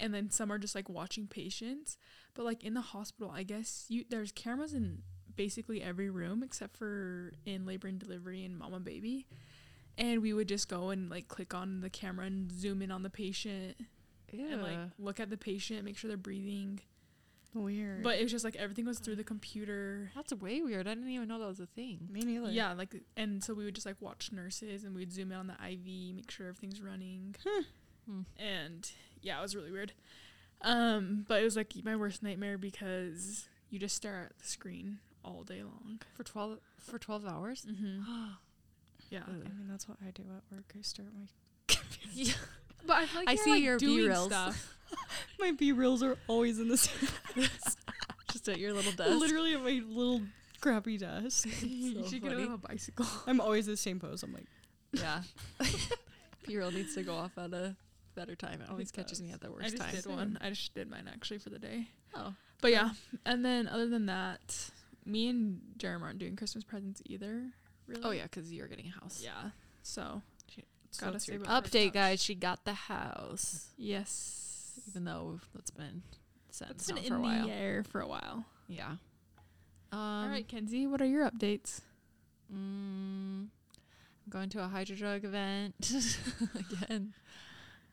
and 0.00 0.12
then 0.12 0.30
some 0.30 0.50
are 0.50 0.58
just 0.58 0.74
like 0.74 0.88
watching 0.88 1.26
patients. 1.26 1.96
But 2.34 2.44
like 2.44 2.64
in 2.64 2.74
the 2.74 2.80
hospital, 2.80 3.32
I 3.34 3.42
guess 3.42 3.86
you 3.88 4.04
there's 4.08 4.32
cameras 4.32 4.74
in 4.74 5.02
basically 5.36 5.82
every 5.82 6.10
room 6.10 6.42
except 6.42 6.76
for 6.76 7.32
in 7.44 7.66
labor 7.66 7.88
and 7.88 7.98
delivery 7.98 8.44
and 8.44 8.58
mama 8.58 8.80
baby. 8.80 9.26
And 9.96 10.22
we 10.22 10.32
would 10.32 10.48
just 10.48 10.68
go 10.68 10.90
and 10.90 11.08
like 11.08 11.28
click 11.28 11.54
on 11.54 11.80
the 11.80 11.90
camera 11.90 12.26
and 12.26 12.50
zoom 12.50 12.82
in 12.82 12.90
on 12.90 13.02
the 13.02 13.10
patient 13.10 13.76
yeah. 14.32 14.52
and 14.52 14.62
like 14.62 14.78
look 14.98 15.20
at 15.20 15.30
the 15.30 15.36
patient, 15.36 15.84
make 15.84 15.96
sure 15.96 16.08
they're 16.08 16.16
breathing. 16.16 16.80
Weird. 17.54 18.02
But 18.02 18.18
it 18.18 18.22
was 18.24 18.32
just 18.32 18.44
like 18.44 18.56
everything 18.56 18.84
was 18.84 18.98
through 18.98 19.14
the 19.16 19.24
computer. 19.24 20.10
That's 20.16 20.32
way 20.32 20.60
weird. 20.60 20.88
I 20.88 20.94
didn't 20.94 21.08
even 21.10 21.28
know 21.28 21.38
that 21.38 21.46
was 21.46 21.60
a 21.60 21.66
thing. 21.66 22.08
me 22.10 22.22
neither. 22.22 22.50
Yeah, 22.50 22.72
like 22.72 22.96
and 23.16 23.42
so 23.44 23.54
we 23.54 23.64
would 23.64 23.74
just 23.74 23.86
like 23.86 24.00
watch 24.00 24.32
nurses 24.32 24.82
and 24.82 24.94
we'd 24.94 25.12
zoom 25.12 25.30
in 25.30 25.38
on 25.38 25.46
the 25.46 25.54
IV, 25.54 26.16
make 26.16 26.30
sure 26.30 26.48
everything's 26.48 26.82
running. 26.82 27.36
Hmm. 28.08 28.22
And 28.38 28.90
yeah, 29.22 29.38
it 29.38 29.42
was 29.42 29.54
really 29.56 29.70
weird. 29.72 29.92
Um, 30.62 31.24
but 31.28 31.40
it 31.40 31.44
was 31.44 31.56
like 31.56 31.72
my 31.84 31.96
worst 31.96 32.22
nightmare 32.22 32.56
because 32.58 33.46
you 33.70 33.78
just 33.78 33.94
stare 33.96 34.28
at 34.30 34.38
the 34.38 34.46
screen 34.46 34.98
all 35.24 35.42
day 35.42 35.62
long. 35.62 36.00
For 36.14 36.22
12 36.24 36.58
for 36.78 36.98
12 36.98 37.26
hours? 37.26 37.66
Mm-hmm. 37.70 38.02
yeah. 39.10 39.20
I 39.26 39.32
mean, 39.32 39.66
that's 39.68 39.88
what 39.88 39.98
I 40.06 40.10
do 40.10 40.22
at 40.22 40.42
work. 40.54 40.72
I 40.78 40.82
stare 40.82 41.06
at 41.06 41.14
my. 41.14 41.76
Yeah. 42.12 42.32
But 42.86 42.98
I 42.98 43.06
feel 43.06 43.20
like 43.22 43.28
I 43.30 43.34
see 43.36 43.50
like, 43.52 43.62
your 43.62 43.78
B-reels. 43.78 44.26
stuff. 44.26 44.76
My 45.40 45.52
B 45.52 45.72
reels 45.72 46.02
are 46.02 46.18
always 46.28 46.58
in 46.58 46.68
the 46.68 46.76
same. 46.76 47.08
place. 47.32 47.76
Just 48.30 48.46
at 48.46 48.58
your 48.58 48.74
little 48.74 48.92
desk. 48.92 49.08
Literally 49.18 49.54
at 49.54 49.62
my 49.62 49.80
little 49.88 50.20
crappy 50.60 50.98
desk. 50.98 51.46
you 51.62 52.02
So 52.02 52.10
should 52.10 52.22
get 52.22 52.34
on 52.34 52.42
a 52.52 52.58
bicycle. 52.58 53.06
I'm 53.26 53.40
always 53.40 53.64
the 53.64 53.78
same 53.78 53.98
pose. 54.00 54.22
I'm 54.22 54.34
like, 54.34 54.44
Yeah. 54.92 55.22
B-roll 56.46 56.72
needs 56.72 56.94
to 56.96 57.02
go 57.02 57.14
off 57.14 57.38
at 57.38 57.54
a 57.54 57.74
better 58.14 58.34
time. 58.34 58.60
It 58.62 58.70
always 58.70 58.90
It 58.90 58.94
catches 58.94 59.20
me 59.22 59.30
at 59.32 59.40
the 59.40 59.50
worst 59.50 59.60
I 59.60 59.64
worst 59.64 59.76
just 59.76 59.82
time. 59.82 59.94
did 59.94 60.06
one. 60.06 60.38
I 60.40 60.50
just 60.50 60.74
did 60.74 60.90
mine 60.90 61.08
actually 61.12 61.38
for 61.38 61.50
the 61.50 61.58
day. 61.58 61.88
Oh. 62.14 62.34
But 62.60 62.72
yeah, 62.72 62.90
and 63.26 63.44
then 63.44 63.68
other 63.68 63.88
than 63.88 64.06
that, 64.06 64.70
me 65.04 65.28
and 65.28 65.60
Jeremy 65.76 66.04
aren't 66.04 66.18
doing 66.18 66.36
Christmas 66.36 66.64
presents 66.64 67.02
either. 67.06 67.42
Really? 67.86 68.02
Oh 68.04 68.10
yeah, 68.10 68.22
because 68.24 68.52
you're 68.52 68.68
getting 68.68 68.86
a 68.86 69.00
house. 69.00 69.20
Yeah. 69.22 69.50
So 69.82 70.22
So 70.90 71.06
Gotta 71.06 71.16
it's 71.16 71.26
save 71.26 71.34
your 71.34 71.42
it 71.42 71.46
for 71.46 71.52
update, 71.52 71.92
guys. 71.92 72.22
She 72.22 72.34
got 72.34 72.64
the 72.64 72.72
house, 72.72 73.68
yes, 73.76 74.78
even 74.88 75.04
though 75.04 75.40
that's 75.54 75.70
been 75.70 76.02
it's 76.48 76.58
sentenced 76.58 76.86
been 76.88 76.98
in 76.98 77.08
for 77.08 77.16
a 77.16 77.20
while. 77.20 77.46
the 77.46 77.52
air 77.52 77.84
for 77.84 78.00
a 78.00 78.06
while. 78.06 78.46
Yeah. 78.68 78.92
Um, 79.92 79.98
All 80.00 80.28
right, 80.28 80.46
Kenzie, 80.48 80.86
what 80.86 81.02
are 81.02 81.06
your 81.06 81.28
updates? 81.30 81.80
Mm, 82.52 83.48
I'm 83.48 84.30
going 84.30 84.48
to 84.50 84.62
a 84.64 84.68
Hydro 84.68 84.96
Jug 84.96 85.24
event 85.24 85.74
again 86.54 87.12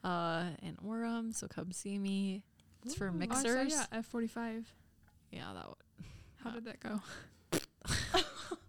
uh, 0.03 0.45
in 0.61 0.75
Orem, 0.85 1.33
so 1.35 1.47
come 1.47 1.71
see 1.71 1.97
me. 1.97 2.43
It's 2.83 2.95
for 2.95 3.07
Oh, 3.07 3.09
I 3.09 3.11
saw 3.11 3.17
mixers. 3.17 3.71
you 3.73 3.77
at 3.79 3.87
F 3.91 4.05
forty 4.07 4.27
five. 4.27 4.73
yeah, 5.31 5.51
that 5.53 5.67
would. 5.67 5.77
How 6.43 6.49
Uh, 6.49 6.53
did 6.53 6.65
that 6.65 6.79
go? 6.79 7.01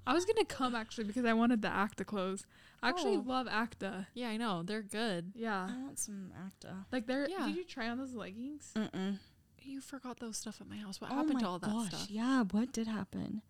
I 0.07 0.15
was 0.15 0.25
gonna 0.25 0.45
come 0.45 0.75
actually 0.75 1.05
because 1.05 1.25
I 1.25 1.33
wanted 1.33 1.63
the 1.63 1.69
ACTA 1.69 2.05
clothes. 2.05 2.45
I 2.83 2.89
actually 2.89 3.17
Oh. 3.17 3.25
love 3.25 3.47
ACTA. 3.47 4.09
Yeah, 4.15 4.29
I 4.31 4.37
know. 4.37 4.63
They're 4.65 4.83
good. 4.83 5.33
Yeah, 5.37 5.69
I 5.71 5.77
want 5.83 5.99
some 5.99 6.33
acta. 6.45 6.87
like 6.91 7.07
they're. 7.07 7.29
Yeah. 7.29 7.47
Did 7.47 7.57
you 7.57 7.65
try 7.65 7.89
on 7.89 7.99
those 7.99 8.13
leggings? 8.15 8.73
Mm-mm. 8.75 9.19
You 9.63 9.81
forgot 9.81 10.19
those 10.19 10.37
stuff 10.37 10.61
at 10.61 10.69
my 10.69 10.77
house. 10.77 11.01
What 11.01 11.13
oh 11.13 11.15
happened 11.15 11.35
my 11.35 11.41
to 11.41 11.47
all 11.47 11.59
that 11.61 11.71
gosh, 11.71 11.89
stuff? 11.89 12.11
Yeah, 12.11 12.43
what 12.51 12.73
did 12.73 12.89
happen? 12.89 13.43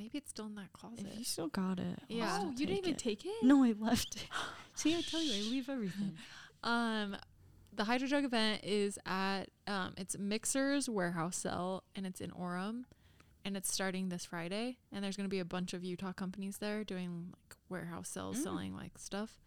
Maybe 0.00 0.18
it's 0.18 0.30
still 0.30 0.46
in 0.46 0.56
that 0.56 0.72
closet. 0.72 1.06
If 1.12 1.18
you 1.18 1.24
still 1.24 1.48
got 1.48 1.78
it, 1.78 2.00
Yeah. 2.08 2.40
Oh, 2.42 2.50
you 2.50 2.66
didn't 2.66 2.78
even 2.78 2.90
it. 2.94 2.98
take 2.98 3.24
it. 3.24 3.42
No, 3.42 3.62
I 3.62 3.72
left 3.78 4.16
it. 4.16 4.26
See, 4.74 4.96
I 4.96 5.02
tell 5.02 5.22
you, 5.22 5.32
I 5.32 5.48
leave 5.50 5.68
everything. 5.70 6.16
Um, 6.62 7.16
the 7.72 7.84
Hydro 7.84 8.08
Jug 8.08 8.24
event 8.24 8.62
is 8.64 8.98
at 9.06 9.44
um, 9.66 9.94
it's 9.96 10.16
Mixer's 10.18 10.88
warehouse 10.88 11.36
cell, 11.36 11.84
and 11.94 12.06
it's 12.06 12.20
in 12.20 12.30
Orem, 12.30 12.84
and 13.44 13.56
it's 13.56 13.72
starting 13.72 14.08
this 14.08 14.24
Friday. 14.24 14.78
And 14.92 15.04
there's 15.04 15.16
gonna 15.16 15.28
be 15.28 15.38
a 15.40 15.44
bunch 15.44 15.72
of 15.74 15.84
Utah 15.84 16.12
companies 16.12 16.58
there 16.58 16.84
doing 16.84 17.28
like 17.32 17.56
warehouse 17.68 18.08
cells, 18.08 18.38
Mm. 18.38 18.42
selling 18.42 18.74
like 18.76 18.98
stuff. 18.98 19.40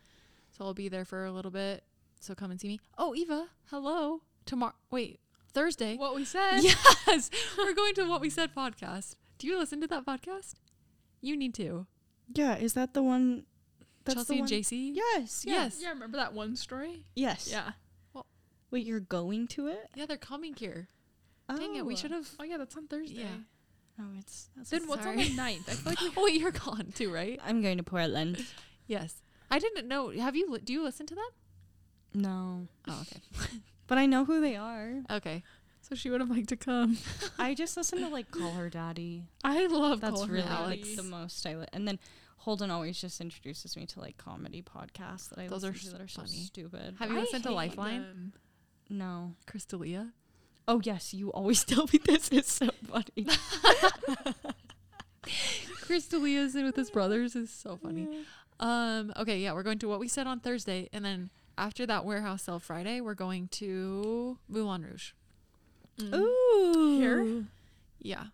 So 0.58 0.66
I'll 0.66 0.74
be 0.74 0.90
there 0.90 1.06
for 1.06 1.26
a 1.26 1.32
little 1.32 1.52
bit. 1.52 1.84
So 2.20 2.34
come 2.36 2.52
and 2.52 2.60
see 2.62 2.68
me. 2.70 2.80
Oh, 2.98 3.14
Eva, 3.16 3.48
hello. 3.70 4.22
Tomorrow, 4.46 4.74
wait, 4.92 5.20
Thursday. 5.54 5.98
What 5.98 6.16
we 6.16 6.24
said. 6.26 6.60
Yes, 7.08 7.30
we're 7.58 7.74
going 7.74 7.94
to 7.96 8.06
what 8.06 8.22
we 8.22 8.30
said 8.30 8.56
podcast. 8.56 9.16
Do 9.38 9.48
you 9.48 9.58
listen 9.58 9.82
to 9.82 9.88
that 9.88 10.06
podcast? 10.06 10.54
You 11.22 11.36
need 11.36 11.54
to. 11.56 11.86
Yeah, 12.34 12.56
is 12.56 12.74
that 12.74 12.94
the 12.94 13.04
one? 13.04 13.44
That's 14.06 14.16
Chelsea 14.16 14.34
the 14.34 14.40
and 14.40 14.42
one? 14.42 14.50
JC. 14.50 14.92
Yes, 14.96 15.44
yeah. 15.46 15.54
Yes. 15.54 15.80
Yeah, 15.82 15.90
remember 15.90 16.18
that 16.18 16.34
one 16.34 16.56
story? 16.56 17.06
Yes. 17.16 17.50
Yeah. 17.52 17.72
Wait, 18.74 18.86
you're 18.86 19.00
going 19.00 19.48
to 19.50 19.68
it? 19.68 19.88
Yeah, 19.96 20.08
they're 20.08 20.18
coming 20.18 20.56
here. 20.56 20.88
Dang 21.48 21.76
it, 21.76 21.86
we 21.86 21.94
Oh. 21.94 21.98
should 21.98 22.10
have. 22.12 22.28
Oh 22.40 22.44
yeah, 22.44 22.58
that's 22.58 22.76
on 22.76 22.88
Thursday. 22.88 23.22
Yeah. 23.22 23.28
Oh, 24.02 24.06
it's. 24.18 24.50
That's 24.58 24.72
Then 24.72 24.88
what's 24.88 25.06
on 25.06 25.16
the 25.18 25.30
9th? 25.30 25.70
I 25.70 25.74
feel 25.74 25.92
like 25.92 26.02
we 26.02 26.12
Oh, 26.18 26.24
wait, 26.26 26.42
you're 26.42 26.50
gone 26.52 26.92
too, 26.96 27.14
right? 27.14 27.40
I'm 27.46 27.62
going 27.62 27.78
to 27.78 27.84
Portland. 27.84 28.44
Yes. 28.88 29.22
I 29.52 29.60
didn't 29.60 29.88
know. 29.88 30.10
Have 30.10 30.36
you? 30.36 30.50
li- 30.50 30.62
Do 30.64 30.74
you 30.74 30.84
listen 30.84 31.06
to 31.06 31.14
them? 31.16 31.24
No, 32.16 32.68
Oh, 32.88 33.02
okay. 33.02 33.22
but 33.88 33.98
I 34.00 34.06
know 34.08 34.26
who 34.26 34.42
they 34.42 34.56
are. 34.56 35.04
Okay. 35.10 35.44
so 35.82 35.94
she 35.96 36.10
would 36.10 36.22
have 36.22 36.30
liked 36.32 36.50
to 36.50 36.56
come. 36.56 36.98
I 37.38 37.54
just 37.54 37.78
listen 37.78 38.00
to 38.00 38.08
like 38.08 38.32
Call 38.32 38.52
Her 38.54 38.70
Daddy. 38.72 39.26
I 39.44 39.68
love 39.68 40.02
That's 40.02 40.16
Call 40.16 40.26
Her 40.26 40.34
really 40.34 40.48
like 40.50 40.96
the 40.96 41.04
most 41.04 41.46
I 41.46 41.56
li- 41.58 41.68
and 41.74 41.88
then 41.88 42.00
Holden 42.38 42.72
always 42.72 43.00
just 43.00 43.22
introduces 43.22 43.76
me 43.78 43.86
to 43.88 44.00
like 44.00 44.18
comedy 44.18 44.62
podcasts 44.64 45.30
that 45.30 45.40
I 45.40 45.48
Those 45.48 45.64
are 45.64 45.72
listen 45.72 45.92
to 45.92 45.98
that 45.98 46.02
are 46.02 46.06
s- 46.06 46.14
so 46.14 46.22
funny. 46.22 46.34
stupid. 46.44 46.96
Have 47.00 47.10
you 47.12 47.18
I 47.18 47.22
listened 47.22 47.44
to 47.44 47.52
Lifeline? 47.52 48.02
them. 48.02 48.34
No. 48.94 49.36
Crystalia. 49.48 50.12
Oh 50.68 50.82
yes, 50.84 51.14
you 51.14 51.32
always 51.32 51.64
tell 51.66 51.88
me 51.92 52.00
this 52.04 52.30
is 52.30 52.48
so 52.48 52.70
funny. 52.88 53.28
Crystalia's 55.82 56.56
in 56.56 56.66
with 56.66 56.76
his 56.76 56.90
brothers 56.90 57.36
is 57.36 57.50
so 57.50 57.78
funny. 57.78 58.26
Um. 58.60 59.12
Okay. 59.18 59.40
Yeah, 59.40 59.54
we're 59.54 59.64
going 59.64 59.80
to 59.80 59.88
what 59.90 60.00
we 60.00 60.08
said 60.08 60.28
on 60.28 60.40
Thursday, 60.40 60.90
and 60.94 61.04
then 61.04 61.30
after 61.58 61.86
that 61.86 62.06
warehouse 62.06 62.44
sale 62.44 62.60
Friday, 62.60 63.02
we're 63.02 63.14
going 63.14 63.48
to 63.50 64.38
Moulin 64.48 64.84
Rouge. 64.84 65.12
Mm. 66.00 66.14
Ooh. 66.16 67.00
Here? 67.00 67.44
Yeah. 68.00 68.26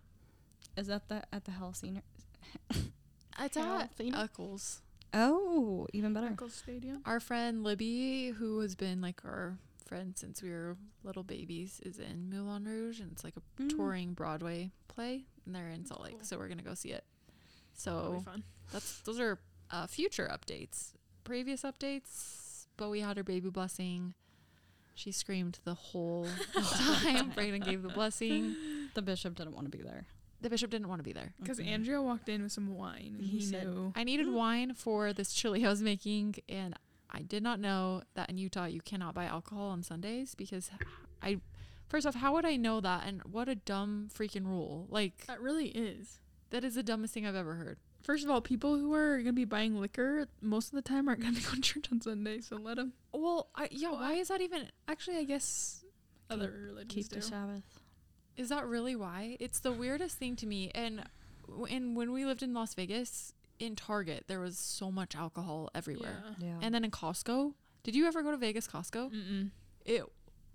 Is 0.76 0.86
that 0.86 1.08
the 1.08 1.22
at 1.32 1.44
the 1.44 1.52
Halcyon? 1.52 2.02
It's 3.42 3.56
Harold 3.56 3.80
at 3.80 3.94
Theme? 3.94 4.14
Eccles. 4.14 4.82
Oh, 5.14 5.86
even 5.94 6.12
better. 6.12 6.26
Eccles 6.26 6.52
Stadium. 6.52 7.00
Our 7.06 7.20
friend 7.20 7.64
Libby, 7.64 8.30
who 8.30 8.60
has 8.60 8.74
been 8.74 9.00
like 9.00 9.24
our 9.24 9.56
friend 9.90 10.16
since 10.16 10.40
we 10.40 10.50
were 10.50 10.76
little 11.02 11.24
babies, 11.24 11.80
is 11.84 11.98
in 11.98 12.30
Moulin 12.30 12.64
Rouge, 12.64 13.00
and 13.00 13.10
it's 13.12 13.24
like 13.24 13.34
a 13.36 13.62
Mm. 13.62 13.68
touring 13.70 14.14
Broadway 14.14 14.70
play, 14.88 15.24
and 15.44 15.54
they're 15.54 15.68
in 15.68 15.84
Salt 15.84 16.02
Lake, 16.02 16.14
Cool. 16.14 16.24
so 16.24 16.38
we're 16.38 16.48
gonna 16.48 16.62
go 16.62 16.74
see 16.74 16.92
it. 16.92 17.04
So 17.74 18.22
fun. 18.24 18.44
that's 18.72 19.00
those 19.00 19.18
are 19.20 19.38
uh, 19.70 19.86
future 19.88 20.28
updates. 20.32 20.92
Previous 21.24 21.62
updates, 21.62 22.66
Bowie 22.76 23.00
had 23.00 23.16
her 23.16 23.24
baby 23.24 23.50
blessing. 23.50 24.14
She 24.94 25.12
screamed 25.12 25.58
the 25.64 25.74
whole 25.74 26.26
time. 26.54 27.30
Brayden 27.36 27.64
gave 27.64 27.82
the 27.82 27.88
blessing. 27.88 28.54
The 28.94 29.02
bishop 29.02 29.34
didn't 29.34 29.54
want 29.54 29.70
to 29.70 29.76
be 29.76 29.82
there. 29.82 30.06
The 30.40 30.50
bishop 30.50 30.70
didn't 30.70 30.88
want 30.88 30.98
to 31.00 31.04
be 31.04 31.12
there. 31.12 31.34
Because 31.40 31.58
Mhm. 31.58 31.66
Andrea 31.66 32.02
walked 32.02 32.28
in 32.28 32.42
with 32.42 32.52
some 32.52 32.74
wine 32.74 33.16
and 33.18 33.22
He 33.26 33.38
he, 33.38 33.44
said- 33.44 33.66
knew. 33.66 33.92
I 33.96 34.04
needed 34.04 34.28
wine 34.28 34.74
for 34.74 35.12
this 35.12 35.32
chili 35.32 35.64
I 35.64 35.68
was 35.68 35.82
making, 35.82 36.36
and 36.48 36.74
I 37.12 37.22
did 37.22 37.42
not 37.42 37.60
know 37.60 38.02
that 38.14 38.30
in 38.30 38.38
Utah 38.38 38.66
you 38.66 38.80
cannot 38.80 39.14
buy 39.14 39.24
alcohol 39.24 39.68
on 39.70 39.82
Sundays 39.82 40.34
because 40.34 40.70
I, 41.22 41.40
first 41.88 42.06
off, 42.06 42.14
how 42.14 42.32
would 42.34 42.44
I 42.44 42.56
know 42.56 42.80
that? 42.80 43.04
And 43.06 43.22
what 43.24 43.48
a 43.48 43.54
dumb 43.54 44.08
freaking 44.12 44.46
rule! 44.46 44.86
Like 44.90 45.26
That 45.26 45.40
really 45.40 45.68
is. 45.68 46.20
that 46.50 46.64
is 46.64 46.74
the 46.74 46.82
dumbest 46.82 47.14
thing 47.14 47.26
I've 47.26 47.34
ever 47.36 47.54
heard. 47.54 47.78
First 48.02 48.24
of 48.24 48.30
all, 48.30 48.40
people 48.40 48.78
who 48.78 48.94
are 48.94 49.18
gonna 49.18 49.32
be 49.34 49.44
buying 49.44 49.78
liquor 49.78 50.26
most 50.40 50.68
of 50.68 50.72
the 50.72 50.82
time 50.82 51.08
aren't 51.08 51.20
gonna 51.22 51.40
go 51.44 51.50
to 51.50 51.60
church 51.60 51.86
on 51.92 52.00
Sunday, 52.00 52.40
so 52.40 52.56
let 52.56 52.76
them. 52.76 52.92
Well, 53.12 53.48
I, 53.54 53.68
yeah, 53.70 53.90
Well, 53.90 54.00
why 54.00 54.12
is 54.14 54.28
that 54.28 54.40
even? 54.40 54.68
Actually, 54.88 55.18
I 55.18 55.24
guess 55.24 55.84
other 56.30 56.50
religions 56.66 56.94
Keep 56.94 57.08
do. 57.08 57.16
the 57.16 57.22
Sabbath. 57.22 57.80
Is 58.36 58.48
that 58.48 58.64
really 58.66 58.96
why? 58.96 59.36
It's 59.40 59.60
the 59.60 59.72
weirdest 59.72 60.16
thing 60.16 60.36
to 60.36 60.46
me. 60.46 60.70
And 60.74 61.04
and 61.68 61.94
when 61.96 62.12
we 62.12 62.24
lived 62.24 62.42
in 62.42 62.54
Las 62.54 62.72
Vegas, 62.74 63.34
in 63.60 63.76
Target, 63.76 64.24
there 64.26 64.40
was 64.40 64.58
so 64.58 64.90
much 64.90 65.14
alcohol 65.14 65.70
everywhere. 65.74 66.22
Yeah. 66.38 66.48
Yeah. 66.48 66.58
And 66.62 66.74
then 66.74 66.84
in 66.84 66.90
Costco, 66.90 67.54
did 67.84 67.94
you 67.94 68.06
ever 68.06 68.22
go 68.22 68.30
to 68.32 68.36
Vegas 68.36 68.66
Costco? 68.66 69.12
Mm-mm. 69.12 69.50
It 69.84 70.02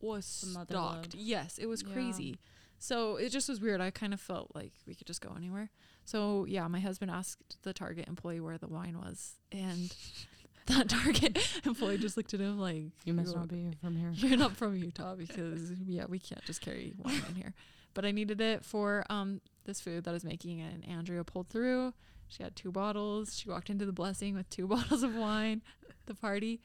was 0.01 0.25
stocked. 0.25 1.15
Yes, 1.15 1.57
it 1.57 1.67
was 1.67 1.81
Yeah. 1.81 1.93
crazy. 1.93 2.37
So 2.77 3.15
it 3.15 3.29
just 3.29 3.47
was 3.47 3.61
weird. 3.61 3.79
I 3.81 3.89
kind 3.91 4.13
of 4.13 4.19
felt 4.19 4.51
like 4.53 4.73
we 4.85 4.93
could 4.95 5.07
just 5.07 5.21
go 5.21 5.33
anywhere. 5.37 5.69
So 6.03 6.45
yeah, 6.47 6.67
my 6.67 6.79
husband 6.81 7.09
asked 7.09 7.57
the 7.63 7.73
Target 7.73 8.07
employee 8.07 8.41
where 8.41 8.57
the 8.57 8.67
wine 8.67 8.97
was, 8.99 9.35
and 9.51 9.95
that 10.67 10.89
Target 10.89 11.37
employee 11.65 11.97
just 11.97 12.17
looked 12.17 12.33
at 12.33 12.39
him 12.41 12.59
like, 12.59 12.85
you 13.05 13.13
must 13.13 13.29
"You're- 13.29 13.39
not 13.39 13.47
be 13.49 13.71
from 13.81 13.95
here. 13.95 14.11
You're 14.15 14.37
not 14.37 14.55
from 14.57 14.75
Utah 14.75 15.15
because 15.15 15.71
yeah, 15.87 16.05
we 16.07 16.19
can't 16.19 16.43
just 16.43 16.61
carry 16.61 16.93
wine 16.97 17.21
in 17.29 17.35
here. 17.35 17.53
But 17.93 18.03
I 18.05 18.11
needed 18.11 18.41
it 18.41 18.65
for 18.65 19.05
um 19.09 19.41
this 19.63 19.79
food 19.81 20.03
that 20.03 20.09
I 20.11 20.13
was 20.13 20.25
making, 20.25 20.61
and 20.61 20.85
Andrea 20.85 21.23
pulled 21.23 21.47
through. 21.49 21.93
She 22.27 22.43
had 22.43 22.55
two 22.55 22.71
bottles. 22.71 23.37
She 23.37 23.49
walked 23.49 23.69
into 23.69 23.85
the 23.85 23.91
blessing 23.93 24.35
with 24.35 24.49
two 24.49 24.67
bottles 24.75 25.03
of 25.03 25.15
wine, 25.15 25.61
the 26.05 26.15
party, 26.15 26.61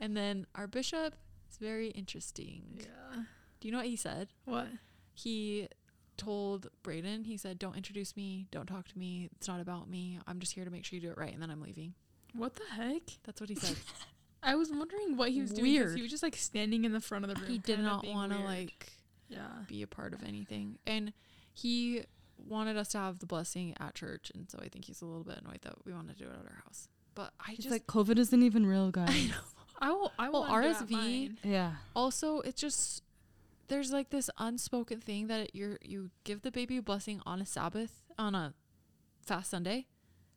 and 0.00 0.16
then 0.16 0.46
our 0.54 0.66
bishop 0.66 1.14
is 1.50 1.58
very 1.58 1.88
interesting. 1.90 2.62
Yeah. 2.80 3.22
Do 3.60 3.68
you 3.68 3.72
know 3.72 3.78
what 3.78 3.86
he 3.86 3.96
said? 3.96 4.28
What? 4.44 4.68
He 5.14 5.68
told 6.16 6.68
Brayden, 6.82 7.26
he 7.26 7.36
said, 7.36 7.58
"Don't 7.58 7.76
introduce 7.76 8.16
me. 8.16 8.46
Don't 8.50 8.66
talk 8.66 8.88
to 8.88 8.98
me. 8.98 9.28
It's 9.36 9.48
not 9.48 9.60
about 9.60 9.88
me. 9.88 10.18
I'm 10.26 10.40
just 10.40 10.52
here 10.54 10.64
to 10.64 10.70
make 10.70 10.84
sure 10.84 10.96
you 10.96 11.00
do 11.02 11.10
it 11.10 11.18
right, 11.18 11.32
and 11.32 11.42
then 11.42 11.50
I'm 11.50 11.60
leaving." 11.60 11.94
What 12.34 12.54
the 12.54 12.64
heck? 12.74 13.02
That's 13.24 13.40
what 13.40 13.50
he 13.50 13.56
said. 13.56 13.76
I 14.42 14.54
was 14.56 14.70
wondering 14.70 15.16
what 15.16 15.30
he 15.30 15.40
was 15.40 15.50
doing. 15.52 15.70
Weird. 15.72 15.94
He 15.96 16.02
was 16.02 16.10
just 16.10 16.22
like 16.22 16.34
standing 16.34 16.84
in 16.84 16.92
the 16.92 17.00
front 17.00 17.24
of 17.24 17.32
the 17.34 17.40
room. 17.40 17.48
he 17.50 17.58
did 17.58 17.78
not 17.78 18.04
want 18.06 18.32
to 18.32 18.38
like 18.38 18.90
Yeah. 19.28 19.46
be 19.68 19.82
a 19.82 19.86
part 19.86 20.14
of 20.14 20.22
anything. 20.24 20.78
And 20.86 21.12
he 21.52 22.02
wanted 22.46 22.76
us 22.76 22.88
to 22.88 22.98
have 22.98 23.18
the 23.18 23.26
blessing 23.26 23.74
at 23.80 23.94
church, 23.94 24.30
and 24.34 24.50
so 24.50 24.58
I 24.60 24.68
think 24.68 24.84
he's 24.84 25.02
a 25.02 25.06
little 25.06 25.24
bit 25.24 25.38
annoyed 25.38 25.60
that 25.62 25.74
we 25.84 25.92
want 25.92 26.08
to 26.08 26.14
do 26.14 26.24
it 26.24 26.32
at 26.32 26.46
our 26.46 26.62
house. 26.64 26.88
But 27.14 27.32
I 27.40 27.50
He's 27.50 27.58
just 27.58 27.70
like 27.70 27.86
COVID 27.86 28.18
isn't 28.18 28.42
even 28.42 28.66
real, 28.66 28.90
guys. 28.90 29.08
I 29.10 29.26
know. 29.26 29.34
I 29.80 29.90
will. 29.90 30.12
I 30.18 30.28
will. 30.28 30.44
do 30.44 30.52
RSV 30.52 31.36
yeah. 31.42 31.72
Also, 31.94 32.40
it's 32.40 32.60
just 32.60 33.02
there's 33.68 33.92
like 33.92 34.10
this 34.10 34.30
unspoken 34.38 35.00
thing 35.00 35.26
that 35.26 35.54
you're 35.54 35.78
you 35.82 36.10
give 36.24 36.42
the 36.42 36.50
baby 36.50 36.76
a 36.76 36.82
blessing 36.82 37.20
on 37.26 37.40
a 37.40 37.46
Sabbath 37.46 38.02
on 38.18 38.34
a 38.34 38.54
fast 39.24 39.50
Sunday, 39.50 39.86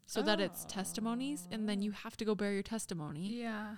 so 0.05 0.21
that 0.21 0.39
it's 0.39 0.65
oh. 0.65 0.69
testimonies, 0.69 1.47
and 1.51 1.69
then 1.69 1.81
you 1.81 1.91
have 1.91 2.17
to 2.17 2.25
go 2.25 2.35
bear 2.35 2.53
your 2.53 2.63
testimony. 2.63 3.27
Yeah. 3.33 3.75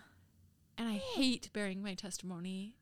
And 0.78 0.88
I 0.88 1.02
hate 1.16 1.50
bearing 1.54 1.82
my 1.82 1.96
testimony. 1.96 2.77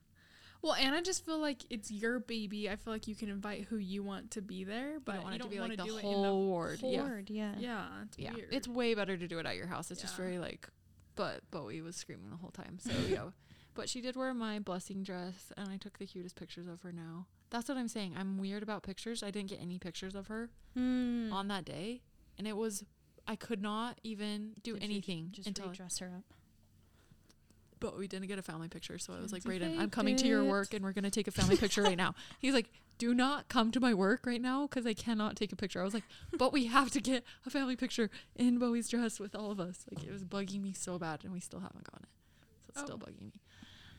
Well, 0.65 0.73
and 0.73 0.95
I 0.95 1.01
just 1.01 1.23
feel 1.23 1.37
like 1.37 1.63
it's 1.69 1.91
your 1.91 2.19
baby. 2.19 2.67
I 2.67 2.75
feel 2.75 2.91
like 2.91 3.07
you 3.07 3.13
can 3.13 3.29
invite 3.29 3.65
who 3.65 3.77
you 3.77 4.01
want 4.01 4.31
to 4.31 4.41
be 4.41 4.63
there, 4.63 4.93
but 4.99 5.05
But 5.05 5.15
I 5.15 5.19
want 5.19 5.25
you 5.25 5.29
it 5.29 5.37
to 5.37 5.43
don't 5.43 5.51
be 5.51 5.55
like 5.59 5.61
wanna 5.69 5.75
the 5.77 5.83
do 5.83 5.97
it 5.97 6.01
whole 6.01 6.45
ward. 6.47 6.79
Yeah. 6.81 7.07
Yeah. 7.27 7.53
yeah. 7.59 7.85
It's 8.07 8.17
yeah, 8.17 8.33
weird. 8.33 8.47
it's 8.51 8.67
way 8.67 8.95
better 8.95 9.15
to 9.15 9.27
do 9.27 9.37
it 9.37 9.45
at 9.45 9.55
your 9.57 9.67
house. 9.67 9.91
It's 9.91 10.01
just 10.01 10.17
very 10.17 10.39
like, 10.39 10.67
but 11.15 11.41
Bowie 11.51 11.81
was 11.81 11.95
screaming 11.95 12.31
the 12.31 12.37
whole 12.37 12.49
time. 12.49 12.79
So 12.79 12.91
yeah, 13.07 13.25
but 13.75 13.89
she 13.89 14.01
did 14.01 14.15
wear 14.15 14.33
my 14.33 14.57
blessing 14.57 15.03
dress, 15.03 15.53
and 15.55 15.69
I 15.69 15.77
took 15.77 15.99
the 15.99 16.07
cutest 16.07 16.35
pictures 16.35 16.65
of 16.67 16.81
her. 16.81 16.91
Now 16.91 17.27
that's 17.51 17.69
what 17.69 17.77
I'm 17.77 17.87
saying. 17.87 18.15
I'm 18.17 18.39
weird 18.39 18.63
about 18.63 18.81
pictures. 18.81 19.21
I 19.21 19.29
didn't 19.29 19.49
get 19.51 19.61
any 19.61 19.77
pictures 19.77 20.15
of 20.15 20.27
her 20.27 20.49
Mm. 20.75 21.31
on 21.31 21.47
that 21.49 21.63
day, 21.63 22.01
and 22.39 22.47
it 22.47 22.57
was 22.57 22.83
I 23.27 23.35
could 23.35 23.61
not 23.61 23.99
even 24.03 24.53
do 24.63 24.73
Did 24.73 24.81
you 24.81 24.89
anything 24.89 25.29
Just 25.31 25.47
until. 25.47 25.69
redress 25.69 25.99
her 25.99 26.11
up. 26.17 26.33
But 27.85 27.99
we 27.99 28.07
didn't 28.07 28.27
get 28.27 28.39
a 28.39 28.41
family 28.41 28.67
picture, 28.67 28.97
so 28.97 29.13
I 29.13 29.21
was 29.21 29.31
like, 29.31 29.45
You 29.45 29.51
Brayden, 29.51 29.77
I'm 29.79 29.91
coming 29.91 30.15
to 30.15 30.27
your 30.27 30.43
work, 30.43 30.73
and 30.73 30.83
we're 30.83 30.91
gonna 30.91 31.11
take 31.11 31.27
a 31.27 31.31
family 31.31 31.55
picture 31.55 31.83
right 31.83 31.97
now. 31.97 32.15
He's 32.39 32.53
like, 32.55 32.69
Do 32.97 33.13
not 33.13 33.47
come 33.47 33.71
to 33.73 33.79
my 33.79 33.93
work 33.93 34.25
right 34.25 34.41
now 34.41 34.63
because 34.65 34.87
I 34.87 34.93
cannot 34.95 35.35
take 35.35 35.51
a 35.51 35.55
picture. 35.55 35.81
I 35.81 35.83
was 35.83 35.93
like, 35.93 36.03
But 36.37 36.51
we 36.51 36.65
have 36.65 36.89
to 36.91 36.99
get 37.01 37.23
a 37.45 37.49
family 37.51 37.75
picture 37.75 38.09
in 38.35 38.57
Bowie's 38.57 38.89
dress 38.89 39.19
with 39.19 39.35
all 39.35 39.51
of 39.51 39.59
us. 39.59 39.85
Like 39.93 40.03
it 40.03 40.11
was 40.11 40.23
bugging 40.23 40.61
me 40.63 40.73
so 40.73 40.97
bad, 40.97 41.23
and 41.23 41.31
we 41.31 41.39
still 41.39 41.59
haven't 41.59 41.83
gotten 41.83 42.03
it, 42.05 42.09
so 42.63 42.69
it's 42.69 42.81
still 42.81 42.99
Oh. 43.01 43.05
bugging 43.05 43.25
me. 43.33 43.41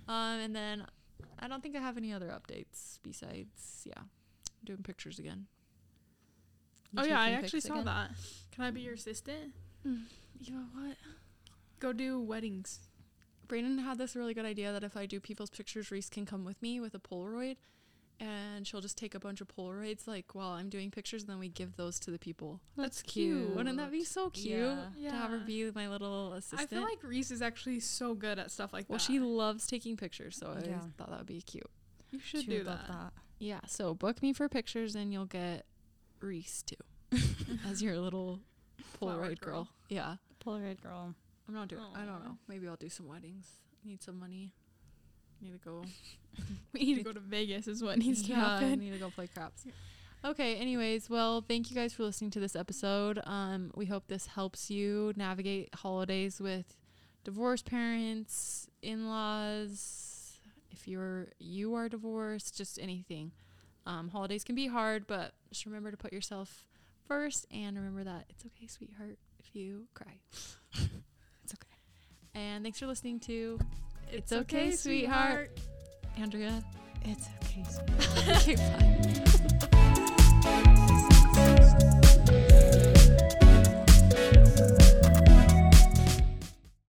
Um, 0.09 0.41
and 0.41 0.57
then 0.57 0.87
I 1.39 1.47
don't 1.47 1.63
think 1.63 1.77
I 1.77 1.81
have 1.81 1.97
any 1.97 2.13
other 2.13 2.29
updates 2.29 2.99
besides, 3.05 3.83
yeah, 3.85 4.03
doing 4.65 4.83
pictures 4.83 5.19
again. 5.21 5.47
oh 6.97 7.05
yeah, 7.05 7.21
I 7.21 7.31
actually 7.31 7.61
saw 7.61 7.75
again? 7.75 7.85
that. 7.87 8.11
Can 8.51 8.65
I 8.65 8.71
be 8.73 8.81
your 8.81 8.95
assistant? 8.95 9.53
You 9.85 10.53
know 10.53 10.65
what? 10.75 10.97
Go 11.79 11.93
do 11.93 12.21
weddings. 12.21 12.86
Brayden 13.49 13.83
had 13.83 13.99
this 13.99 14.17
really 14.17 14.35
good 14.35 14.45
idea 14.45 14.73
that 14.73 14.83
if 14.85 14.97
I 14.97 15.07
do 15.07 15.21
people's 15.21 15.51
pictures, 15.51 15.91
Reese 15.91 16.09
can 16.09 16.27
come 16.27 16.45
with 16.45 16.61
me 16.63 16.81
with 16.81 16.95
a 16.95 16.99
Polaroid. 16.99 17.57
and 18.19 18.67
she'll 18.67 18.81
just 18.81 18.97
take 18.97 19.15
a 19.15 19.21
bunch 19.21 19.43
of 19.43 19.49
Polaroids 19.49 20.07
like 20.07 20.35
while 20.35 20.49
I'm 20.53 20.71
doing 20.71 20.91
pictures, 20.91 21.23
and 21.25 21.29
then 21.31 21.39
we 21.39 21.51
give 21.51 21.77
those 21.77 22.01
to 22.01 22.11
the 22.11 22.19
people. 22.19 22.61
That's 22.75 23.03
cute. 23.03 23.55
Wouldn't 23.55 23.77
that 23.77 23.91
be 23.93 24.05
so 24.05 24.31
cute 24.31 24.57
Yeah. 24.97 25.11
to 25.11 25.17
have 25.17 25.31
her 25.33 25.39
be 25.41 25.71
my 25.75 25.87
little 25.87 26.33
assistant? 26.33 26.63
I 26.63 26.67
feel 26.67 26.81
like 26.83 27.03
Reese 27.05 27.31
is 27.31 27.43
actually 27.43 27.79
so 27.81 28.15
good 28.15 28.39
at 28.39 28.51
stuff 28.51 28.73
like 28.73 28.89
well, 28.89 28.97
that. 28.99 29.07
Well, 29.09 29.19
she 29.19 29.21
loves 29.21 29.67
taking 29.67 29.99
pictures, 29.99 30.37
so 30.39 30.47
I 30.57 30.67
Yeah. 30.67 30.81
thought 30.97 31.11
that 31.11 31.19
would 31.19 31.27
be 31.27 31.43
cute. 31.43 31.69
you 32.11 32.19
should 32.19 32.41
She 32.41 32.47
do 32.47 32.59
would 32.59 32.67
love 32.69 32.87
that. 32.89 33.13
Yeah, 33.39 33.61
so 33.67 33.93
book 33.95 34.23
me 34.23 34.33
for 34.33 34.49
pictures, 34.49 34.95
and 34.97 35.13
you'll 35.13 35.27
get 35.27 35.67
Reese 36.21 36.63
too 36.63 36.77
as 37.67 37.83
your 37.83 37.99
little 38.01 38.41
Polaroid 38.99 39.41
girl. 39.41 39.65
girl. 39.65 39.69
Yeah, 39.91 40.17
Polaroid 40.43 40.81
girl. 40.81 41.15
I'm 41.49 41.55
not 41.55 41.69
doing. 41.69 41.83
I 41.95 42.05
don't 42.05 42.25
know. 42.25 42.37
Maybe 42.49 42.67
I'll 42.69 42.77
do 42.77 42.89
some 42.89 43.07
weddings. 43.07 43.47
Need 43.85 44.03
some 44.03 44.19
money. 44.19 44.53
Need 45.41 45.53
to 45.53 45.59
go. 45.59 45.85
We 46.75 46.81
need 46.81 46.97
to 46.97 47.03
go 47.03 47.13
to 47.13 47.21
Vegas 47.21 47.67
is 47.67 47.83
what 47.83 47.97
needs 47.97 48.23
to 48.25 48.29
yeah, 48.33 48.47
I 48.47 48.61
happen. 48.61 48.81
need 48.81 48.93
to 48.93 48.99
go 48.99 49.09
play 49.09 49.27
craps. 49.27 49.65
Okay, 50.23 50.57
anyways, 50.57 51.09
well, 51.09 51.41
thank 51.41 51.71
you 51.71 51.77
guys 51.77 51.95
for 51.95 52.03
listening 52.03 52.31
to 52.33 52.41
this 52.41 52.55
episode. 52.55 53.21
Um, 53.25 53.71
we 53.75 53.87
hope 53.87 54.09
this 54.09 54.27
helps 54.27 54.71
you 54.71 55.15
navigate 55.17 55.75
holidays 55.75 56.39
with 56.39 56.77
divorced 57.25 57.65
parents, 57.65 58.69
in-laws, 58.83 60.39
if 60.71 60.87
you're 60.87 61.29
you 61.39 61.75
are 61.75 61.89
divorced, 61.89 62.57
just 62.57 62.79
anything. 62.79 63.33
Um, 63.87 64.09
holidays 64.09 64.45
can 64.45 64.55
be 64.55 64.67
hard, 64.67 65.07
but 65.07 65.33
just 65.51 65.65
remember 65.65 65.91
to 65.91 65.97
put 65.97 66.13
yourself 66.13 66.67
first 67.07 67.47
and 67.51 67.77
remember 67.77 68.05
that 68.05 68.27
it's 68.29 68.45
okay, 68.45 68.67
sweetheart, 68.67 69.19
if 69.39 69.55
you 69.55 69.87
cry. 69.95 70.19
It's 72.37 72.43
okay. 72.43 72.55
And 72.55 72.63
thanks 72.63 72.79
for 72.79 72.87
listening 72.87 73.21
to 73.21 73.59
It's, 74.13 74.33
okay, 74.33 74.71
sweetheart. 74.71 75.59
Andrea. 76.17 76.63
It's 77.05 77.29
okay. 77.45 77.65
okay, 78.29 78.57
bye. 81.67 81.77